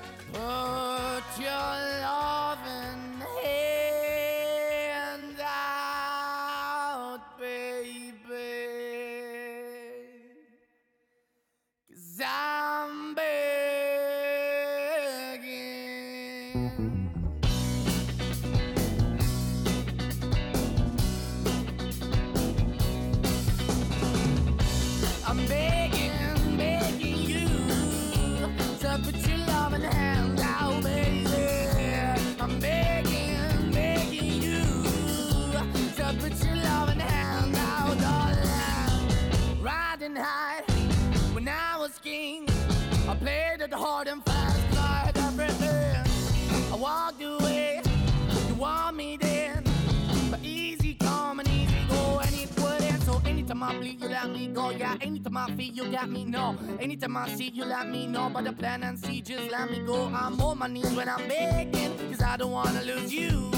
Anytime 56.81 57.15
I 57.17 57.29
see, 57.29 57.49
you 57.49 57.65
let 57.65 57.87
me 57.87 58.07
know. 58.07 58.29
But 58.33 58.45
the 58.45 58.53
plan 58.53 58.83
and 58.83 58.97
see, 58.99 59.21
just 59.21 59.49
let 59.51 59.69
me 59.69 59.79
go. 59.85 60.05
I'm 60.13 60.39
on 60.41 60.57
my 60.57 60.67
knees 60.67 60.91
when 60.93 61.07
I'm 61.07 61.27
begging, 61.27 61.97
cause 62.09 62.21
I 62.21 62.37
don't 62.37 62.51
wanna 62.51 62.81
lose 62.81 63.13
you. 63.13 63.51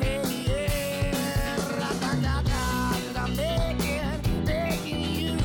Hey, 0.00 0.22
yeah, 0.46 1.56
'cause 1.56 3.16
I'm 3.16 3.36
begging, 3.36 4.44
begging 4.44 5.04
you. 5.20 5.38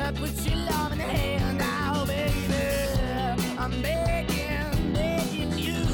Uh, 0.00 0.12
Put 0.12 0.46
your 0.46 0.56
love 0.70 0.92
in 0.92 0.98
the 0.98 1.04
hand 1.04 1.62
out, 1.62 2.06
baby. 2.06 3.56
I'm 3.58 3.82
begging, 3.82 4.92
begging 4.92 5.58
you. 5.58 5.84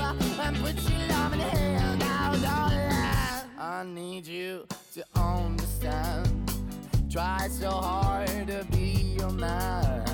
Uh, 0.00 0.52
Put 0.62 0.76
your 0.90 1.08
love 1.08 1.32
in 1.32 1.38
the 1.38 1.44
hand 1.44 2.02
out, 2.02 2.42
darling. 2.42 3.50
I 3.58 3.84
need 3.84 4.26
you. 4.26 4.65
Try 7.16 7.48
so 7.48 7.70
hard 7.70 8.28
to 8.46 8.66
be 8.72 9.16
your 9.18 9.30
man, 9.30 10.04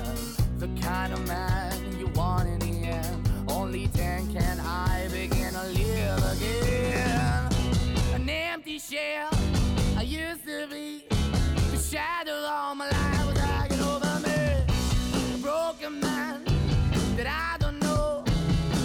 the 0.57 0.69
kind 0.81 1.11
of 1.11 1.27
man 1.27 1.99
you 1.99 2.07
want 2.15 2.47
in 2.47 2.59
the 2.59 2.87
end. 2.87 3.29
Only 3.49 3.87
then 3.87 4.33
can 4.33 4.61
I 4.61 5.09
begin 5.11 5.51
to 5.51 5.63
live 5.63 6.23
again. 6.31 7.51
An 8.13 8.29
empty 8.29 8.79
shell 8.79 9.31
I 9.97 10.03
used 10.03 10.45
to 10.45 10.65
be, 10.71 11.03
the 11.71 11.77
shadow 11.77 12.45
all 12.45 12.73
my 12.73 12.89
life 12.89 13.27
was 13.27 13.37
hanging 13.37 13.81
over 13.81 14.21
me. 14.25 14.63
A 15.35 15.37
broken 15.41 15.99
man 15.99 16.45
that 17.17 17.27
I 17.27 17.57
don't 17.59 17.79
know. 17.81 18.23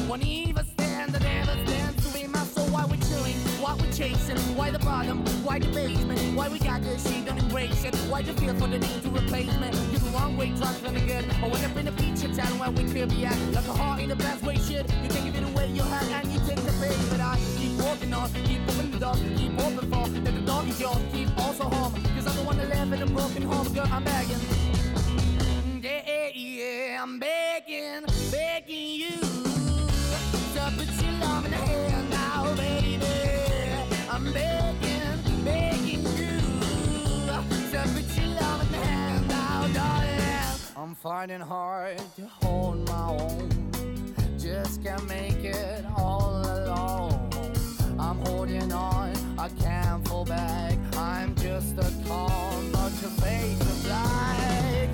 Won't 0.09 0.25
even 0.25 0.48
chilling? 3.69 3.79
Why 3.79 3.87
we 3.87 3.93
chasing? 3.93 4.57
Why 4.57 4.71
the 4.71 4.79
bottom? 4.79 5.25
Why 5.45 5.59
the 5.59 5.67
basement? 5.69 6.21
Why 6.37 6.49
we 6.49 6.59
got 6.59 6.83
good 6.83 7.01
shit, 7.01 7.27
don't 7.27 7.39
embrace 7.39 7.85
it? 7.85 7.95
Why 8.11 8.21
you 8.21 8.33
feel 8.35 8.55
for 8.55 8.67
the 8.67 8.79
need 8.79 9.03
to 9.03 9.09
replace 9.09 9.55
me? 9.59 9.71
You're 9.91 10.01
the 10.01 10.11
wrong 10.15 10.37
way, 10.37 10.53
trying 10.57 10.95
to 10.95 11.01
good. 11.01 11.25
I 11.43 11.49
went 11.49 11.65
up 11.65 11.77
in 11.77 11.85
the 11.87 11.93
feature 11.93 12.35
town 12.35 12.59
where 12.59 12.71
we 12.71 12.85
could 12.85 13.11
be 13.11 13.27
at. 13.27 13.39
Like 13.53 13.67
a 13.67 13.73
heart 13.73 14.01
in 14.01 14.09
the 14.09 14.17
best 14.17 14.43
way, 14.45 14.57
shit. 14.57 14.91
You 15.03 15.09
can 15.09 15.25
give 15.25 15.37
it 15.37 15.45
away, 15.45 15.69
you 15.69 15.83
have, 15.83 16.11
and 16.11 16.33
you 16.33 16.41
take 16.41 16.57
the 16.57 16.73
bait. 16.81 16.97
But 17.11 17.21
I 17.21 17.39
keep 17.57 17.79
walking 17.81 18.15
on, 18.15 18.33
keep 18.33 18.61
moving 18.61 18.91
the 18.91 18.99
door, 18.99 19.15
keep 19.37 19.53
open 19.59 19.91
for 19.91 20.09
that 20.09 20.25
the 20.25 20.41
dog 20.47 20.69
is 20.69 20.81
yours, 20.81 20.99
keep 21.13 21.29
also 21.39 21.65
home. 21.65 21.93
Cause 22.15 22.27
I'm 22.27 22.37
the 22.37 22.43
one 22.45 22.57
that 22.59 22.69
live 22.69 22.93
in 22.93 23.03
a 23.03 23.07
broken 23.07 23.43
home, 23.43 23.73
girl, 23.73 23.89
I'm 23.91 24.05
begging. 24.05 24.41
Yeah, 25.83 26.03
yeah, 26.07 26.31
the 26.35 26.79
hand. 26.79 27.03
I'm 27.03 27.19
begging, 27.19 28.05
begging 28.31 28.91
you 29.01 29.21
to 30.55 30.73
put 30.77 31.03
your 31.03 31.13
love 31.21 31.45
in 31.45 31.51
the 31.51 31.57
hand. 31.57 32.08
I'm 40.89 40.95
finding 40.95 41.41
hard 41.41 41.99
to 42.17 42.27
hold 42.27 42.89
my 42.89 43.09
own, 43.09 43.71
just 44.39 44.83
can't 44.83 45.07
make 45.07 45.45
it 45.45 45.85
all 45.97 46.41
alone. 46.41 47.31
I'm 47.99 48.19
holding 48.25 48.73
on, 48.73 49.13
I 49.39 49.49
can't 49.61 50.07
fall 50.09 50.25
back. 50.25 50.79
I'm 50.97 51.35
just 51.35 51.77
a 51.77 51.93
call, 52.07 52.63
but 52.73 52.93
your 53.03 53.11
face 53.21 53.61
is 53.61 53.85
black. 53.85 54.89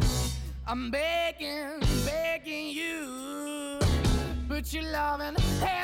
I'm 0.66 0.90
begging, 0.90 1.80
begging 2.04 2.68
you, 2.70 3.78
put 4.48 4.72
your 4.72 4.90
loving 4.90 5.36
hand. 5.60 5.83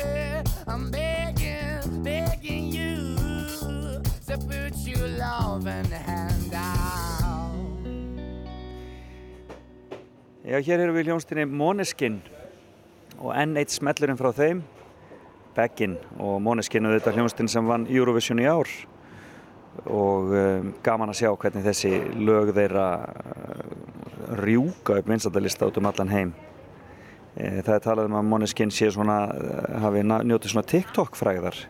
Já, 10.41 10.57
hér 10.57 10.81
erum 10.81 10.95
við 10.97 11.05
í 11.05 11.09
hljónstinni 11.11 11.43
Måneskin 11.45 12.15
og 13.21 13.35
enn 13.37 13.53
eitt 13.61 13.69
smellurinn 13.69 14.17
frá 14.17 14.31
þeim, 14.33 14.63
Beggin. 15.55 15.97
Og 16.17 16.39
Måneskin 16.41 16.87
og 16.89 16.95
þetta 16.95 17.13
hljónstinn 17.13 17.51
sem 17.51 17.67
vann 17.67 17.85
Eurovision 17.91 18.41
í 18.41 18.47
ár. 18.49 18.71
Og 19.85 20.33
um, 20.35 20.71
gaman 20.83 21.13
að 21.13 21.21
sjá 21.21 21.29
hvernig 21.29 21.67
þessi 21.67 21.91
lög 22.25 22.51
þeirra 22.57 22.87
uh, 23.05 23.61
rjúka 24.41 24.97
upp 24.99 25.11
vinstandalista 25.11 25.69
út 25.69 25.77
um 25.79 25.87
allan 25.91 26.11
heim. 26.11 26.33
E, 27.35 27.61
það 27.61 27.75
er 27.75 27.85
talað 27.85 28.09
um 28.09 28.17
að 28.19 28.27
Måneskin 28.33 28.73
sé 28.73 28.89
svona, 28.91 29.19
uh, 29.31 29.77
hafi 29.85 30.03
njótið 30.09 30.55
svona 30.55 30.67
TikTok 30.73 31.15
fræðar 31.19 31.61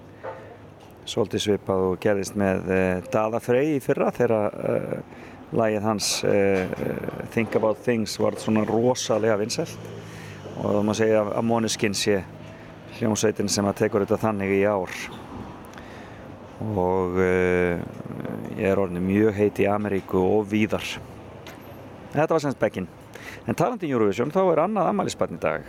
svolítið 1.10 1.44
svipað 1.45 1.86
og 1.90 1.99
gerðist 2.02 2.38
með 2.40 2.69
uh, 2.69 3.10
Dada 3.14 3.41
Frey 3.44 3.76
í 3.78 3.82
fyrra 3.84 4.11
þegar 4.15 4.34
uh, 4.52 5.23
lagið 5.57 5.88
hans 5.88 6.11
uh, 6.28 6.76
Think 7.34 7.57
About 7.60 7.82
Things 7.86 8.18
var 8.22 8.38
svona 8.40 8.64
rosalega 8.68 9.40
vinsælt. 9.41 9.90
Og 10.61 10.68
það 10.68 10.86
má 10.86 10.94
segja 10.98 11.26
að 11.26 11.48
Måneskin 11.48 11.98
sé 11.98 12.22
hljómsveitin 12.99 13.49
sem 13.49 13.65
að 13.65 13.80
tekur 13.82 14.06
þetta 14.06 14.19
þannig 14.22 14.56
í 14.60 14.64
ár. 14.68 14.98
Og 16.61 17.15
ég 17.18 18.68
er 18.69 18.78
orðin 18.78 19.02
mjög 19.02 19.32
heit 19.40 19.61
í 19.64 19.65
Ameríku 19.65 20.22
og 20.22 20.44
víðar. 20.52 20.86
Þetta 22.11 22.36
var 22.36 22.44
semst 22.44 22.60
Beggin 22.61 22.90
en 23.48 23.57
talandi 23.57 23.90
í 23.90 23.95
Eurovision 23.95 24.34
þá 24.34 24.44
er 24.44 24.61
annað 24.68 24.91
ammælisbarn 24.91 25.40
í 25.40 25.41
dag 25.41 25.65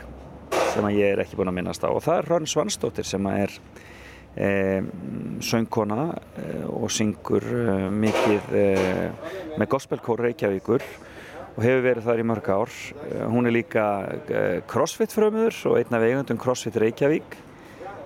sem 0.73 0.87
að 0.89 0.99
ég 0.99 1.15
er 1.15 1.23
ekki 1.23 1.39
búinn 1.39 1.53
að 1.53 1.59
minnast 1.61 1.85
á. 1.85 1.89
Og 1.93 2.03
það 2.05 2.19
er 2.19 2.29
Hrönn 2.29 2.49
Svansdóttir 2.49 3.09
sem 3.09 3.27
að 3.29 3.41
er 3.45 3.57
eh, 3.57 3.92
söngkona 4.37 6.15
eh, 6.41 6.65
og 6.65 6.91
syngur 6.91 7.45
eh, 7.45 7.89
mikið 7.93 8.55
eh, 8.57 9.33
með 9.61 9.69
gospelkór 9.75 10.23
Reykjavíkur 10.25 10.85
og 11.53 11.59
hefur 11.61 11.83
verið 11.85 12.07
þar 12.07 12.23
í 12.23 12.25
mörg 12.25 12.47
ár. 12.49 12.71
Hún 13.29 13.45
er 13.45 13.53
líka 13.53 13.85
crossfit 14.65 15.13
frömuður 15.13 15.59
og 15.69 15.75
einn 15.83 15.99
af 15.99 16.07
eigundum 16.07 16.41
crossfit 16.41 16.79
Reykjavík. 16.81 17.37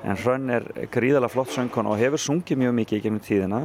En 0.03 0.19
Hrönn 0.19 0.51
er 0.51 0.67
gríðalega 0.91 1.31
flott 1.31 1.55
söngkona 1.55 1.93
og 1.95 2.03
hefur 2.03 2.19
sungið 2.19 2.59
mjög 2.65 2.75
mikið 2.81 2.99
í 2.99 3.05
gegnum 3.05 3.23
tíðina. 3.23 3.63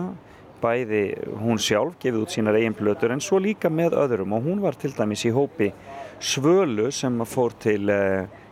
Bæði 0.61 1.01
hún 1.41 1.57
sjálf 1.57 1.97
gefið 1.97 2.27
út 2.27 2.35
sínar 2.35 2.61
eigin 2.61 2.77
blötur 2.77 3.15
en 3.15 3.25
svo 3.25 3.41
líka 3.41 3.73
með 3.73 3.97
öðrum. 4.03 4.37
Og 4.37 4.45
hún 4.45 4.61
var 4.61 4.77
til 4.77 4.93
dæmis 4.93 5.25
í 5.25 5.33
hópi 5.33 5.73
Svölu 6.21 6.91
sem 6.93 7.17
fór 7.25 7.57
til 7.57 7.89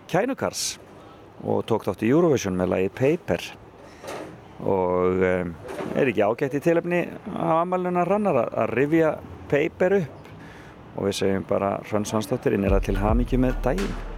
Kænukars 0.09 0.79
og 1.45 1.61
tók 1.69 1.85
þátt 1.85 2.09
í 2.09 2.09
Eurovision 2.09 2.57
með 2.57 2.73
lagið 2.73 2.95
Paper 2.97 3.51
og 4.59 5.23
um, 5.23 5.51
er 5.95 6.11
ekki 6.11 6.25
ágætt 6.25 6.57
í 6.59 6.63
tilöfni 6.63 7.01
af 7.31 7.61
amaljunar 7.61 8.09
rannar 8.09 8.41
að, 8.43 8.49
að 8.63 8.73
rifja 8.79 9.11
peiper 9.51 9.99
upp. 10.01 10.29
Og 10.97 11.07
við 11.07 11.19
segjum 11.21 11.45
bara 11.47 11.77
Hrönn 11.87 12.07
Svansdóttir 12.09 12.57
inn 12.57 12.67
er 12.67 12.75
að 12.75 12.89
til 12.89 12.97
hafmyggju 12.99 13.39
með 13.39 13.59
daginn. 13.63 14.08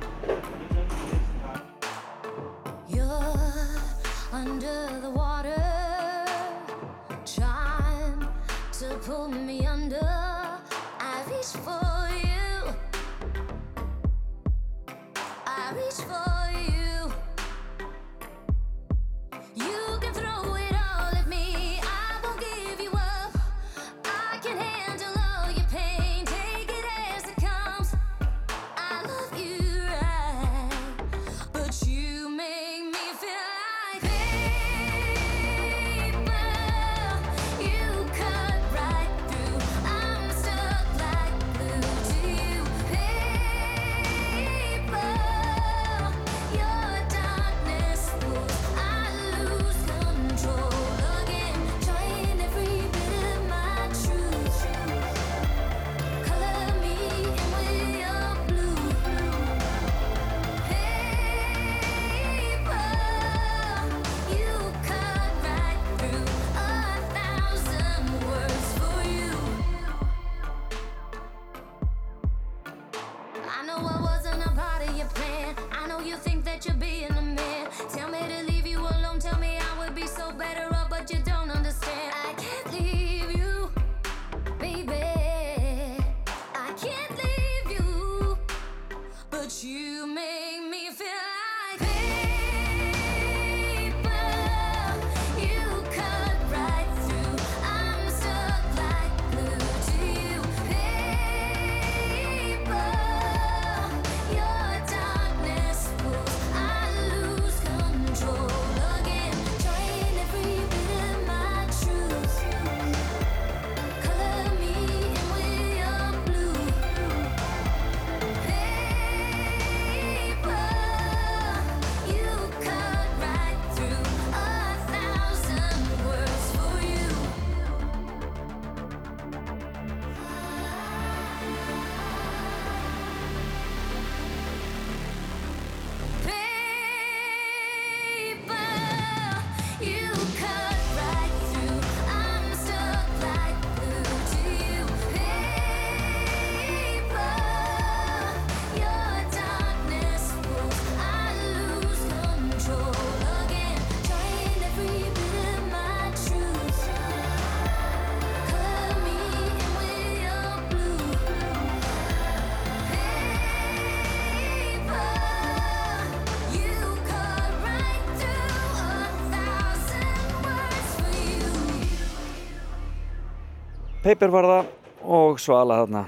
Peipir 174.11 174.27
var 174.27 174.43
það 174.43 174.69
og 175.07 175.38
svala 175.39 175.77
þarna 175.79 175.99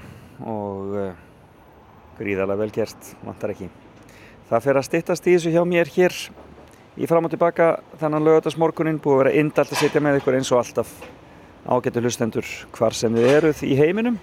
og 0.44 0.90
uh, 0.92 1.12
gríðarlega 2.18 2.60
vel 2.60 2.74
gert, 2.74 3.06
vantar 3.24 3.54
ekki. 3.54 3.70
Það 4.50 4.64
fer 4.66 4.76
að 4.76 4.84
stittast 4.90 5.28
í 5.30 5.32
þessu 5.38 5.52
hjá 5.54 5.62
mér 5.64 5.88
hér 5.94 6.18
í 7.00 7.08
fram 7.08 7.24
og 7.24 7.32
tilbaka 7.32 7.70
þannan 8.02 8.26
lögadagsmorgunin 8.26 9.00
búið 9.00 9.14
að 9.14 9.22
vera 9.22 9.32
indalt 9.40 9.72
að 9.72 9.80
sitja 9.80 10.04
með 10.04 10.20
ykkur 10.20 10.36
eins 10.36 10.52
og 10.52 10.60
alltaf 10.60 10.92
ágættu 11.64 12.04
hlustendur 12.04 12.52
hvar 12.76 12.98
sem 13.00 13.16
við 13.16 13.30
eruð 13.38 13.64
í 13.64 13.72
heiminum. 13.80 14.20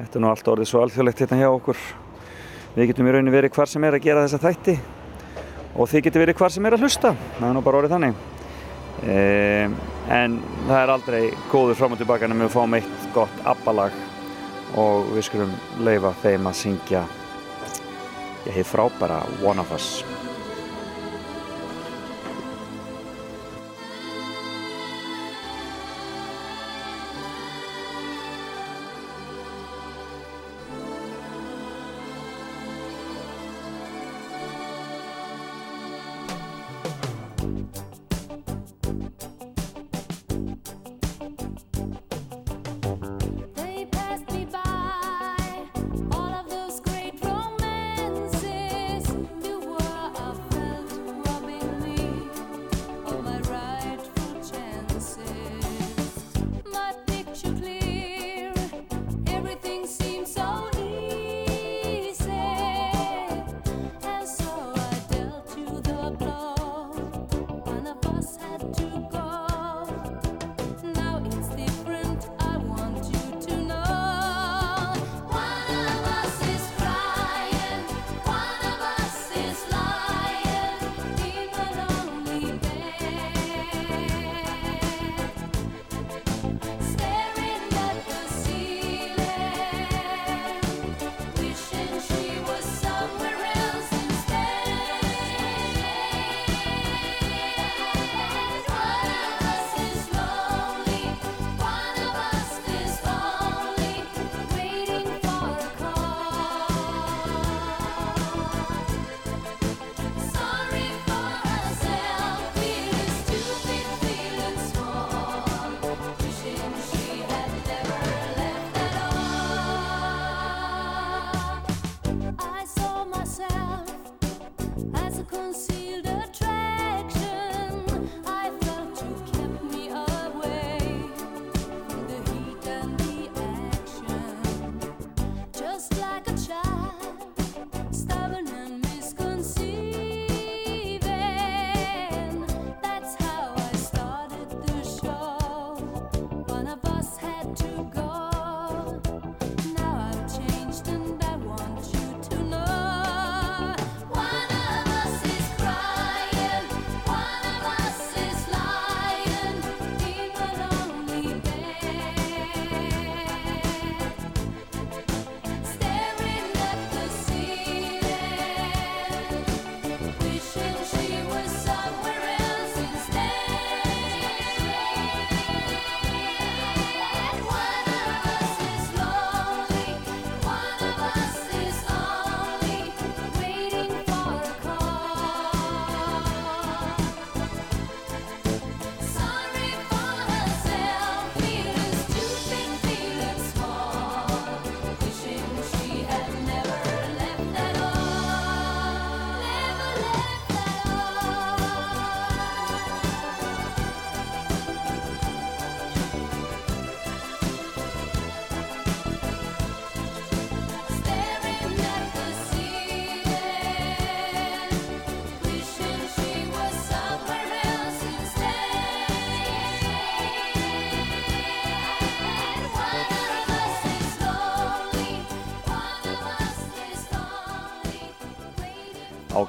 Þetta 0.00 0.18
er 0.18 0.26
nú 0.26 0.32
allt 0.32 0.52
orðið 0.56 0.72
svo 0.72 0.82
alþjóðlegt 0.82 1.22
hérna 1.22 1.42
hjá 1.44 1.52
okkur. 1.52 1.86
Við 2.74 2.90
getum 2.90 3.06
í 3.06 3.14
rauninni 3.14 3.38
verið 3.38 3.54
hvar 3.60 3.70
sem 3.70 3.86
er 3.86 4.00
að 4.00 4.06
gera 4.10 4.26
þessa 4.26 4.42
þætti 4.48 4.78
og 5.78 5.86
þið 5.86 6.08
getum 6.08 6.26
verið 6.26 6.42
hvar 6.42 6.58
sem 6.58 6.66
er 6.66 6.80
að 6.80 6.88
hlusta. 6.88 7.14
Það 7.38 7.50
er 7.52 7.58
nú 7.60 7.66
bara 7.70 7.84
orðið 7.84 7.98
þannig. 8.00 8.22
Ehm 9.06 9.82
en 10.10 10.40
það 10.66 10.78
er 10.78 10.94
aldrei 10.96 11.22
góður 11.52 11.78
fram 11.78 11.94
og 11.94 12.02
tilbaka 12.02 12.26
en 12.26 12.40
við 12.42 12.54
fáum 12.54 12.78
eitt 12.78 13.06
gott 13.14 13.44
abbalag 13.44 13.94
og 14.80 15.12
við 15.12 15.28
skulum 15.28 15.54
leifa 15.84 16.14
þeim 16.22 16.48
að 16.48 16.58
syngja. 16.62 17.04
Ég 18.46 18.58
hef 18.58 18.72
frábæra 18.74 19.22
One 19.44 19.62
of 19.62 19.72
Us. 19.76 20.02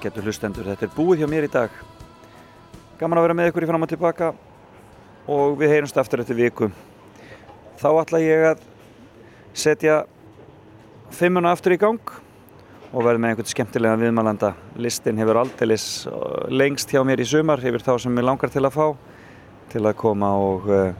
Ágættu 0.04 0.20
hlustendur, 0.20 0.66
þetta 0.68 0.84
er 0.84 0.90
búið 0.98 1.22
hjá 1.22 1.28
mér 1.32 1.46
í 1.48 1.50
dag. 1.54 1.76
Gaman 3.00 3.22
að 3.22 3.24
vera 3.24 3.36
með 3.40 3.46
ykkur 3.54 3.64
í 3.64 3.68
fram 3.70 3.86
og 3.86 3.88
tilbaka 3.88 4.26
og 5.32 5.54
við 5.62 5.70
heyrumst 5.72 6.00
aftur 6.02 6.20
eftir 6.20 6.36
viku. 6.36 6.68
Þá 7.80 7.88
ætla 8.02 8.20
ég 8.20 8.44
að 8.50 8.66
setja 9.56 10.02
fimmuna 11.16 11.54
aftur 11.56 11.78
í 11.78 11.78
gang 11.80 12.12
og 12.90 13.06
verð 13.06 13.22
með 13.24 13.32
einhvern 13.32 13.52
skemmtilega 13.54 14.02
viðmælanda. 14.02 14.50
Listin 14.76 15.22
hefur 15.24 15.40
aldeilis 15.46 15.88
uh, 16.12 16.52
lengst 16.52 16.92
hjá 16.92 17.00
mér 17.08 17.24
í 17.24 17.30
sumar 17.32 17.64
yfir 17.64 17.88
þá 17.88 17.94
sem 18.04 18.20
ég 18.20 18.28
langar 18.28 18.52
til 18.52 18.66
að 18.68 18.76
fá 18.76 18.90
til 19.72 19.86
að 19.88 19.96
koma 20.04 20.34
og, 20.50 20.68
uh, 20.68 20.92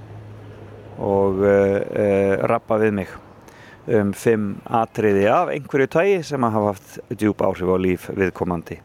og 1.10 1.44
uh, 1.44 1.52
uh, 1.52 2.48
rappa 2.54 2.80
við 2.86 2.96
mig 3.02 3.12
um 4.00 4.16
fimm 4.16 4.48
atriði 4.64 5.28
af 5.28 5.52
einhverju 5.58 5.92
tægi 6.00 6.18
sem 6.32 6.50
hafa 6.56 6.72
haft 6.72 6.98
djúb 7.12 7.44
áhrif 7.44 7.68
á 7.68 7.78
líf 7.84 8.08
viðkomandi. 8.16 8.80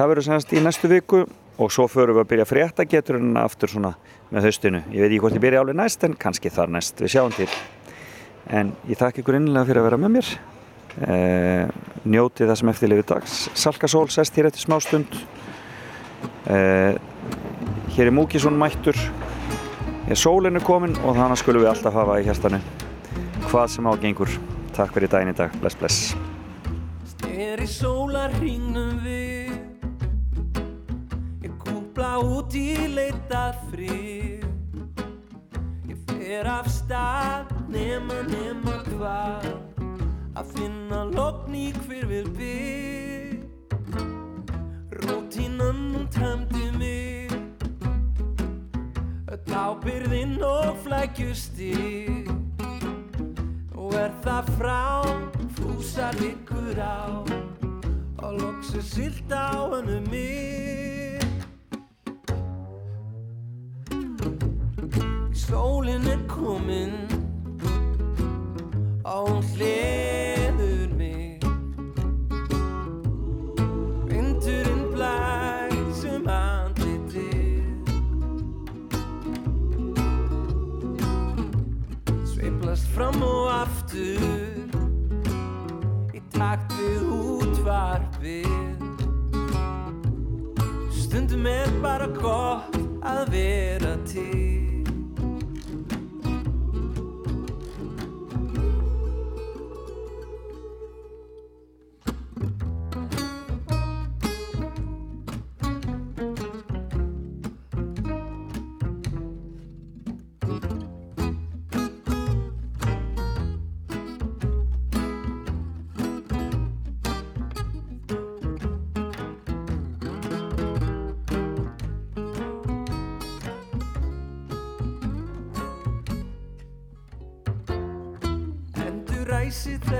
Það 0.00 0.08
verður 0.08 0.24
semst 0.24 0.52
í 0.56 0.60
næstu 0.64 0.88
viku 0.88 1.18
og 1.60 1.72
svo 1.74 1.84
förum 1.92 2.16
við 2.16 2.22
að 2.22 2.28
byrja 2.30 2.44
frétta 2.48 2.84
geturinn 2.88 3.34
aftur 3.36 3.68
svona 3.68 3.90
með 4.32 4.46
haustinu. 4.48 4.78
Ég 4.94 5.02
veit 5.02 5.10
ekki 5.10 5.18
hvort 5.20 5.34
ég 5.36 5.42
byrja 5.44 5.60
álega 5.60 5.76
næst 5.76 6.06
en 6.06 6.14
kannski 6.16 6.48
þar 6.54 6.70
næst, 6.72 7.02
við 7.04 7.10
sjáum 7.12 7.34
til. 7.36 7.48
En 8.48 8.70
ég 8.88 8.96
þakka 8.96 9.20
ykkur 9.20 9.36
innlega 9.36 9.68
fyrir 9.68 9.82
að 9.82 9.88
vera 9.90 9.98
með 10.00 10.14
mér. 10.14 10.30
Eh, 11.04 11.66
njótið 12.08 12.48
það 12.48 12.58
sem 12.62 12.70
eftir 12.72 12.92
lifið 12.94 13.06
dags. 13.10 13.34
Salkasól 13.60 14.06
sest 14.14 14.40
hér 14.40 14.48
eftir 14.48 14.64
smá 14.64 14.78
stund. 14.80 15.18
Eh, 16.48 16.96
hér 17.92 18.08
er 18.08 18.16
Múkisson 18.16 18.56
mættur. 18.56 18.96
Er 20.08 20.16
sólinu 20.16 20.64
komin 20.64 20.96
og 21.04 21.12
þannig 21.12 21.42
skulum 21.42 21.66
við 21.66 21.74
alltaf 21.74 22.00
hafa 22.00 22.16
í 22.22 22.24
hérstanu. 22.24 22.62
Hvað 23.50 23.68
sem 23.76 23.92
ágengur. 23.92 24.32
Takk 24.72 24.96
fyrir 24.96 25.12
daginn 25.12 25.34
í 25.34 25.36
dag. 25.36 25.52
Bless, 25.60 25.76
bless. 25.76 26.16
Kúpla 32.00 32.16
út 32.24 32.54
í 32.56 32.88
leitað 32.88 33.58
frið 33.68 34.40
Ég 35.84 35.98
fer 36.08 36.46
af 36.48 36.64
stað 36.72 37.50
nema 37.68 38.22
nema 38.24 38.78
hvað. 38.86 39.44
Að 40.32 40.54
finna 40.54 41.02
logn 41.12 41.52
í 41.60 41.66
hver 41.82 42.06
vil 42.08 42.30
bygg 42.38 43.44
Rótínan 45.02 45.76
hún 45.92 46.08
tæmdi 46.08 46.72
mig. 46.80 47.28
Tábyrðinn 49.50 50.40
og 50.40 50.80
flækjustig 50.86 52.32
Og 53.76 53.92
er 54.00 54.16
það 54.24 54.48
frá 54.56 55.04
Fúsa 55.60 56.08
liggur 56.16 56.80
á. 56.80 57.20
Og 58.24 58.40
loksu 58.40 58.80
silt 58.80 59.28
á 59.28 59.68
hennu 59.76 60.00
mig 60.08 61.09
Sólin 65.50 66.06
er 66.06 66.20
komin 66.28 66.92
hún 69.02 69.42
hleður 69.50 70.92
mig. 70.94 71.42
Vindurinn 74.06 74.84
blæsum 74.92 76.28
andlitið. 76.30 77.66
Sveiflast 82.30 82.86
fram 82.94 83.18
og 83.18 83.50
aftur 83.56 84.22
Í 86.14 86.22
takt 86.30 86.78
við 86.78 87.10
útvarpið. 87.18 88.88
Stundum 90.94 91.46
er 91.50 91.78
bara 91.82 92.10
gott 92.22 92.82
að 93.02 93.24
vera 93.34 93.96
til 94.06 94.69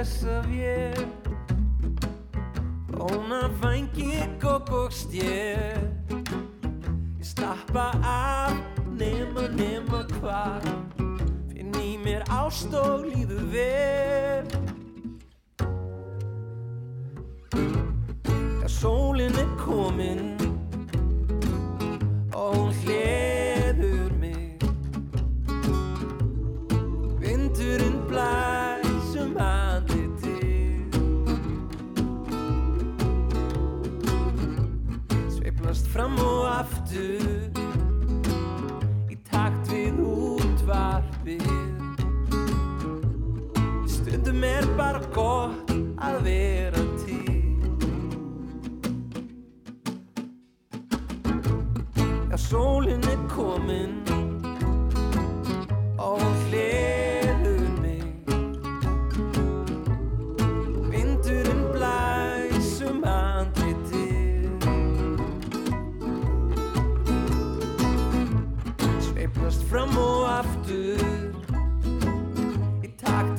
þessa 0.00 0.40
vél 0.48 1.08
Óna 2.96 3.50
fængi 3.60 4.16
gók 4.40 4.72
og 4.72 4.92
stjél 4.92 5.84
Ég 7.20 7.24
stappa 7.24 7.90
af 8.04 8.56
nema 8.96 9.44
nema 9.52 10.00
hvað 10.16 10.64
Finn 11.50 11.76
í 11.76 11.98
mér 12.00 12.24
ást 12.32 12.72
og 12.72 13.04
líður 13.10 13.44
vel. 13.52 14.48
Já, 18.62 18.68
sólin 18.68 19.36
er 19.36 19.50
komin 19.60 20.24
Og 22.32 22.56
hún 22.56 22.72
hleður 22.80 23.29
aftur 36.90 37.54
í 39.10 39.16
takt 39.30 39.68
við 39.70 40.00
útvarpið. 40.02 41.44
Stundum 43.86 44.42
er 44.42 44.66
bara 44.78 45.02
gott 45.14 45.70
að 46.02 46.18
vera 46.26 46.82
til. 47.04 47.38
Já, 52.30 52.36
sólin 52.48 53.06
er 53.06 53.22
komin 53.30 53.94
og 55.98 56.26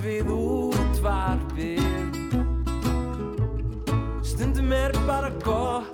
stund 0.02 0.06
við 0.06 0.30
útvarfið 0.34 1.80
Stundum 4.26 4.72
er 4.74 4.92
bara 5.06 5.30
gott 5.44 5.91